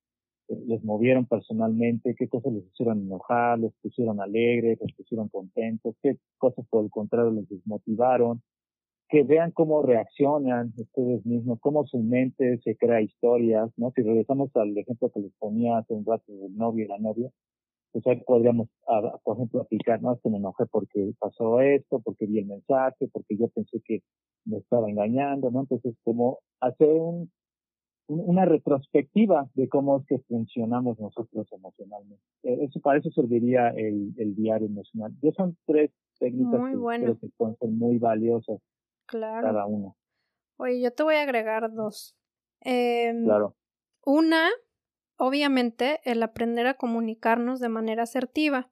les 0.47 0.83
movieron 0.83 1.25
personalmente, 1.25 2.15
qué 2.17 2.27
cosas 2.27 2.53
les 2.53 2.65
hicieron 2.65 3.01
enojar, 3.01 3.59
les 3.59 3.73
pusieron 3.81 4.19
alegres, 4.21 4.79
les 4.81 4.93
pusieron 4.95 5.29
contentos, 5.29 5.95
qué 6.01 6.17
cosas 6.37 6.65
por 6.69 6.83
el 6.83 6.91
contrario 6.91 7.31
les 7.31 7.47
desmotivaron, 7.49 8.41
que 9.09 9.23
vean 9.23 9.51
cómo 9.51 9.81
reaccionan 9.83 10.73
ustedes 10.77 11.25
mismos, 11.25 11.59
cómo 11.61 11.85
su 11.85 11.99
mente 11.99 12.59
se 12.63 12.75
crea 12.75 13.01
historias, 13.01 13.71
¿no? 13.77 13.91
Si 13.95 14.01
regresamos 14.01 14.49
al 14.55 14.77
ejemplo 14.77 15.09
que 15.11 15.19
les 15.19 15.33
ponía 15.39 15.77
hace 15.77 15.93
un 15.93 16.05
rato 16.05 16.33
del 16.33 16.55
novio 16.55 16.85
y 16.85 16.87
la 16.87 16.97
novia, 16.97 17.29
pues 17.93 18.05
ahí 18.07 18.19
podríamos, 18.25 18.69
por 19.23 19.37
ejemplo, 19.37 19.61
aplicar, 19.61 20.01
¿no? 20.01 20.17
que 20.17 20.29
me 20.29 20.37
enojé 20.37 20.65
porque 20.65 21.13
pasó 21.19 21.61
esto, 21.61 22.01
porque 22.03 22.25
vi 22.25 22.39
el 22.39 22.47
mensaje, 22.47 23.07
porque 23.13 23.37
yo 23.37 23.47
pensé 23.49 23.79
que 23.85 24.01
me 24.45 24.57
estaba 24.57 24.89
engañando, 24.89 25.51
¿no? 25.51 25.61
Entonces, 25.61 25.95
como 26.03 26.39
hacer 26.59 26.89
un, 26.89 27.31
una 28.07 28.45
retrospectiva 28.45 29.49
de 29.53 29.69
cómo 29.69 29.99
es 29.99 30.05
que 30.07 30.19
funcionamos 30.19 30.99
nosotros 30.99 31.47
emocionalmente. 31.51 32.23
E, 32.43 32.65
eso 32.65 32.79
para 32.81 32.99
eso 32.99 33.09
serviría 33.11 33.69
el, 33.69 34.13
el 34.17 34.35
diario 34.35 34.67
emocional. 34.67 35.13
Ya 35.21 35.31
son 35.31 35.57
tres 35.65 35.91
técnicas 36.19 36.61
que 36.61 37.03
creo 37.03 37.19
que 37.19 37.27
pueden 37.37 37.57
ser 37.57 37.69
muy 37.69 37.97
valiosas 37.97 38.59
claro. 39.05 39.47
cada 39.47 39.65
una. 39.65 39.93
Oye, 40.57 40.81
yo 40.81 40.91
te 40.91 41.03
voy 41.03 41.15
a 41.15 41.23
agregar 41.23 41.73
dos. 41.73 42.15
Eh, 42.61 43.13
claro. 43.23 43.55
Una 44.05 44.49
obviamente 45.17 46.01
el 46.03 46.21
aprender 46.23 46.67
a 46.67 46.73
comunicarnos 46.75 47.59
de 47.59 47.69
manera 47.69 48.03
asertiva, 48.03 48.69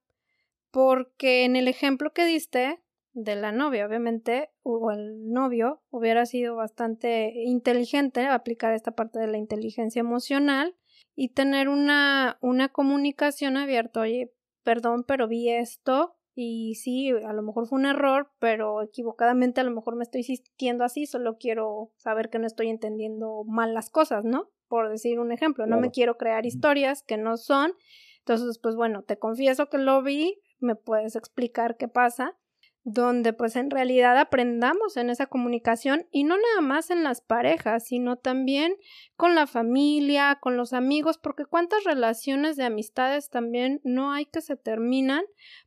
porque 0.72 1.46
en 1.46 1.56
el 1.56 1.68
ejemplo 1.68 2.12
que 2.14 2.26
diste 2.26 2.82
de 3.14 3.36
la 3.36 3.52
novia, 3.52 3.86
obviamente, 3.86 4.50
o 4.64 4.92
el 4.92 5.30
novio 5.30 5.82
hubiera 5.90 6.26
sido 6.26 6.56
bastante 6.56 7.34
inteligente 7.46 8.26
aplicar 8.28 8.74
esta 8.74 8.92
parte 8.92 9.20
de 9.20 9.28
la 9.28 9.38
inteligencia 9.38 10.00
emocional 10.00 10.76
y 11.16 11.30
tener 11.30 11.68
una, 11.68 12.38
una 12.42 12.70
comunicación 12.70 13.58
abierta, 13.58 14.02
oye, 14.02 14.34
perdón, 14.64 15.04
pero 15.06 15.28
vi 15.28 15.50
esto, 15.50 16.16
y 16.34 16.76
sí, 16.76 17.10
a 17.10 17.34
lo 17.34 17.42
mejor 17.42 17.68
fue 17.68 17.80
un 17.80 17.86
error, 17.86 18.32
pero 18.40 18.82
equivocadamente 18.82 19.60
a 19.60 19.66
lo 19.66 19.72
mejor 19.72 19.96
me 19.96 20.04
estoy 20.04 20.24
sintiendo 20.24 20.86
así, 20.86 21.06
solo 21.06 21.38
quiero 21.38 21.92
saber 21.98 22.30
que 22.30 22.40
no 22.40 22.48
estoy 22.48 22.70
entendiendo 22.70 23.44
mal 23.46 23.74
las 23.74 23.90
cosas, 23.90 24.24
¿no? 24.24 24.50
Por 24.70 24.90
decir 24.90 25.20
un 25.20 25.34
ejemplo, 25.34 25.68
no 25.68 25.80
me 25.82 25.92
quiero 25.92 26.18
crear 26.18 26.46
historias 26.46 27.04
que 27.04 27.18
no 27.18 27.36
son. 27.36 27.74
Entonces, 28.20 28.58
pues 28.60 28.78
bueno, 28.78 29.04
te 29.04 29.20
confieso 29.20 29.68
que 29.68 29.78
lo 29.78 30.02
vi, 30.02 30.40
me 30.60 30.76
puedes 30.76 31.18
explicar 31.18 31.76
qué 31.76 31.90
pasa 31.90 32.38
donde 32.84 33.32
pues 33.34 33.56
en 33.56 33.70
realidad 33.70 34.18
aprendamos 34.18 34.98
en 34.98 35.10
esa 35.10 35.28
comunicación 35.28 36.08
y 36.12 36.24
no 36.24 36.36
nada 36.36 36.62
más 36.62 36.90
en 36.90 37.04
las 37.04 37.22
parejas, 37.22 37.86
sino 37.86 38.16
también 38.16 38.76
con 39.16 39.36
la 39.36 39.46
familia, 39.46 40.40
con 40.42 40.58
los 40.58 40.74
amigos, 40.74 41.18
porque 41.20 41.46
cuántas 41.46 41.84
relaciones 41.84 42.56
de 42.56 42.64
amistades 42.64 43.30
también 43.30 43.82
no 43.84 44.12
hay 44.12 44.26
que 44.26 44.42
se 44.42 44.56
terminan 44.56 45.24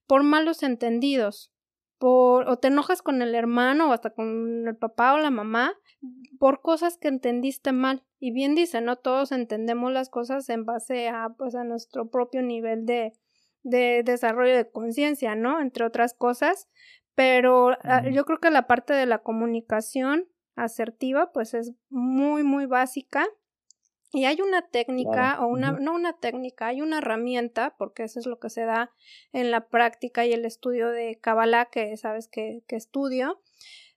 por 0.07 0.25
malos 0.25 0.63
entendidos, 0.65 1.53
por 1.99 2.49
o 2.49 2.59
te 2.59 2.69
enojas 2.69 3.01
con 3.01 3.23
el 3.23 3.35
hermano 3.35 3.91
o 3.91 3.93
hasta 3.93 4.11
con 4.11 4.67
el 4.67 4.77
papá 4.77 5.15
o 5.15 5.19
la 5.19 5.31
mamá 5.31 5.75
por 6.39 6.63
cosas 6.63 6.99
que 6.99 7.09
entendiste 7.09 7.71
mal. 7.73 8.05
Y 8.19 8.33
bien 8.33 8.55
dice, 8.55 8.81
no 8.81 8.97
todos 8.97 9.31
entendemos 9.31 9.93
las 9.93 10.11
cosas 10.11 10.49
en 10.49 10.65
base 10.65 11.09
a 11.09 11.29
pues 11.39 11.55
a 11.55 11.63
nuestro 11.63 12.11
propio 12.11 12.43
nivel 12.43 12.87
de 12.87 13.13
de 13.65 14.03
desarrollo 14.05 14.55
de 14.55 14.71
conciencia, 14.71 15.35
¿no? 15.35 15.61
Entre 15.61 15.85
otras 15.85 16.15
cosas, 16.15 16.69
pero 17.15 17.77
ah, 17.83 18.09
yo 18.09 18.25
creo 18.25 18.39
que 18.39 18.51
la 18.51 18.67
parte 18.67 18.93
de 18.93 19.07
la 19.07 19.19
comunicación 19.19 20.29
asertiva 20.57 21.33
pues 21.33 21.55
es 21.55 21.73
muy 21.89 22.43
muy 22.43 22.67
básica. 22.67 23.27
Y 24.13 24.27
hay 24.27 24.41
una 24.41 24.63
técnica 24.63 25.41
o 25.41 25.49
una 25.49 25.73
no 25.73 25.93
una 25.93 26.13
técnica, 26.13 26.69
hay 26.69 26.81
una 26.81 26.99
herramienta 26.99 27.75
porque 27.77 28.05
eso 28.05 28.21
es 28.21 28.27
lo 28.27 28.39
que 28.39 28.49
se 28.49 28.65
da 28.65 28.93
en 29.33 29.51
la 29.51 29.69
práctica 29.69 30.25
y 30.25 30.33
el 30.33 30.45
estudio 30.45 30.91
de 30.91 31.19
Kabbalah 31.21 31.67
que 31.67 31.97
sabes 31.97 32.29
que, 32.29 32.63
que 32.69 32.77
estudio 32.77 33.43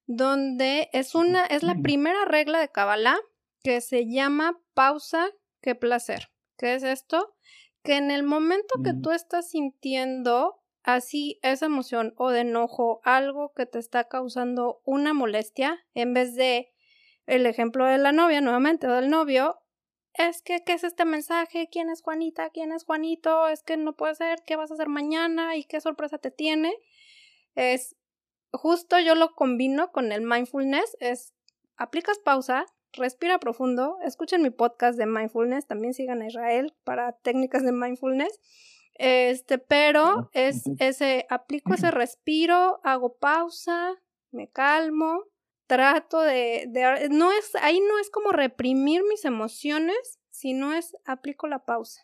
donde 0.07 0.89
es 0.93 1.13
una 1.13 1.45
es 1.45 1.61
la 1.61 1.76
primera 1.76 2.26
regla 2.26 2.59
de 2.59 2.70
Kabbalah 2.70 3.18
que 3.61 3.82
se 3.82 4.09
llama 4.09 4.59
pausa 4.74 5.30
que 5.61 5.76
placer. 5.76 6.30
¿Qué 6.57 6.74
es 6.74 6.84
esto? 6.84 7.36
Que 7.84 7.97
en 7.97 8.09
el 8.09 8.24
momento 8.24 8.82
que 8.84 8.93
tú 8.93 9.11
estás 9.11 9.51
sintiendo 9.51 10.63
así 10.88 11.38
esa 11.44 11.66
emoción 11.66 12.14
o 12.16 12.32
de 12.32 12.40
enojo, 12.40 13.02
algo 13.04 13.52
que 13.54 13.66
te 13.66 13.78
está 13.78 14.06
causando 14.06 14.82
una 14.86 15.14
molestia, 15.14 15.86
en 15.94 16.14
vez 16.14 16.34
de 16.36 16.72
el 17.26 17.46
ejemplo 17.46 17.86
de 17.86 17.98
la 17.98 18.14
novia 18.14 18.40
nuevamente 18.40 18.88
o 18.88 18.94
del 18.94 19.10
novio, 19.10 19.60
es 20.14 20.42
que, 20.42 20.64
¿qué 20.64 20.72
es 20.72 20.86
este 20.86 21.04
mensaje? 21.04 21.68
¿Quién 21.70 21.90
es 21.90 22.02
Juanita? 22.02 22.52
¿Quién 22.52 22.72
es 22.72 22.86
Juanito? 22.86 23.50
Es 23.50 23.64
que 23.64 23.76
no 23.76 23.98
puede 23.98 24.16
ser, 24.16 24.40
¿qué 24.48 24.56
vas 24.56 24.72
a 24.72 24.76
hacer 24.76 24.88
mañana? 24.88 25.58
¿Y 25.58 25.66
qué 25.66 25.82
sorpresa 25.82 26.20
te 26.20 26.32
tiene? 26.32 26.74
Es 27.54 27.98
justo 28.54 28.98
yo 28.98 29.14
lo 29.14 29.36
combino 29.36 29.92
con 29.92 30.14
el 30.14 30.22
mindfulness, 30.22 30.96
es 31.02 31.34
aplicas 31.76 32.18
pausa, 32.20 32.66
respira 32.94 33.40
profundo, 33.40 33.98
escuchen 34.06 34.42
mi 34.42 34.52
podcast 34.52 34.98
de 34.98 35.06
mindfulness, 35.06 35.68
también 35.68 35.94
sigan 35.94 36.22
a 36.22 36.28
Israel 36.28 36.74
para 36.86 37.12
técnicas 37.12 37.64
de 37.64 37.74
mindfulness 37.74 38.40
este, 39.00 39.58
pero 39.58 40.30
es 40.34 40.64
ese, 40.80 41.26
aplico 41.30 41.74
ese 41.74 41.91
respiro, 41.91 42.80
hago 42.84 43.18
pausa, 43.18 43.95
me 44.32 44.50
calmo, 44.50 45.24
trato 45.68 46.22
de, 46.22 46.66
de, 46.70 47.10
no 47.10 47.32
es, 47.32 47.56
ahí 47.62 47.80
no 47.80 48.00
es 48.00 48.10
como 48.10 48.32
reprimir 48.32 49.04
mis 49.04 49.26
emociones, 49.26 50.20
sino 50.30 50.74
es 50.74 50.95
aplico 51.06 51.48
la 51.48 51.66
pausa. 51.66 52.02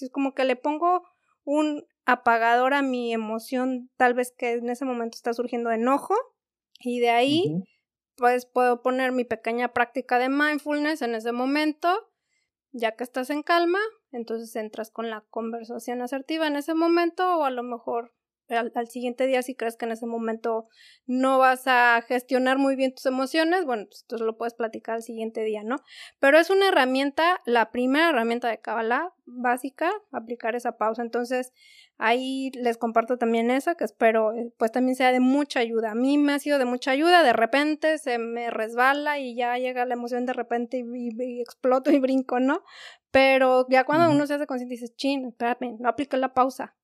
Es 0.00 0.10
como 0.10 0.34
que 0.34 0.44
le 0.44 0.56
pongo 0.56 1.04
un 1.44 1.86
apagador 2.04 2.74
a 2.74 2.82
mi 2.82 3.12
emoción, 3.12 3.90
tal 3.96 4.14
vez 4.14 4.34
que 4.36 4.52
en 4.54 4.68
ese 4.68 4.84
momento 4.84 5.16
está 5.16 5.32
surgiendo 5.32 5.70
enojo, 5.70 6.14
y 6.80 7.00
de 7.00 7.10
ahí, 7.10 7.64
pues 8.16 8.46
puedo 8.46 8.82
poner 8.82 9.12
mi 9.12 9.24
pequeña 9.24 9.72
práctica 9.72 10.18
de 10.18 10.28
mindfulness 10.28 11.02
en 11.02 11.14
ese 11.14 11.32
momento, 11.32 12.10
ya 12.74 12.96
que 12.96 13.04
estás 13.04 13.30
en 13.30 13.42
calma, 13.42 13.78
entonces 14.10 14.54
entras 14.56 14.90
con 14.90 15.08
la 15.08 15.22
conversación 15.30 16.02
asertiva 16.02 16.48
en 16.48 16.56
ese 16.56 16.74
momento 16.74 17.38
o 17.38 17.44
a 17.44 17.50
lo 17.50 17.62
mejor 17.62 18.12
al, 18.48 18.88
siguiente 18.88 19.26
día 19.26 19.42
si 19.42 19.54
crees 19.54 19.76
que 19.76 19.86
en 19.86 19.92
ese 19.92 20.06
momento 20.06 20.68
no 21.06 21.38
vas 21.38 21.66
a 21.66 22.02
gestionar 22.06 22.58
muy 22.58 22.76
bien 22.76 22.94
tus 22.94 23.06
emociones, 23.06 23.64
bueno, 23.64 23.86
pues 23.86 24.02
entonces 24.02 24.26
lo 24.26 24.36
puedes 24.36 24.54
platicar 24.54 24.96
al 24.96 25.02
siguiente 25.02 25.42
día, 25.42 25.62
¿no? 25.64 25.76
Pero 26.20 26.38
es 26.38 26.50
una 26.50 26.68
herramienta, 26.68 27.40
la 27.46 27.70
primera 27.70 28.10
herramienta 28.10 28.48
de 28.48 28.60
Kabbalah 28.60 29.12
básica, 29.26 29.90
aplicar 30.12 30.54
esa 30.54 30.76
pausa. 30.76 31.02
Entonces, 31.02 31.52
ahí 31.98 32.50
les 32.54 32.76
comparto 32.76 33.16
también 33.18 33.50
esa 33.50 33.74
que 33.74 33.84
espero 33.84 34.32
eh, 34.32 34.52
pues 34.58 34.72
también 34.72 34.96
sea 34.96 35.12
de 35.12 35.20
mucha 35.20 35.60
ayuda. 35.60 35.92
A 35.92 35.94
mí 35.94 36.18
me 36.18 36.34
ha 36.34 36.38
sido 36.38 36.58
de 36.58 36.64
mucha 36.64 36.90
ayuda, 36.90 37.22
de 37.22 37.32
repente 37.32 37.98
se 37.98 38.18
me 38.18 38.50
resbala 38.50 39.18
y 39.18 39.34
ya 39.34 39.56
llega 39.58 39.86
la 39.86 39.94
emoción 39.94 40.26
de 40.26 40.32
repente 40.32 40.84
y, 40.84 41.40
exploto 41.40 41.90
y 41.90 41.98
brinco, 41.98 42.40
¿no? 42.40 42.62
Pero 43.10 43.66
ya 43.68 43.84
cuando 43.84 44.10
uno 44.10 44.26
se 44.26 44.34
hace 44.34 44.46
consciente 44.46 44.74
dices, 44.74 44.96
chin, 44.96 45.26
espérame, 45.28 45.76
no 45.78 45.88
apliqué 45.88 46.16
la 46.16 46.34
pausa 46.34 46.74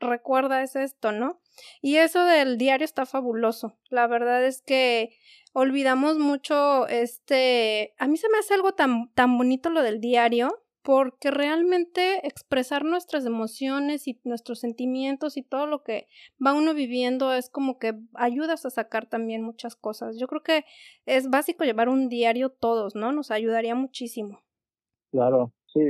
recuerda 0.00 0.62
es 0.62 0.76
esto, 0.76 1.12
¿no? 1.12 1.40
Y 1.80 1.96
eso 1.96 2.24
del 2.24 2.58
diario 2.58 2.84
está 2.84 3.06
fabuloso. 3.06 3.78
La 3.90 4.06
verdad 4.06 4.44
es 4.44 4.62
que 4.62 5.16
olvidamos 5.52 6.18
mucho 6.18 6.86
este, 6.88 7.94
a 7.98 8.06
mí 8.08 8.16
se 8.16 8.28
me 8.28 8.38
hace 8.38 8.54
algo 8.54 8.72
tan 8.72 9.10
tan 9.14 9.38
bonito 9.38 9.70
lo 9.70 9.82
del 9.82 10.00
diario 10.00 10.62
porque 10.86 11.32
realmente 11.32 12.24
expresar 12.24 12.84
nuestras 12.84 13.26
emociones 13.26 14.06
y 14.06 14.20
nuestros 14.22 14.60
sentimientos 14.60 15.36
y 15.36 15.42
todo 15.42 15.66
lo 15.66 15.82
que 15.82 16.06
va 16.44 16.52
uno 16.52 16.74
viviendo 16.74 17.34
es 17.34 17.50
como 17.50 17.80
que 17.80 17.98
ayudas 18.14 18.64
a 18.64 18.70
sacar 18.70 19.08
también 19.08 19.42
muchas 19.42 19.74
cosas. 19.74 20.16
Yo 20.16 20.28
creo 20.28 20.44
que 20.44 20.64
es 21.04 21.28
básico 21.28 21.64
llevar 21.64 21.88
un 21.88 22.08
diario 22.08 22.50
todos, 22.50 22.94
¿no? 22.94 23.10
Nos 23.10 23.32
ayudaría 23.32 23.74
muchísimo. 23.74 24.44
Claro, 25.10 25.52
sí, 25.66 25.80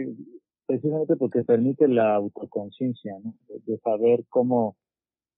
precisamente 0.66 1.16
porque 1.16 1.44
permite 1.44 1.88
la 1.88 2.14
autoconciencia, 2.16 3.16
¿no? 3.22 3.34
De, 3.66 3.78
saber 3.78 4.24
cómo, 4.28 4.76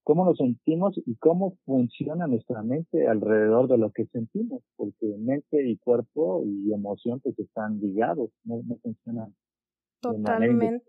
cómo 0.03 0.25
nos 0.25 0.39
sentimos 0.39 0.99
y 1.05 1.17
cómo 1.17 1.57
funciona 1.65 2.27
nuestra 2.27 2.63
mente 2.63 3.07
alrededor 3.07 3.69
de 3.69 3.79
lo 3.79 3.91
que 3.93 4.07
sentimos, 4.07 4.63
porque 4.77 5.07
mente 5.19 5.69
y 5.69 5.77
cuerpo 5.77 6.43
y 6.45 6.73
emoción 6.73 7.21
pues 7.21 7.39
están 7.39 7.81
ligados, 7.81 8.31
no, 8.45 8.63
no 8.67 8.77
funcionan 8.83 9.35
Totalmente. 10.01 10.81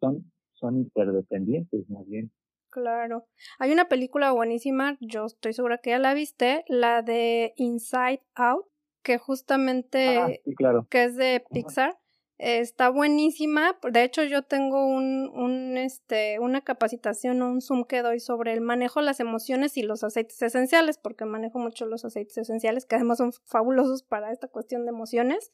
son, 0.00 0.30
son 0.54 0.76
interdependientes 0.76 1.88
más 1.88 2.06
bien. 2.06 2.30
Claro. 2.70 3.26
Hay 3.58 3.72
una 3.72 3.88
película 3.88 4.30
buenísima, 4.30 4.96
yo 5.00 5.24
estoy 5.24 5.52
segura 5.52 5.78
que 5.78 5.90
ya 5.90 5.98
la 5.98 6.14
viste, 6.14 6.64
la 6.68 7.02
de 7.02 7.52
Inside 7.56 8.22
Out, 8.36 8.66
que 9.02 9.18
justamente, 9.18 10.18
ah, 10.18 10.28
sí, 10.44 10.54
claro. 10.54 10.86
que 10.88 11.04
es 11.04 11.16
de 11.16 11.42
Pixar 11.50 11.98
está 12.40 12.88
buenísima. 12.88 13.78
De 13.82 14.02
hecho, 14.02 14.24
yo 14.24 14.42
tengo 14.42 14.86
un, 14.86 15.30
un, 15.34 15.76
este, 15.76 16.38
una 16.38 16.62
capacitación, 16.62 17.42
un 17.42 17.60
Zoom 17.60 17.84
que 17.84 18.00
doy 18.00 18.18
sobre 18.18 18.54
el 18.54 18.62
manejo 18.62 19.00
de 19.00 19.06
las 19.06 19.20
emociones 19.20 19.76
y 19.76 19.82
los 19.82 20.02
aceites 20.02 20.40
esenciales, 20.40 20.96
porque 20.96 21.26
manejo 21.26 21.58
mucho 21.58 21.84
los 21.84 22.04
aceites 22.04 22.38
esenciales, 22.38 22.86
que 22.86 22.96
además 22.96 23.18
son 23.18 23.32
fabulosos 23.44 24.02
para 24.02 24.32
esta 24.32 24.48
cuestión 24.48 24.84
de 24.86 24.90
emociones. 24.90 25.52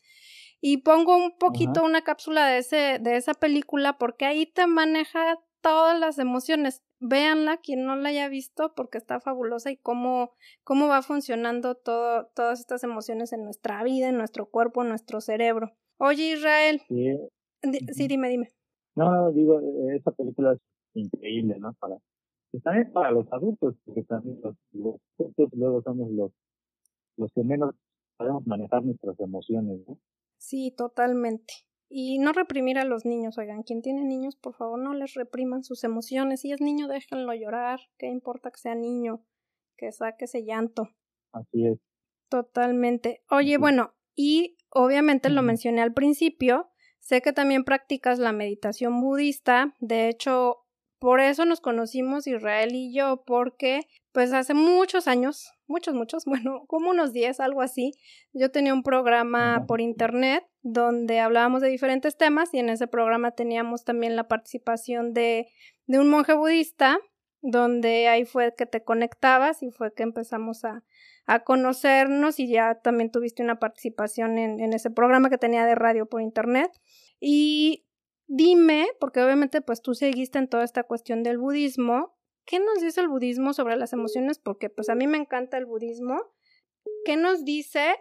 Y 0.61 0.78
pongo 0.78 1.16
un 1.16 1.37
poquito 1.37 1.82
una 1.84 2.03
cápsula 2.03 2.47
de, 2.47 2.59
ese, 2.59 2.99
de 3.01 3.16
esa 3.16 3.34
película, 3.34 3.99
porque 3.99 4.24
ahí 4.24 4.47
te 4.47 4.66
maneja 4.66 5.41
todas 5.61 5.99
las 5.99 6.18
emociones. 6.18 6.82
Véanla, 7.01 7.59
quien 7.59 7.84
no 7.84 7.97
la 7.97 8.11
haya 8.11 8.28
visto, 8.28 8.74
porque 8.74 8.97
está 8.97 9.20
fabulosa 9.20 9.70
y 9.70 9.76
cómo, 9.76 10.32
cómo 10.62 10.87
va 10.87 11.03
funcionando 11.03 11.74
todo, 11.74 12.30
todas 12.34 12.61
estas 12.61 12.84
emociones 12.84 13.32
en 13.32 13.45
nuestra 13.45 13.82
vida, 13.82 14.09
en 14.09 14.16
nuestro 14.16 14.49
cuerpo, 14.49 14.82
en 14.82 14.91
nuestro 14.91 15.20
cerebro. 15.20 15.76
Oye, 15.99 16.32
Israel. 16.32 16.82
Sí, 16.88 18.09
dime, 18.09 18.28
dime. 18.28 18.49
No, 18.94 19.30
digo, 19.32 19.61
esa 19.94 20.11
película 20.12 20.53
es 20.53 20.61
increíble, 20.94 21.59
¿no? 21.59 21.74
Para, 21.74 21.97
también 22.62 22.92
para 22.92 23.11
los 23.11 23.30
adultos, 23.32 23.74
porque 23.84 24.03
también 24.05 24.40
los, 24.42 24.57
los 24.72 24.97
adultos 25.18 25.49
luego 25.53 25.82
somos 25.82 26.11
los, 26.11 26.32
los 27.16 27.32
que 27.32 27.42
menos 27.42 27.74
podemos 28.16 28.47
manejar 28.47 28.84
nuestras 28.84 29.18
emociones, 29.20 29.80
¿no? 29.86 29.99
Sí, 30.38 30.72
totalmente. 30.76 31.55
Y 31.88 32.18
no 32.18 32.32
reprimir 32.32 32.78
a 32.78 32.84
los 32.84 33.05
niños, 33.05 33.38
oigan, 33.38 33.62
quien 33.62 33.80
tiene 33.80 34.05
niños, 34.05 34.36
por 34.36 34.55
favor, 34.55 34.78
no 34.78 34.92
les 34.92 35.14
repriman 35.14 35.62
sus 35.62 35.84
emociones. 35.84 36.40
Si 36.40 36.53
es 36.53 36.61
niño, 36.61 36.88
déjenlo 36.88 37.32
llorar. 37.34 37.80
¿Qué 37.97 38.09
importa 38.09 38.51
que 38.51 38.59
sea 38.59 38.74
niño? 38.74 39.24
Que 39.76 39.92
saque 39.92 40.24
ese 40.24 40.44
llanto. 40.44 40.88
Así 41.32 41.66
es. 41.66 41.78
Totalmente. 42.28 43.22
Oye, 43.30 43.57
bueno, 43.59 43.94
y 44.16 44.55
obviamente 44.77 45.31
lo 45.31 45.41
mencioné 45.41 45.81
al 45.81 45.95
principio, 45.95 46.68
sé 46.99 47.22
que 47.22 47.33
también 47.33 47.64
practicas 47.64 48.18
la 48.18 48.33
meditación 48.33 49.01
budista, 49.01 49.74
de 49.81 50.09
hecho, 50.09 50.59
por 50.99 51.20
eso 51.20 51.47
nos 51.47 51.61
conocimos 51.61 52.27
Israel 52.27 52.74
y 52.74 52.95
yo, 52.95 53.24
porque 53.27 53.87
pues 54.12 54.35
hace 54.35 54.53
muchos 54.53 55.09
años, 55.09 55.51
muchos, 55.66 55.95
muchos, 55.95 56.24
bueno, 56.27 56.64
como 56.66 56.91
unos 56.91 57.14
10, 57.14 57.41
algo 57.41 57.62
así, 57.62 57.93
yo 58.35 58.51
tenía 58.51 58.74
un 58.74 58.83
programa 58.83 59.64
por 59.66 59.81
internet 59.81 60.45
donde 60.61 61.20
hablábamos 61.20 61.62
de 61.62 61.68
diferentes 61.68 62.18
temas 62.18 62.53
y 62.53 62.59
en 62.59 62.68
ese 62.68 62.87
programa 62.87 63.31
teníamos 63.31 63.83
también 63.83 64.14
la 64.14 64.29
participación 64.29 65.14
de, 65.14 65.47
de 65.87 65.99
un 65.99 66.11
monje 66.11 66.35
budista 66.35 66.99
donde 67.41 68.09
ahí 68.09 68.27
fue 68.27 68.55
que 68.55 68.66
te 68.66 68.85
conectabas 68.85 69.62
y 69.62 69.70
fue 69.70 69.95
que 69.95 70.03
empezamos 70.03 70.64
a, 70.64 70.83
a 71.27 71.41
conocernos 71.41 72.39
y 72.39 72.49
ya 72.49 72.81
también 72.81 73.11
tuviste 73.11 73.43
una 73.43 73.59
participación 73.59 74.39
en, 74.39 74.72
ese 74.72 74.91
programa 74.91 75.29
que 75.29 75.39
tenía 75.39 75.66
de 75.66 75.74
radio 75.74 76.07
por 76.07 76.22
internet. 76.22 76.70
Y 77.20 77.85
dime, 78.29 78.87
porque 79.01 79.22
obviamente 79.22 79.61
pues 79.61 79.83
tú 79.83 79.95
seguiste 79.95 80.39
en 80.39 80.49
toda 80.49 80.64
esta 80.64 80.85
cuestión 80.85 81.24
del 81.24 81.39
budismo, 81.39 82.14
¿qué 82.45 82.61
nos 82.61 82.81
dice 82.81 83.01
el 83.01 83.09
budismo 83.09 83.53
sobre 83.53 83.77
las 83.77 83.93
emociones? 83.93 84.39
Porque 84.39 84.70
pues 84.70 84.89
a 84.89 84.95
mí 84.95 85.07
me 85.09 85.18
encanta 85.18 85.59
el 85.59 85.66
budismo. 85.66 86.22
¿Qué 87.05 87.16
nos 87.16 87.45
dice 87.45 87.97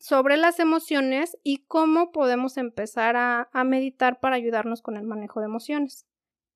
sobre 0.00 0.36
las 0.36 0.58
emociones 0.58 1.38
y 1.44 1.66
cómo 1.66 2.10
podemos 2.10 2.56
empezar 2.56 3.16
a, 3.16 3.48
a 3.52 3.62
meditar 3.62 4.18
para 4.18 4.34
ayudarnos 4.34 4.82
con 4.82 4.96
el 4.96 5.06
manejo 5.06 5.38
de 5.38 5.46
emociones? 5.46 6.06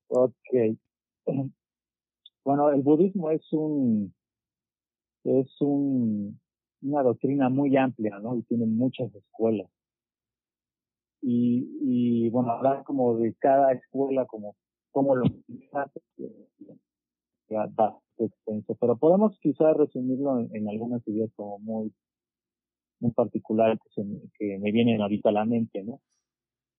Ok. 0.09 0.33
Bueno, 2.45 2.71
el 2.71 2.81
budismo 2.81 3.29
es 3.29 3.43
un, 3.51 4.15
es 5.23 5.61
un, 5.61 6.39
una 6.81 7.03
doctrina 7.03 7.49
muy 7.49 7.75
amplia, 7.77 8.19
¿no? 8.19 8.37
Y 8.37 8.43
tiene 8.43 8.65
muchas 8.65 9.13
escuelas. 9.13 9.69
Y, 11.21 11.67
y 11.81 12.29
bueno, 12.29 12.51
hablar 12.51 12.83
como 12.83 13.17
de 13.17 13.33
cada 13.35 13.73
escuela, 13.73 14.25
como, 14.25 14.55
como 14.91 15.15
lo 15.15 15.25
va 15.73 15.91
extenso, 18.17 18.75
pero 18.79 18.97
podemos 18.97 19.37
quizás 19.41 19.75
resumirlo 19.75 20.39
en, 20.39 20.55
en, 20.55 20.69
algunas 20.69 21.05
ideas 21.07 21.29
como 21.35 21.59
muy, 21.59 21.93
muy 22.99 23.11
particulares 23.11 23.79
que, 23.83 24.03
se, 24.37 24.59
me 24.59 24.71
vienen 24.71 25.01
ahorita 25.01 25.29
a 25.29 25.33
la 25.33 25.45
mente, 25.45 25.83
¿no? 25.83 26.01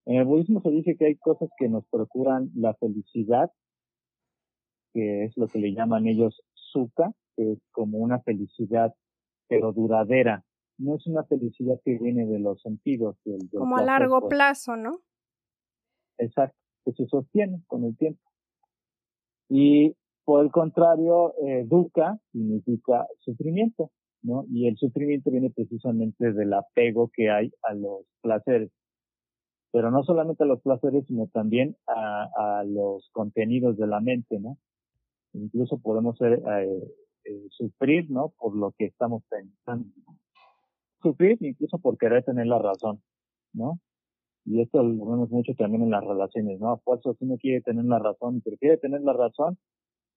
En 0.07 0.17
el 0.17 0.25
budismo 0.25 0.63
se 0.63 0.71
dice 0.71 0.97
que 0.97 1.07
hay 1.07 1.17
cosas 1.17 1.51
que 1.59 1.69
nos 1.69 1.87
procuran 1.89 2.51
la 2.55 2.75
felicidad 2.75 3.51
que 4.93 5.25
es 5.25 5.37
lo 5.37 5.49
que 5.49 5.59
le 5.59 5.73
llaman 5.73 6.07
ellos 6.07 6.43
sukha, 6.55 7.13
que 7.37 7.53
es 7.53 7.59
como 7.73 7.99
una 7.99 8.21
felicidad, 8.21 8.95
pero 9.49 9.73
duradera. 9.73 10.45
No 10.79 10.97
es 10.97 11.07
una 11.07 11.25
felicidad 11.25 11.81
que 11.85 11.99
viene 11.99 12.27
de 12.27 12.39
los 12.39 12.61
sentidos. 12.63 13.17
Del, 13.25 13.39
del 13.49 13.61
como 13.61 13.77
a 13.77 13.83
largo 13.83 14.21
pues. 14.21 14.31
plazo, 14.31 14.77
¿no? 14.77 15.01
Exacto, 16.19 16.57
que 16.85 16.93
se 16.93 17.07
sostiene 17.07 17.63
con 17.67 17.85
el 17.85 17.97
tiempo. 17.97 18.21
Y 19.49 19.95
por 20.25 20.45
el 20.45 20.51
contrario, 20.51 21.35
eh, 21.47 21.65
dukkha 21.67 22.19
significa 22.33 23.07
sufrimiento, 23.21 23.91
¿no? 24.23 24.45
Y 24.51 24.69
el 24.69 24.77
sufrimiento 24.77 25.31
viene 25.31 25.51
precisamente 25.51 26.33
del 26.33 26.53
apego 26.53 27.11
que 27.13 27.31
hay 27.31 27.51
a 27.63 27.75
los 27.75 28.07
placeres. 28.23 28.71
Pero 29.73 29.91
no 29.91 30.03
solamente 30.03 30.45
a 30.45 30.47
los 30.47 30.61
placeres, 30.63 31.07
sino 31.07 31.29
también 31.29 31.77
a, 31.87 32.29
a 32.37 32.65
los 32.65 33.09
contenidos 33.13 33.77
de 33.77 33.87
la 33.87 34.01
mente, 34.01 34.39
¿no? 34.41 34.57
incluso 35.33 35.79
podemos 35.79 36.17
ser, 36.19 36.35
eh, 36.35 36.93
eh, 37.25 37.49
sufrir, 37.51 38.11
¿no? 38.11 38.31
Por 38.39 38.57
lo 38.57 38.73
que 38.73 38.87
estamos 38.87 39.23
pensando. 39.29 39.89
Sufrir 41.03 41.39
incluso 41.41 41.79
por 41.79 41.97
querer 41.99 42.25
tener 42.25 42.47
la 42.47 42.59
razón, 42.59 43.03
¿no? 43.53 43.81
Y 44.45 44.61
esto 44.61 44.83
lo 44.83 45.07
vemos 45.07 45.31
mucho 45.31 45.55
también 45.55 45.83
en 45.83 45.91
las 45.91 46.05
relaciones, 46.05 46.59
¿no? 46.61 46.71
A 46.71 46.79
fuerza 46.79 47.11
uno 47.21 47.37
quiere 47.39 47.61
tener 47.61 47.85
la 47.85 47.99
razón 47.99 48.41
prefiere 48.41 48.79
tener 48.79 49.03
la 49.03 49.13
razón 49.13 49.59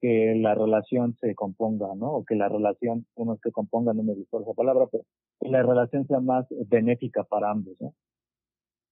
que 0.01 0.35
la 0.35 0.53
relación 0.55 1.15
se 1.21 1.33
componga, 1.35 1.95
¿no? 1.95 2.11
O 2.11 2.25
que 2.25 2.35
la 2.35 2.49
relación, 2.49 3.05
uno 3.15 3.37
que 3.41 3.51
componga, 3.51 3.93
no 3.93 4.03
me 4.03 4.13
gusta 4.13 4.37
esa 4.39 4.53
palabra, 4.53 4.87
pero 4.91 5.05
que 5.39 5.49
la 5.49 5.63
relación 5.63 6.05
sea 6.07 6.19
más 6.19 6.45
benéfica 6.67 7.23
para 7.23 7.51
ambos, 7.51 7.75
¿no? 7.79 7.93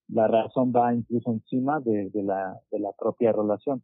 La 0.08 0.28
razón 0.28 0.72
va 0.74 0.94
incluso 0.94 1.32
encima 1.32 1.80
de, 1.82 2.10
la, 2.14 2.60
de 2.72 2.80
la 2.80 2.92
propia 2.94 3.32
relación. 3.34 3.84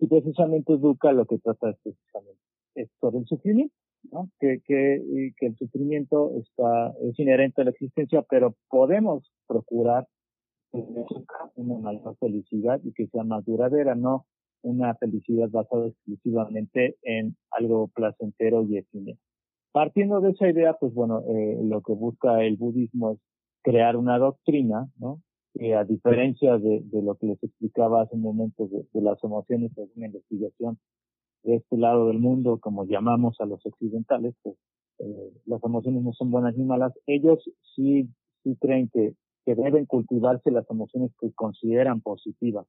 Y 0.00 0.06
precisamente 0.08 0.76
Duca 0.76 1.12
lo 1.12 1.26
que 1.26 1.38
trata 1.38 1.70
es 1.70 1.76
precisamente 1.82 2.49
sobre 3.00 3.18
el 3.18 3.26
sufrimiento, 3.26 3.74
¿no? 4.10 4.30
Que, 4.38 4.60
que, 4.64 5.32
que 5.36 5.46
el 5.46 5.56
sufrimiento 5.56 6.32
está, 6.38 6.92
es 7.02 7.18
inherente 7.18 7.62
a 7.62 7.64
la 7.64 7.70
existencia, 7.70 8.22
pero 8.28 8.54
podemos 8.68 9.30
procurar 9.46 10.06
una 10.72 11.78
mayor 11.78 12.16
felicidad 12.18 12.80
y 12.84 12.92
que 12.92 13.08
sea 13.08 13.24
más 13.24 13.44
duradera, 13.44 13.94
no 13.94 14.26
una 14.62 14.94
felicidad 14.94 15.48
basada 15.50 15.88
exclusivamente 15.88 16.96
en 17.02 17.36
algo 17.50 17.88
placentero 17.88 18.62
y 18.64 18.78
efímero. 18.78 19.18
Partiendo 19.72 20.20
de 20.20 20.30
esa 20.30 20.48
idea, 20.48 20.74
pues 20.74 20.92
bueno, 20.92 21.22
eh, 21.28 21.58
lo 21.62 21.80
que 21.80 21.92
busca 21.92 22.42
el 22.44 22.56
budismo 22.56 23.12
es 23.12 23.18
crear 23.62 23.96
una 23.96 24.18
doctrina, 24.18 24.88
¿no? 24.98 25.22
a 25.76 25.84
diferencia 25.84 26.58
de, 26.58 26.80
de, 26.84 27.02
lo 27.02 27.16
que 27.16 27.26
les 27.26 27.42
explicaba 27.42 28.02
hace 28.02 28.14
un 28.14 28.22
momento 28.22 28.66
de, 28.68 28.86
de 28.92 29.02
las 29.02 29.22
emociones, 29.22 29.76
es 29.76 29.90
una 29.96 30.06
investigación 30.06 30.78
de 31.42 31.56
este 31.56 31.76
lado 31.76 32.08
del 32.08 32.18
mundo, 32.18 32.58
como 32.58 32.84
llamamos 32.84 33.40
a 33.40 33.46
los 33.46 33.64
occidentales, 33.64 34.34
pues 34.42 34.56
eh, 34.98 35.32
las 35.46 35.62
emociones 35.64 36.02
no 36.02 36.12
son 36.12 36.30
buenas 36.30 36.56
ni 36.56 36.64
malas. 36.64 36.92
Ellos 37.06 37.38
sí, 37.74 38.08
sí 38.42 38.56
creen 38.60 38.90
que, 38.92 39.14
que 39.44 39.54
deben 39.54 39.86
cultivarse 39.86 40.50
las 40.50 40.68
emociones 40.70 41.12
que 41.20 41.32
consideran 41.32 42.00
positivas. 42.00 42.66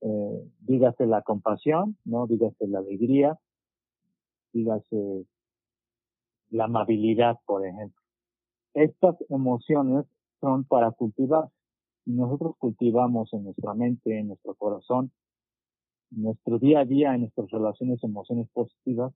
Eh, 0.00 0.50
dígase 0.60 1.06
la 1.06 1.22
compasión, 1.22 1.96
¿no? 2.04 2.26
Dígase 2.26 2.66
la 2.66 2.80
alegría, 2.80 3.38
dígase 4.52 5.26
la 6.50 6.64
amabilidad, 6.64 7.38
por 7.46 7.66
ejemplo. 7.66 8.00
Estas 8.74 9.16
emociones 9.28 10.06
son 10.40 10.64
para 10.64 10.90
cultivarse 10.92 11.52
nosotros 12.04 12.56
cultivamos 12.58 13.32
en 13.32 13.44
nuestra 13.44 13.74
mente, 13.74 14.18
en 14.18 14.28
nuestro 14.28 14.54
corazón, 14.54 15.12
nuestro 16.14 16.58
día 16.58 16.80
a 16.80 16.84
día, 16.84 17.14
en 17.14 17.22
nuestras 17.22 17.50
relaciones, 17.50 18.02
emociones 18.04 18.48
positivas, 18.52 19.12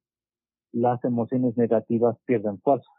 las 0.72 1.03
emociones 1.05 1.57
negativas 1.57 2.16
pierden 2.26 2.61
fuerza. 2.61 2.90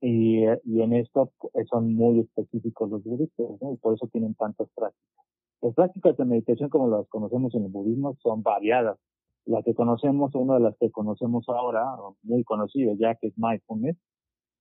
Y, 0.00 0.44
y 0.64 0.82
en 0.82 0.92
esto 0.92 1.32
son 1.70 1.94
muy 1.94 2.20
específicos 2.20 2.90
los 2.90 3.02
budistas, 3.02 3.46
¿no? 3.60 3.72
y 3.72 3.76
por 3.76 3.94
eso 3.94 4.08
tienen 4.12 4.34
tantas 4.34 4.68
prácticas. 4.74 5.24
Las 5.62 5.74
prácticas 5.74 6.16
de 6.16 6.24
meditación 6.26 6.68
como 6.68 6.88
las 6.88 7.08
conocemos 7.08 7.54
en 7.54 7.64
el 7.64 7.70
budismo 7.70 8.16
son 8.22 8.42
variadas. 8.42 8.98
La 9.46 9.62
que 9.62 9.74
conocemos, 9.74 10.34
una 10.34 10.54
de 10.54 10.60
las 10.60 10.76
que 10.78 10.90
conocemos 10.90 11.48
ahora, 11.48 11.84
muy 12.22 12.44
conocida 12.44 12.92
ya 12.98 13.14
que 13.14 13.28
es 13.28 13.34
mindfulness, 13.38 13.96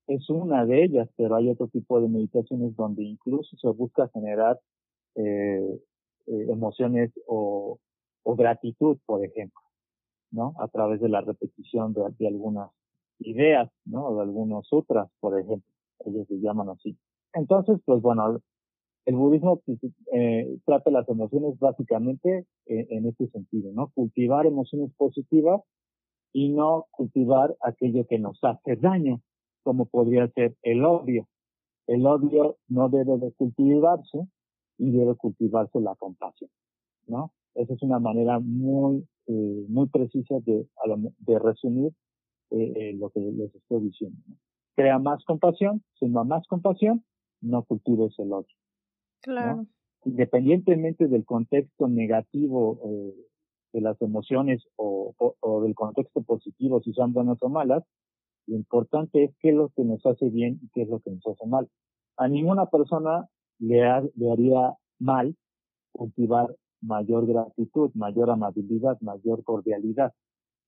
es 0.08 0.30
una 0.30 0.66
de 0.66 0.84
ellas, 0.84 1.10
pero 1.18 1.36
hay 1.36 1.50
otro 1.50 1.68
tipo 1.68 2.00
de 2.00 2.08
meditaciones 2.08 2.76
donde 2.76 3.04
incluso 3.04 3.58
se 3.58 3.68
busca 3.70 4.10
generar 4.14 4.60
eh, 5.16 5.80
eh, 6.28 6.46
emociones 6.50 7.12
o, 7.28 7.80
o, 8.26 8.36
gratitud, 8.36 8.98
por 9.06 9.24
ejemplo, 9.24 9.62
¿no? 10.32 10.54
A 10.60 10.68
través 10.68 11.00
de 11.00 11.10
la 11.10 11.22
repetición 11.22 11.94
de, 11.94 12.28
algunas 12.28 12.72
ideas, 13.20 13.70
¿no? 13.86 14.08
O 14.08 14.16
de 14.16 14.24
algunos 14.24 14.68
sutras, 14.68 15.10
por 15.20 15.40
ejemplo. 15.40 15.72
Ellos 16.06 16.28
se 16.28 16.40
llaman 16.40 16.70
así. 16.70 16.98
Entonces, 17.34 17.80
pues 17.86 18.02
bueno, 18.02 18.42
el 19.06 19.16
budismo 19.16 19.62
pues, 19.66 19.80
eh, 20.14 20.58
trata 20.66 20.92
las 20.92 21.08
emociones 21.08 21.58
básicamente 21.60 22.46
en, 22.66 22.88
en 22.90 23.08
este 23.08 23.28
sentido, 23.30 23.72
¿no? 23.74 23.92
Cultivar 23.94 24.46
emociones 24.46 24.92
positivas 24.98 25.62
y 26.34 26.50
no 26.50 26.88
cultivar 26.92 27.56
aquello 27.62 28.06
que 28.08 28.20
nos 28.20 28.44
hace 28.44 28.76
daño, 28.76 29.22
como 29.64 29.86
podría 29.86 30.28
ser 30.30 30.56
el 30.64 30.84
odio. 30.84 31.28
El 31.88 32.06
odio 32.06 32.58
no 32.68 32.90
debe 32.90 33.18
de 33.18 33.32
cultivarse 33.34 34.28
y 34.78 34.92
debe 34.92 35.16
cultivarse 35.16 35.80
la 35.80 35.96
compasión, 35.96 36.50
¿no? 37.08 37.32
Esa 37.56 37.74
es 37.74 37.82
una 37.84 37.99
manera 37.99 38.39
muy, 38.39 39.06
eh, 39.28 39.66
muy 39.70 39.88
precisa 39.88 40.36
de, 40.45 40.68
de 41.20 41.39
resumir 41.39 41.91
eh, 42.51 42.74
eh, 42.76 42.93
lo 42.93 43.10
que 43.10 43.20
les 43.20 43.53
estoy 43.56 43.82
diciendo. 43.82 44.18
¿no? 44.28 44.36
Crea 44.76 44.99
más 44.99 45.24
compasión, 45.26 45.84
suma 45.93 46.24
más 46.24 46.45
compasión, 46.47 47.03
no 47.41 47.64
cultives 47.64 48.14
el 48.20 48.32
odio. 48.34 48.56
Claro. 49.22 49.58
¿no? 49.58 49.68
Independientemente 50.06 51.08
del 51.08 51.26
contexto 51.26 51.88
negativo 51.88 52.80
eh, 52.86 53.16
de 53.74 53.82
las 53.82 53.99
emociones 54.01 54.64
o, 54.76 55.16
o, 55.18 55.36
o, 55.39 55.64
del 55.64 55.74
contexto 55.74 56.22
positivo, 56.22 56.82
si 56.82 56.93
son 56.93 57.14
buenas 57.14 57.41
o 57.41 57.49
malas, 57.49 57.84
lo 58.47 58.56
importante 58.56 59.24
es 59.24 59.36
qué 59.39 59.49
es 59.49 59.56
lo 59.56 59.70
que 59.70 59.84
nos 59.84 60.06
hace 60.06 60.30
bien 60.30 60.60
y 60.62 60.70
qué 60.74 60.84
es 60.84 60.89
lo 60.89 60.99
que 60.99 61.12
nos 61.12 61.26
hace 61.26 61.47
mal. 61.47 61.68
A 62.18 62.28
ninguna 62.28 62.68
persona 62.68 63.28
le, 63.60 63.82
le 64.16 64.32
haría 64.32 64.76
mal 64.99 65.36
cultivar 65.91 66.56
mayor 66.86 67.26
gratitud, 67.26 67.92
mayor 67.94 68.30
amabilidad, 68.30 69.00
mayor 69.02 69.44
cordialidad. 69.44 70.14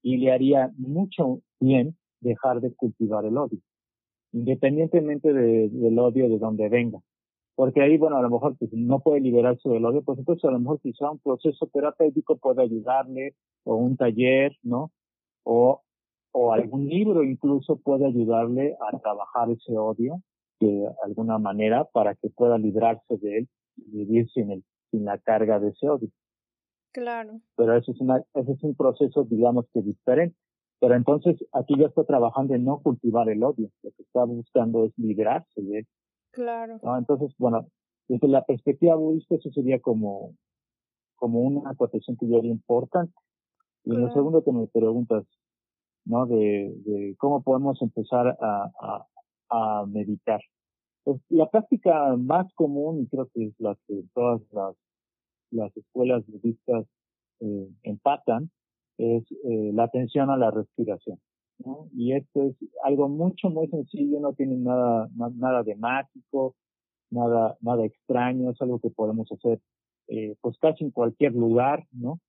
Y 0.02 0.18
le 0.18 0.32
haría 0.32 0.72
mucho 0.78 1.42
bien 1.60 1.96
dejar 2.22 2.62
de 2.62 2.74
cultivar 2.74 3.26
el 3.26 3.38
odio, 3.38 3.60
independientemente 4.32 5.34
de, 5.34 5.70
del 5.70 6.00
odio 6.00 6.30
de 6.30 6.40
donde 6.40 6.70
venga. 6.70 7.00
Porque 7.56 7.82
ahí, 7.82 7.98
bueno, 7.98 8.18
a 8.18 8.22
lo 8.22 8.30
mejor 8.30 8.56
pues, 8.58 8.72
no 8.74 9.00
puede 9.00 9.22
liberarse 9.22 9.68
del 9.68 9.86
odio, 9.86 10.04
pues 10.04 10.20
entonces 10.20 10.46
a 10.46 10.52
lo 10.52 10.60
mejor 10.60 10.80
quizá 10.80 11.10
un 11.10 11.20
proceso 11.20 11.68
terapéutico 11.68 12.38
puede 12.38 12.62
ayudarle, 12.62 13.34
o 13.64 13.76
un 13.76 13.98
taller, 13.98 14.56
¿no? 14.64 14.92
O, 15.44 15.82
o 16.32 16.54
algún 16.54 16.88
libro 16.88 17.24
incluso 17.24 17.78
puede 17.78 18.06
ayudarle 18.06 18.76
a 18.80 18.98
trabajar 19.00 19.50
ese 19.50 19.78
odio 19.78 20.22
de 20.60 20.88
alguna 21.04 21.38
manera 21.38 21.86
para 21.86 22.16
que 22.16 22.30
pueda 22.30 22.58
librarse 22.58 23.18
de 23.18 23.40
él 23.40 23.48
y 23.76 24.06
vivir 24.06 24.30
sin, 24.30 24.52
el, 24.52 24.64
sin 24.92 25.06
la 25.06 25.18
carga 25.18 25.60
de 25.60 25.70
ese 25.70 25.90
odio. 25.90 26.10
Claro. 26.94 27.40
Pero 27.56 27.78
eso 27.78 27.92
es, 27.92 28.02
una, 28.02 28.18
eso 28.34 28.52
es 28.54 28.64
un 28.64 28.76
proceso, 28.76 29.24
digamos 29.24 29.66
que 29.74 29.82
diferente. 29.82 30.36
Pero 30.80 30.96
entonces 30.96 31.38
aquí 31.54 31.76
ya 31.78 31.88
está 31.88 32.04
trabajando 32.04 32.54
en 32.54 32.66
no 32.66 32.80
cultivar 32.82 33.30
el 33.30 33.44
odio, 33.44 33.70
lo 33.84 33.92
que 33.92 34.04
está 34.04 34.24
buscando 34.26 34.86
es 34.86 34.94
librarse 34.98 35.62
de 35.62 35.80
él. 35.80 35.88
Claro. 36.32 36.80
Entonces, 36.98 37.34
bueno, 37.40 37.68
desde 38.08 38.28
la 38.28 38.44
perspectiva 38.46 38.96
budista 38.96 39.36
eso 39.36 39.50
sería 39.52 39.80
como, 39.80 40.36
como 41.16 41.40
una 41.42 41.70
acotación 41.70 42.16
que 42.18 42.28
yo 42.28 42.38
haría 42.38 42.52
importante. 42.52 43.14
Y 43.84 43.96
en 43.96 44.02
lo 44.02 44.14
segundo 44.14 44.44
que 44.44 44.52
me 44.52 44.68
preguntas, 44.68 45.26
¿no? 46.06 46.26
De, 46.26 46.74
de 46.86 47.16
cómo 47.18 47.42
podemos 47.42 47.82
empezar 47.82 48.38
a, 48.40 48.72
a, 48.80 49.08
a 49.50 49.86
meditar. 49.88 50.42
Pues 51.08 51.22
la 51.30 51.50
práctica 51.50 52.18
más 52.18 52.54
común, 52.56 53.00
y 53.00 53.08
creo 53.08 53.30
que 53.34 53.46
es 53.46 53.54
la 53.60 53.78
que 53.88 54.04
todas 54.14 54.42
las, 54.52 54.76
las 55.52 55.78
escuelas 55.78 56.28
budistas 56.28 56.86
eh, 57.40 57.70
empatan, 57.84 58.52
es 58.98 59.24
eh, 59.32 59.72
la 59.74 59.86
atención 59.86 60.30
a 60.30 60.36
la 60.36 60.52
respiración. 60.52 61.18
Y 61.94 62.12
esto 62.12 62.44
es 62.44 62.58
algo 62.84 63.08
mucho, 63.08 63.50
muy 63.50 63.70
sencillo, 63.70 64.20
no 64.20 64.34
tiene 64.34 64.58
nada, 64.58 65.08
nada 65.16 65.64
de 65.64 65.78
mágico, 65.78 66.56
nada, 67.10 67.56
nada 67.62 67.86
extraño, 67.86 68.52
es 68.52 68.62
algo 68.62 68.80
que 68.80 68.90
podemos 68.90 69.32
hacer 69.32 69.62
eh, 70.10 70.36
pues 70.42 70.58
casi 70.60 70.84
en 70.84 70.92
cualquier 70.92 71.32
lugar, 71.32 71.86
¿no? 71.94 72.20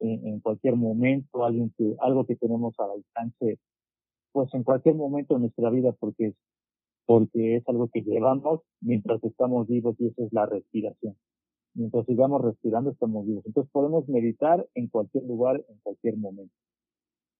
En, 0.00 0.40
cualquier 0.40 0.76
momento, 0.76 1.44
alguien 1.44 1.74
que, 1.76 1.94
algo 2.00 2.24
que 2.24 2.36
tenemos 2.36 2.74
al 2.78 2.90
alcance, 2.90 3.58
pues 4.32 4.52
en 4.54 4.62
cualquier 4.62 4.94
momento 4.94 5.34
de 5.34 5.40
nuestra 5.40 5.68
vida, 5.68 5.92
porque 5.92 6.32
porque 7.06 7.56
es 7.56 7.68
algo 7.68 7.88
que 7.92 8.02
llevamos 8.02 8.60
mientras 8.80 9.22
estamos 9.24 9.66
vivos 9.66 9.96
y 9.98 10.06
esa 10.06 10.24
es 10.24 10.32
la 10.32 10.46
respiración. 10.46 11.16
Mientras 11.74 12.06
sigamos 12.06 12.42
respirando, 12.42 12.90
estamos 12.90 13.26
vivos. 13.26 13.44
Entonces 13.46 13.70
podemos 13.72 14.08
meditar 14.08 14.66
en 14.74 14.88
cualquier 14.88 15.24
lugar, 15.24 15.64
en 15.68 15.78
cualquier 15.82 16.16
momento. 16.16 16.54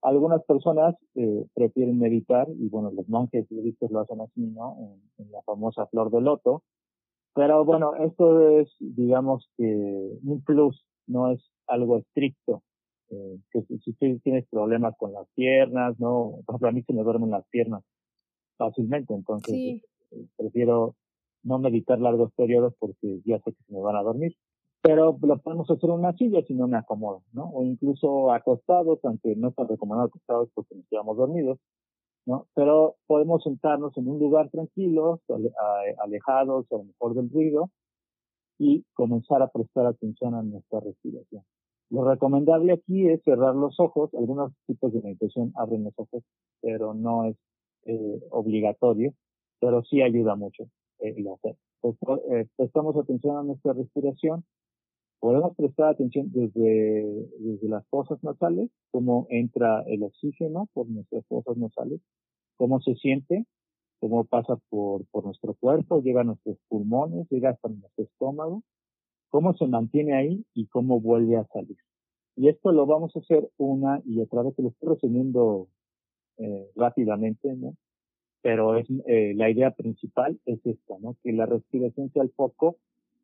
Algunas 0.03 0.45
personas 0.45 0.97
eh, 1.15 1.47
prefieren 1.55 1.99
meditar, 1.99 2.47
y 2.51 2.69
bueno, 2.69 2.91
los 2.91 3.09
monjes 3.09 3.49
budistas 3.49 3.91
lo 3.91 4.01
hacen 4.01 4.21
así, 4.21 4.41
¿no? 4.43 4.99
En, 5.19 5.31
la 5.31 5.41
famosa 5.43 5.87
flor 5.87 6.11
de 6.11 6.21
loto. 6.21 6.63
Pero 7.35 7.65
bueno, 7.65 7.95
esto 7.95 8.59
es, 8.61 8.69
digamos 8.79 9.49
un 9.59 10.43
plus, 10.45 10.85
no 11.07 11.31
es 11.31 11.41
algo 11.67 11.99
estricto. 11.99 12.63
Eh, 13.11 13.39
que 13.51 13.63
si, 13.63 13.93
tú 13.95 14.19
tienes 14.23 14.47
problemas 14.51 14.95
con 14.99 15.13
las 15.13 15.27
piernas, 15.35 15.99
¿no? 15.99 16.41
Por 16.45 16.55
ejemplo, 16.55 16.69
a 16.69 16.73
mí 16.73 16.83
se 16.83 16.93
me 16.93 17.03
duermen 17.03 17.31
las 17.31 17.47
piernas 17.49 17.83
fácilmente, 18.57 19.15
entonces 19.15 19.55
eh, 19.55 19.83
prefiero 20.37 20.95
no 21.43 21.59
meditar 21.59 21.99
largos 22.01 22.33
periodos 22.35 22.75
porque 22.79 23.21
ya 23.25 23.39
sé 23.41 23.53
que 23.53 23.63
se 23.67 23.73
me 23.73 23.81
van 23.81 23.97
a 23.97 24.03
dormir 24.03 24.35
pero 24.85 25.19
lo 25.23 25.39
podemos 25.39 25.71
hacer 25.71 25.89
en 25.89 25.97
una 25.97 26.13
silla 26.13 26.43
si 26.47 26.53
no 26.53 26.69
me 26.69 26.77
acomodo, 26.77 27.23
¿no? 27.33 27.45
O 27.55 27.65
incluso 27.65 28.31
acostados, 28.31 28.99
aunque 29.05 29.35
no 29.35 29.49
está 29.49 29.65
recomendado 29.65 30.09
acostados 30.09 30.51
porque 30.53 30.75
nos 30.75 30.87
quedamos 30.91 31.17
dormidos, 31.17 31.59
¿no? 32.27 32.49
Pero 32.55 32.97
podemos 33.07 33.43
sentarnos 33.43 33.97
en 33.97 34.07
un 34.07 34.19
lugar 34.19 34.51
tranquilo, 34.51 35.23
alejados 36.05 36.67
a 36.71 36.77
lo 36.77 36.85
mejor 36.85 37.15
del 37.15 37.31
ruido, 37.31 37.71
y 38.59 38.85
comenzar 38.93 39.41
a 39.41 39.49
prestar 39.49 39.87
atención 39.87 40.35
a 40.35 40.43
nuestra 40.43 40.81
respiración. 40.81 41.43
Lo 41.89 42.05
recomendable 42.05 42.75
aquí 42.75 43.09
es 43.09 43.23
cerrar 43.25 43.55
los 43.55 43.81
ojos. 43.81 44.13
Algunos 44.13 44.53
tipos 44.67 44.93
de 44.93 45.01
meditación 45.01 45.51
abren 45.57 45.85
los 45.85 45.95
ojos, 45.97 46.23
pero 46.61 46.93
no 46.93 47.25
es 47.25 47.37
eh, 47.87 48.21
obligatorio, 48.31 49.15
pero 49.61 49.83
sí 49.85 50.03
ayuda 50.03 50.37
mucho 50.37 50.65
el 50.99 51.29
hacer. 51.29 51.57
Pues, 51.81 51.97
eh, 52.31 52.47
prestamos 52.57 52.97
atención 52.97 53.37
a 53.37 53.43
nuestra 53.43 53.73
respiración 53.73 54.45
Podemos 55.25 55.57
prestar 55.57 55.89
atención 55.89 56.31
desde, 56.33 57.03
desde 57.39 57.67
las 57.67 57.89
fosas 57.89 58.23
nasales, 58.23 58.69
cómo 58.91 59.27
entra 59.31 59.83
el 59.87 60.03
oxígeno 60.03 60.69
por 60.75 60.87
nuestras 60.87 61.25
fosas 61.29 61.57
nasales, 61.57 62.03
cómo 62.57 62.79
se 62.83 62.95
siente, 62.97 63.47
cómo 64.01 64.25
pasa 64.25 64.59
por, 64.69 65.07
por 65.07 65.25
nuestro 65.25 65.55
cuerpo, 65.55 66.03
llega 66.03 66.21
a 66.21 66.25
nuestros 66.25 66.59
pulmones, 66.69 67.27
llega 67.31 67.49
hasta 67.49 67.71
nuestro 67.71 68.05
estómago, 68.05 68.65
cómo 69.31 69.55
se 69.55 69.67
mantiene 69.67 70.15
ahí 70.15 70.45
y 70.53 70.67
cómo 70.67 71.01
vuelve 71.01 71.39
a 71.39 71.47
salir. 71.47 71.79
Y 72.37 72.51
esto 72.51 72.73
lo 72.73 72.85
vamos 72.85 73.17
a 73.17 73.21
hacer 73.21 73.49
una 73.57 74.03
y 74.05 74.21
otra 74.21 74.43
vez, 74.43 74.55
que 74.55 74.61
lo 74.63 74.69
estoy 74.69 74.91
resumiendo 74.91 75.69
eh, 76.39 76.71
rápidamente, 76.77 77.55
¿no? 77.55 77.77
Pero 78.43 78.77
es, 78.77 78.87
eh, 79.07 79.33
la 79.35 79.51
idea 79.51 79.71
principal 79.71 80.39
es 80.45 80.65
esta, 80.65 80.95
¿no? 81.01 81.17
Que 81.23 81.33
la 81.33 81.47
respiración 81.47 82.11
sea 82.13 82.23
el 82.23 82.31
foco 82.31 82.79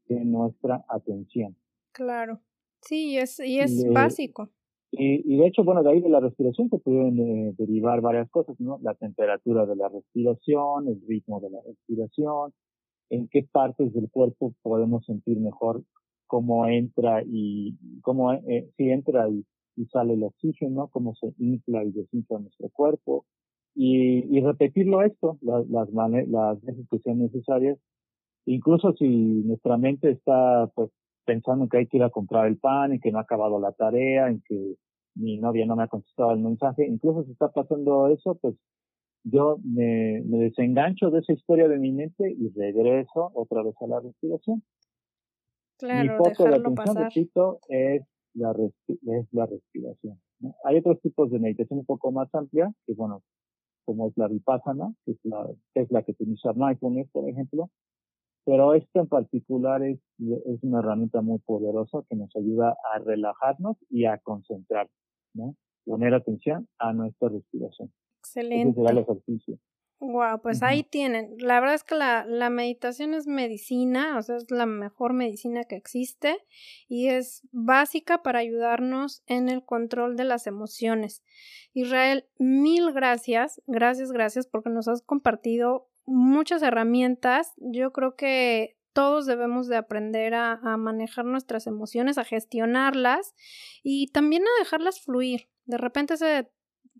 de 0.06 0.24
nuestra 0.24 0.84
atención. 0.88 1.56
Claro, 1.92 2.40
sí, 2.80 3.18
es, 3.18 3.38
y 3.40 3.60
es 3.60 3.84
básico. 3.92 4.50
Y, 4.92 5.22
y, 5.32 5.38
de 5.38 5.46
hecho, 5.46 5.62
bueno, 5.62 5.82
de 5.82 5.90
ahí 5.90 6.00
de 6.00 6.08
la 6.08 6.20
respiración 6.20 6.68
se 6.68 6.78
pueden 6.78 7.18
eh, 7.18 7.54
derivar 7.56 8.00
varias 8.00 8.28
cosas, 8.30 8.58
¿no? 8.58 8.78
La 8.82 8.94
temperatura 8.94 9.64
de 9.66 9.76
la 9.76 9.88
respiración, 9.88 10.88
el 10.88 11.00
ritmo 11.06 11.40
de 11.40 11.50
la 11.50 11.60
respiración, 11.64 12.52
en 13.10 13.28
qué 13.28 13.46
partes 13.50 13.92
del 13.92 14.10
cuerpo 14.10 14.54
podemos 14.62 15.04
sentir 15.04 15.38
mejor 15.38 15.84
cómo 16.26 16.66
entra 16.68 17.22
y 17.26 17.76
cómo 18.02 18.32
eh, 18.32 18.70
si 18.76 18.88
entra 18.90 19.28
y, 19.28 19.44
y, 19.80 19.86
sale 19.86 20.14
el 20.14 20.22
oxígeno, 20.22 20.88
cómo 20.88 21.14
se 21.14 21.32
infla 21.38 21.84
y 21.84 21.92
desinfla 21.92 22.38
nuestro 22.38 22.68
cuerpo. 22.70 23.26
Y, 23.74 24.36
y 24.36 24.40
repetirlo 24.40 25.02
esto 25.02 25.38
las 25.42 25.68
las, 25.68 25.88
las 25.92 26.60
veces 26.62 26.86
que 26.90 26.98
sean 26.98 27.20
necesarias. 27.20 27.78
Incluso 28.46 28.92
si 28.94 29.06
nuestra 29.06 29.76
mente 29.76 30.10
está 30.10 30.70
pues 30.74 30.90
pensando 31.24 31.68
que 31.68 31.78
hay 31.78 31.86
que 31.86 31.98
ir 31.98 32.02
a 32.02 32.10
comprar 32.10 32.46
el 32.46 32.58
pan, 32.58 32.94
y 32.94 33.00
que 33.00 33.12
no 33.12 33.18
ha 33.18 33.22
acabado 33.22 33.60
la 33.60 33.72
tarea, 33.72 34.28
en 34.28 34.42
que 34.46 34.74
mi 35.14 35.38
novia 35.38 35.66
no 35.66 35.76
me 35.76 35.84
ha 35.84 35.88
contestado 35.88 36.32
el 36.32 36.40
mensaje, 36.40 36.86
incluso 36.86 37.24
si 37.24 37.32
está 37.32 37.52
pasando 37.52 38.08
eso, 38.08 38.36
pues 38.36 38.56
yo 39.24 39.58
me, 39.62 40.22
me 40.24 40.38
desengancho 40.38 41.10
de 41.10 41.20
esa 41.20 41.32
historia 41.32 41.68
de 41.68 41.78
mi 41.78 41.92
mente 41.92 42.30
y 42.30 42.48
regreso 42.50 43.30
otra 43.34 43.62
vez 43.62 43.74
a 43.80 43.86
la 43.86 44.00
respiración. 44.00 44.62
Claro, 45.78 46.12
mi 46.12 46.18
foco 46.18 46.44
de 46.44 46.56
atención, 46.56 46.96
repito, 46.96 47.60
es 47.68 48.02
la, 48.34 48.52
es 48.86 49.28
la 49.32 49.46
respiración. 49.46 50.20
Hay 50.64 50.78
otros 50.78 51.00
tipos 51.00 51.30
de 51.30 51.38
meditación 51.38 51.80
un 51.80 51.86
poco 51.86 52.12
más 52.12 52.34
amplia, 52.34 52.72
que 52.86 52.94
bueno, 52.94 53.22
como 53.84 54.08
es 54.08 54.16
la 54.16 54.28
vipassana, 54.28 54.94
que 55.04 55.12
es 55.12 55.18
la, 55.24 55.48
que 55.74 55.80
es 55.82 55.90
la 55.90 56.02
que 56.02 56.12
utiliza 56.12 56.52
mindfulness, 56.54 57.10
por 57.10 57.28
ejemplo, 57.28 57.70
pero 58.44 58.74
esto 58.74 59.00
en 59.00 59.08
particular 59.08 59.82
es, 59.82 59.98
es 60.18 60.62
una 60.62 60.78
herramienta 60.78 61.20
muy 61.20 61.38
poderosa 61.40 61.98
que 62.08 62.16
nos 62.16 62.34
ayuda 62.36 62.76
a 62.92 62.98
relajarnos 62.98 63.76
y 63.90 64.06
a 64.06 64.18
concentrar, 64.18 64.88
¿no? 65.34 65.54
Poner 65.84 66.14
atención 66.14 66.66
a 66.78 66.92
nuestra 66.92 67.28
respiración. 67.28 67.92
Excelente. 68.22 68.70
Ese 68.70 68.80
será 68.80 68.90
el 68.90 68.98
ejercicio. 68.98 69.58
Wow, 70.02 70.40
pues 70.40 70.62
ahí 70.62 70.82
tienen. 70.82 71.36
La 71.40 71.60
verdad 71.60 71.74
es 71.74 71.84
que 71.84 71.94
la, 71.94 72.24
la 72.24 72.48
meditación 72.48 73.12
es 73.12 73.26
medicina, 73.26 74.16
o 74.16 74.22
sea, 74.22 74.36
es 74.36 74.50
la 74.50 74.64
mejor 74.64 75.12
medicina 75.12 75.64
que 75.64 75.76
existe 75.76 76.38
y 76.88 77.08
es 77.08 77.46
básica 77.52 78.22
para 78.22 78.38
ayudarnos 78.38 79.22
en 79.26 79.50
el 79.50 79.62
control 79.62 80.16
de 80.16 80.24
las 80.24 80.46
emociones. 80.46 81.22
Israel, 81.74 82.26
mil 82.38 82.92
gracias, 82.92 83.60
gracias, 83.66 84.10
gracias 84.10 84.46
porque 84.46 84.70
nos 84.70 84.88
has 84.88 85.02
compartido 85.02 85.90
muchas 86.06 86.62
herramientas. 86.62 87.52
Yo 87.58 87.92
creo 87.92 88.16
que 88.16 88.78
todos 88.94 89.26
debemos 89.26 89.68
de 89.68 89.76
aprender 89.76 90.32
a, 90.32 90.54
a, 90.54 90.78
manejar 90.78 91.26
nuestras 91.26 91.66
emociones, 91.66 92.16
a 92.16 92.24
gestionarlas 92.24 93.34
y 93.82 94.10
también 94.12 94.44
a 94.44 94.60
dejarlas 94.60 95.02
fluir. 95.02 95.50
De 95.66 95.76
repente 95.76 96.16
se 96.16 96.50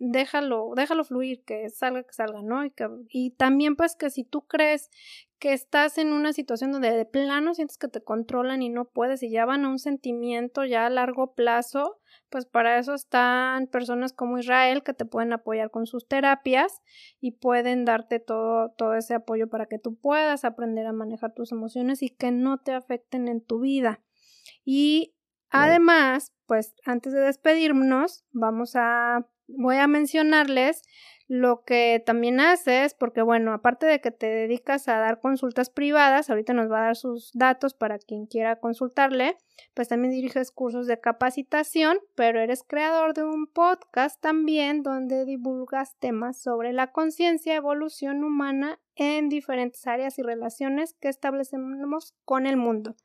déjalo, 0.01 0.73
déjalo 0.75 1.05
fluir, 1.05 1.45
que 1.45 1.69
salga, 1.69 2.03
que 2.03 2.13
salga, 2.13 2.43
¿no? 2.43 2.65
Y, 2.65 2.71
que, 2.71 2.89
y 3.11 3.31
también 3.33 3.77
pues 3.77 3.95
que 3.97 4.09
si 4.09 4.25
tú 4.25 4.47
crees 4.47 4.91
que 5.39 5.53
estás 5.53 5.99
en 5.99 6.13
una 6.13 6.33
situación 6.33 6.73
donde 6.73 6.91
de 6.91 7.05
plano 7.05 7.55
sientes 7.55 7.77
que 7.77 7.89
te 7.89 8.03
controlan 8.03 8.63
y 8.63 8.71
no 8.71 8.87
puedes 8.87 9.23
y 9.23 9.31
ya 9.31 9.45
van 9.45 9.65
a 9.65 9.69
un 9.69 9.79
sentimiento 9.79 10.65
ya 10.65 10.87
a 10.87 10.91
largo 10.91 11.35
plazo, 11.35 11.99
pues 12.31 12.47
para 12.47 12.79
eso 12.79 12.95
están 12.95 13.67
personas 13.67 14.15
como 14.15 14.39
Israel 14.39 14.83
que 14.83 14.95
te 14.95 15.05
pueden 15.05 15.35
apoyar 15.35 15.71
con 15.71 15.87
sus 15.87 16.09
terapias 16.09 16.81
y 17.21 17.33
pueden 17.33 17.85
darte 17.85 18.21
todo, 18.21 18.71
todo 18.71 18.95
ese 18.95 19.15
apoyo 19.15 19.49
para 19.49 19.67
que 19.67 19.79
tú 19.79 19.97
puedas 19.97 20.47
aprender 20.47 20.87
a 20.87 20.93
manejar 20.93 21.35
tus 21.35 21.53
emociones 21.53 22.03
y 22.03 22.09
que 22.09 22.31
no 22.31 22.59
te 22.59 22.73
afecten 22.73 23.29
en 23.29 23.45
tu 23.45 23.61
vida. 23.61 24.01
Y 24.65 25.15
además, 25.51 26.33
pues 26.47 26.75
antes 26.85 27.13
de 27.13 27.21
despedirnos, 27.21 28.25
vamos 28.33 28.77
a, 28.77 29.27
voy 29.57 29.77
a 29.77 29.87
mencionarles 29.87 30.83
lo 31.31 31.63
que 31.65 32.03
también 32.05 32.41
haces, 32.41 32.93
porque 32.93 33.23
bueno, 33.23 33.53
aparte 33.53 33.87
de 33.87 34.01
que 34.01 34.11
te 34.11 34.27
dedicas 34.27 34.89
a 34.89 34.99
dar 34.99 35.21
consultas 35.21 35.71
privadas, 35.71 36.29
ahorita 36.29 36.55
nos 36.55 36.69
va 36.69 36.81
a 36.81 36.85
dar 36.87 36.97
sus 36.97 37.31
datos 37.35 37.73
para 37.73 38.01
quien 38.01 38.27
quiera 38.27 38.59
consultarle, 38.59 39.37
pues 39.73 39.87
también 39.87 40.13
diriges 40.13 40.51
cursos 40.51 40.89
de 40.89 40.99
capacitación, 40.99 42.01
pero 42.17 42.41
eres 42.41 42.65
creador 42.65 43.15
de 43.15 43.23
un 43.23 43.47
podcast 43.47 44.21
también 44.21 44.83
donde 44.83 45.25
divulgas 45.25 45.97
temas 46.01 46.43
sobre 46.43 46.73
la 46.73 46.91
conciencia, 46.91 47.55
evolución 47.55 48.25
humana 48.25 48.81
en 48.97 49.29
diferentes 49.29 49.87
áreas 49.87 50.19
y 50.19 50.23
relaciones 50.23 50.95
que 50.95 51.09
establecemos 51.09 52.17
con 52.25 52.45
el 52.49 52.57
mundo. 52.57 52.97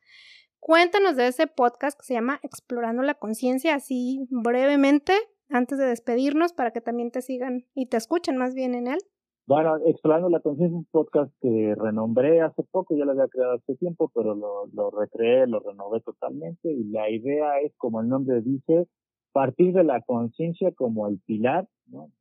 Cuéntanos 0.60 1.16
de 1.16 1.28
ese 1.28 1.46
podcast 1.46 1.96
que 1.96 2.08
se 2.08 2.16
llama 2.16 2.40
Explorando 2.42 3.04
la 3.04 3.14
Conciencia, 3.14 3.76
así 3.76 4.26
brevemente, 4.32 5.14
antes 5.50 5.78
de 5.78 5.86
despedirnos 5.86 6.54
para 6.54 6.72
que 6.72 6.82
también 6.82 7.12
te 7.12 7.22
sigan 7.22 7.66
y 7.74 7.88
te 7.88 7.98
escuchen 7.98 8.38
más 8.38 8.54
bien 8.54 8.76
en 8.76 8.88
él. 8.88 9.00
Bueno, 9.48 9.78
Explorando 9.86 10.30
la 10.30 10.40
Conciencia 10.40 10.76
es 10.76 10.80
un 10.80 10.88
podcast 10.92 11.32
que 11.40 11.76
renombré 11.78 12.42
hace 12.42 12.64
poco, 12.64 12.96
ya 12.96 13.06
lo 13.06 13.12
había 13.12 13.28
creado 13.28 13.54
hace 13.54 13.76
tiempo, 13.76 14.10
pero 14.14 14.34
lo, 14.34 14.66
lo 14.74 14.90
recreé, 14.90 15.46
lo 15.46 15.60
renové 15.60 16.02
totalmente 16.02 16.72
y 16.72 16.86
la 16.86 17.10
idea 17.12 17.60
es, 17.60 17.72
como 17.78 18.02
el 18.02 18.10
nombre 18.10 18.42
dice, 18.42 18.88
partir 19.36 19.74
de 19.74 19.84
la 19.84 20.00
conciencia 20.00 20.72
como 20.72 21.10
el 21.10 21.20
pilar 21.20 21.68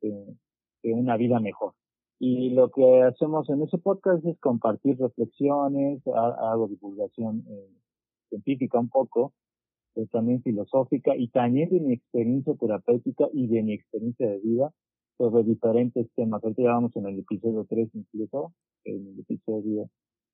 de, 0.01 0.35
una 0.83 1.15
vida 1.15 1.39
mejor. 1.39 1.71
Y 2.19 2.49
lo 2.49 2.69
que 2.71 3.03
hacemos 3.03 3.49
en 3.49 3.61
ese 3.61 3.77
podcast 3.77 4.25
es 4.25 4.37
compartir 4.39 4.97
reflexiones, 4.99 6.01
hago 6.07 6.67
divulgación 6.67 7.45
eh, 7.49 7.69
científica 8.27 8.79
un 8.79 8.89
poco, 8.89 9.31
eh, 9.95 10.07
también 10.11 10.41
filosófica 10.41 11.15
y 11.15 11.29
también 11.29 11.69
de 11.69 11.79
mi 11.79 11.93
experiencia 11.93 12.53
terapéutica 12.55 13.27
y 13.33 13.47
de 13.47 13.63
mi 13.63 13.73
experiencia 13.73 14.29
de 14.29 14.39
vida 14.39 14.71
sobre 15.17 15.43
diferentes 15.43 16.07
temas. 16.15 16.43
Ahorita 16.43 16.63
ya 16.63 16.73
vamos 16.73 16.95
en 16.95 17.05
el 17.05 17.19
episodio 17.19 17.65
3 17.69 17.89
incluso, 17.93 18.53
en 18.83 19.07
el 19.07 19.19
episodio 19.19 19.89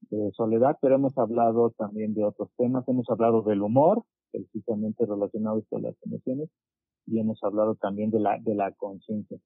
de 0.10 0.32
soledad, 0.32 0.78
pero 0.82 0.96
hemos 0.96 1.18
hablado 1.18 1.72
también 1.78 2.14
de 2.14 2.24
otros 2.24 2.50
temas. 2.58 2.88
Hemos 2.88 3.10
hablado 3.10 3.44
del 3.44 3.62
humor, 3.62 4.04
precisamente 4.32 5.06
relacionado 5.06 5.64
con 5.70 5.84
las 5.84 5.96
emociones, 6.04 6.50
y 7.06 7.20
hemos 7.20 7.44
hablado 7.44 7.76
también 7.76 8.10
de 8.10 8.20
la, 8.20 8.40
de 8.40 8.56
la 8.56 8.72
conciencia. 8.72 9.38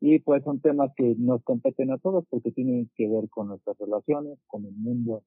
Y 0.00 0.20
pues 0.20 0.42
son 0.44 0.60
temas 0.60 0.90
que 0.96 1.14
nos 1.18 1.42
competen 1.42 1.92
a 1.92 1.98
todos 1.98 2.24
porque 2.30 2.52
tienen 2.52 2.90
que 2.96 3.06
ver 3.08 3.28
con 3.28 3.48
nuestras 3.48 3.76
relaciones, 3.78 4.38
con 4.46 4.64
el 4.64 4.72
mundo 4.72 5.22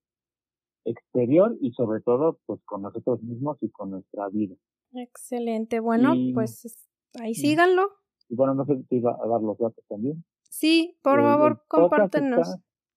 exterior 0.86 1.56
y 1.62 1.72
sobre 1.72 2.02
todo 2.02 2.40
pues 2.46 2.62
con 2.66 2.82
nosotros 2.82 3.22
mismos 3.24 3.58
y 3.62 3.70
con 3.70 3.92
nuestra 3.92 4.30
vida. 4.30 4.56
Excelente. 4.94 5.80
Bueno, 5.80 6.14
pues 6.34 6.88
ahí 7.20 7.34
síganlo. 7.34 7.90
Y 8.30 8.36
bueno, 8.36 8.54
no 8.54 8.66
sé 8.66 8.82
si 8.90 8.98
iba 8.98 9.12
a 9.12 9.28
dar 9.28 9.42
los 9.42 9.58
datos 9.58 9.84
también. 9.88 10.24
Sí, 10.50 10.98
por 11.02 11.20
eh, 11.20 11.24
favor, 11.24 11.64
compártenos. 11.68 12.48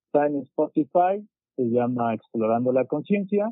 Está, 0.07 0.27
en 0.27 0.43
Spotify, 0.43 1.27
se 1.57 1.65
llama 1.65 2.15
Explorando 2.15 2.73
la 2.73 2.87
Conciencia 2.87 3.51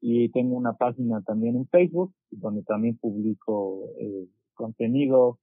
y 0.00 0.28
tengo 0.30 0.56
una 0.56 0.74
página 0.74 1.22
también 1.22 1.56
en 1.56 1.66
Facebook 1.68 2.14
donde 2.30 2.62
también 2.62 2.98
publico 2.98 3.90
eh, 3.98 4.28
contenido 4.54 5.38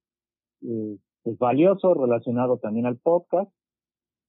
eh, 0.62 0.96
pues, 1.22 1.38
valioso 1.38 1.94
relacionado 1.94 2.58
también 2.58 2.86
al 2.86 2.98
podcast. 2.98 3.50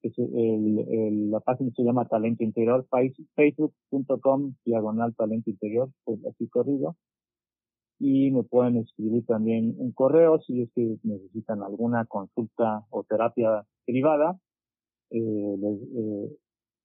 La 0.03 1.39
página 1.39 1.71
se 1.75 1.83
llama 1.83 2.07
Talento 2.07 2.43
Interior, 2.43 2.85
facebook.com 2.89 4.55
diagonal 4.65 5.15
Talento 5.15 5.49
Interior, 5.49 5.89
pues 6.03 6.19
corrido 6.51 6.95
y 7.99 8.31
me 8.31 8.43
pueden 8.43 8.77
escribir 8.77 9.25
también 9.25 9.75
un 9.77 9.93
correo 9.93 10.41
si 10.41 10.63
es 10.63 10.69
que 10.75 10.97
necesitan 11.03 11.63
alguna 11.63 12.05
consulta 12.05 12.85
o 12.89 13.03
terapia 13.03 13.65
privada. 13.85 14.37
Eh, 15.09 15.55
les, 15.57 15.81
eh, 15.95 16.37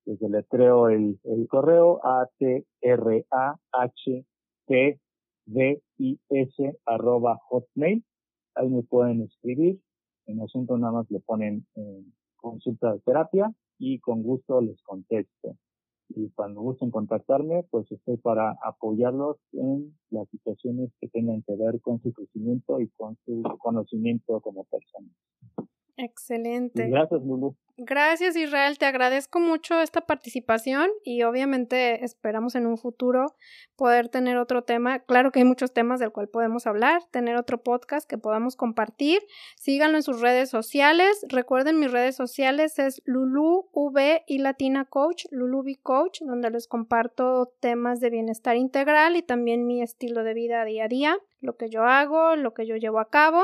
les 0.05 0.21
deletreo 0.21 0.89
el, 0.89 1.19
el 1.25 1.49
correo 1.49 2.01
a 2.05 2.29
t 2.39 2.65
r 2.81 3.27
a 3.33 3.57
h 3.73 4.25
t 4.67 5.01
d 5.47 5.83
i 5.99 6.21
s 6.31 6.79
arroba 6.87 7.41
hotmail. 7.49 8.05
Ahí 8.55 8.69
me 8.69 8.85
pueden 8.85 9.23
escribir. 9.23 9.81
En 10.27 10.41
asunto 10.41 10.79
nada 10.79 10.93
más 10.93 11.11
le 11.11 11.19
ponen 11.19 11.67
eh, 11.75 12.05
consulta 12.39 12.93
de 12.93 13.01
terapia 13.01 13.53
y 13.79 14.01
con 14.01 14.23
gusto 14.23 14.61
les 14.61 14.83
contesto 14.83 15.57
y 16.11 16.31
cuando 16.31 16.63
gusten 16.63 16.91
contactarme, 16.91 17.65
pues 17.71 17.91
estoy 17.93 18.17
para 18.17 18.57
apoyarlos 18.63 19.37
en 19.53 19.95
las 20.11 20.29
situaciones 20.31 20.91
que 21.01 21.09
tengan 21.09 21.43
que 21.43 21.55
ver 21.55 21.81
con 21.81 22.01
su 22.01 22.13
crecimiento 22.13 22.81
y 22.81 22.89
con 22.97 23.17
su 23.25 23.43
conocimiento 23.59 24.41
como 24.41 24.65
persona. 24.65 25.09
Excelente. 25.97 26.89
gracias, 26.89 27.23
Lulu. 27.23 27.55
Gracias, 27.81 28.35
Israel. 28.35 28.77
Te 28.77 28.87
agradezco 28.87 29.39
mucho 29.39 29.81
esta 29.81 30.01
participación 30.01 30.91
y 31.05 31.23
obviamente 31.23 32.05
esperamos 32.05 32.57
en 32.57 32.67
un 32.67 32.77
futuro 32.77 33.37
poder 33.77 34.09
tener 34.09 34.37
otro 34.37 34.63
tema. 34.65 34.99
Claro 34.99 35.31
que 35.31 35.39
hay 35.39 35.45
muchos 35.45 35.73
temas 35.73 36.01
del 36.01 36.11
cual 36.11 36.29
podemos 36.29 36.67
hablar, 36.67 37.03
tener 37.13 37.37
otro 37.37 37.63
podcast 37.63 38.11
que 38.11 38.19
podamos 38.19 38.57
compartir. 38.57 39.21
Síganlo 39.55 39.97
en 39.97 40.03
sus 40.03 40.21
redes 40.21 40.51
sociales. 40.51 41.25
Recuerden, 41.29 41.79
mis 41.79 41.93
redes 41.93 42.17
sociales 42.17 42.81
es 42.81 43.01
Lulu 43.05 43.69
V 43.73 44.25
y 44.27 44.39
Latina 44.39 44.85
Coach, 44.85 45.27
Lulu 45.31 45.61
V 45.61 45.79
Coach, 45.81 46.21
donde 46.23 46.51
les 46.51 46.67
comparto 46.67 47.55
temas 47.61 48.01
de 48.01 48.11
bienestar 48.11 48.57
integral 48.57 49.15
y 49.15 49.23
también 49.23 49.69
mi 49.69 49.83
estilo 49.83 50.25
de 50.25 50.35
vida 50.35 50.65
día 50.65 50.87
a 50.87 50.89
día, 50.89 51.19
lo 51.41 51.57
que 51.57 51.71
yo 51.71 51.85
hago, 51.85 52.35
lo 52.35 52.55
que 52.55 52.67
yo 52.67 52.75
llevo 52.75 52.99
a 52.99 53.09
cabo. 53.09 53.41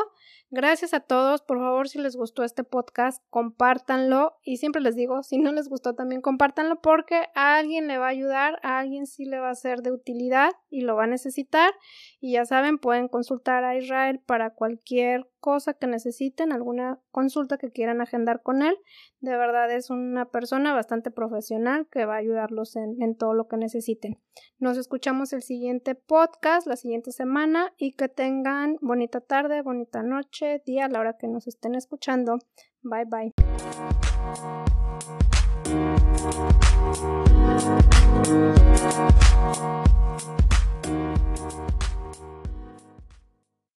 Gracias 0.51 0.95
a 0.95 1.01
todos. 1.01 1.43
Por 1.43 1.59
favor, 1.59 1.89
si 1.89 1.99
les 1.99 2.17
gustó 2.17 2.45
este 2.45 2.65
podcast, 2.65 3.23
compártanlo. 3.31 4.24
Y 4.43 4.59
siempre 4.59 4.83
les 4.83 4.97
digo, 4.97 5.23
si 5.23 5.39
no 5.39 5.53
les 5.53 5.69
gustó, 5.69 5.95
también 5.95 6.21
compártanlo 6.21 6.81
porque 6.81 7.23
a 7.35 7.57
alguien 7.57 7.87
le 7.87 7.99
va 7.99 8.07
a 8.07 8.11
ayudar, 8.11 8.59
a 8.63 8.79
alguien 8.79 9.07
sí 9.07 9.25
le 9.25 9.39
va 9.39 9.51
a 9.51 9.55
ser 9.55 9.83
de 9.83 9.93
utilidad 9.93 10.51
y 10.69 10.83
lo 10.83 10.97
va 10.97 11.05
a 11.05 11.09
necesitar. 11.09 11.73
Y 12.21 12.33
ya 12.33 12.45
saben, 12.45 12.79
pueden 12.79 13.09
consultar 13.09 13.65
a 13.65 13.77
Israel 13.77 14.21
para 14.25 14.51
cualquier 14.51 15.27
cosa 15.41 15.75
que 15.75 15.87
necesiten, 15.87 16.53
alguna 16.53 16.99
consulta 17.11 17.59
que 17.59 17.71
quieran 17.71 18.01
agendar 18.01 18.43
con 18.43 18.63
él. 18.63 18.75
De 19.21 19.37
verdad 19.37 19.71
es 19.71 19.91
una 19.91 20.31
persona 20.31 20.73
bastante 20.73 21.11
profesional 21.11 21.87
que 21.91 22.07
va 22.07 22.15
a 22.15 22.19
ayudarlos 22.19 22.77
en, 22.77 23.03
en 23.03 23.15
todo 23.15 23.35
lo 23.35 23.47
que 23.47 23.59
necesiten. 23.59 24.19
Nos 24.59 24.79
escuchamos 24.79 25.35
el 25.35 25.43
siguiente 25.43 25.95
podcast, 25.95 26.67
la 26.67 26.77
siguiente 26.77 27.13
semana 27.13 27.75
y 27.77 27.93
que 27.93 28.09
tengan 28.09 28.79
bonita 28.81 29.21
tarde, 29.21 29.61
bonita 29.61 30.03
noche, 30.03 30.63
día 30.65 30.87
a 30.87 30.89
la 30.89 31.01
hora 31.01 31.19
que 31.19 31.29
nos 31.29 31.47
estén 31.47 31.75
escuchando. 31.75 32.39
Bye 32.83 33.05
bye. 33.05 34.14
Thank 34.25 34.39
you. 34.39 34.65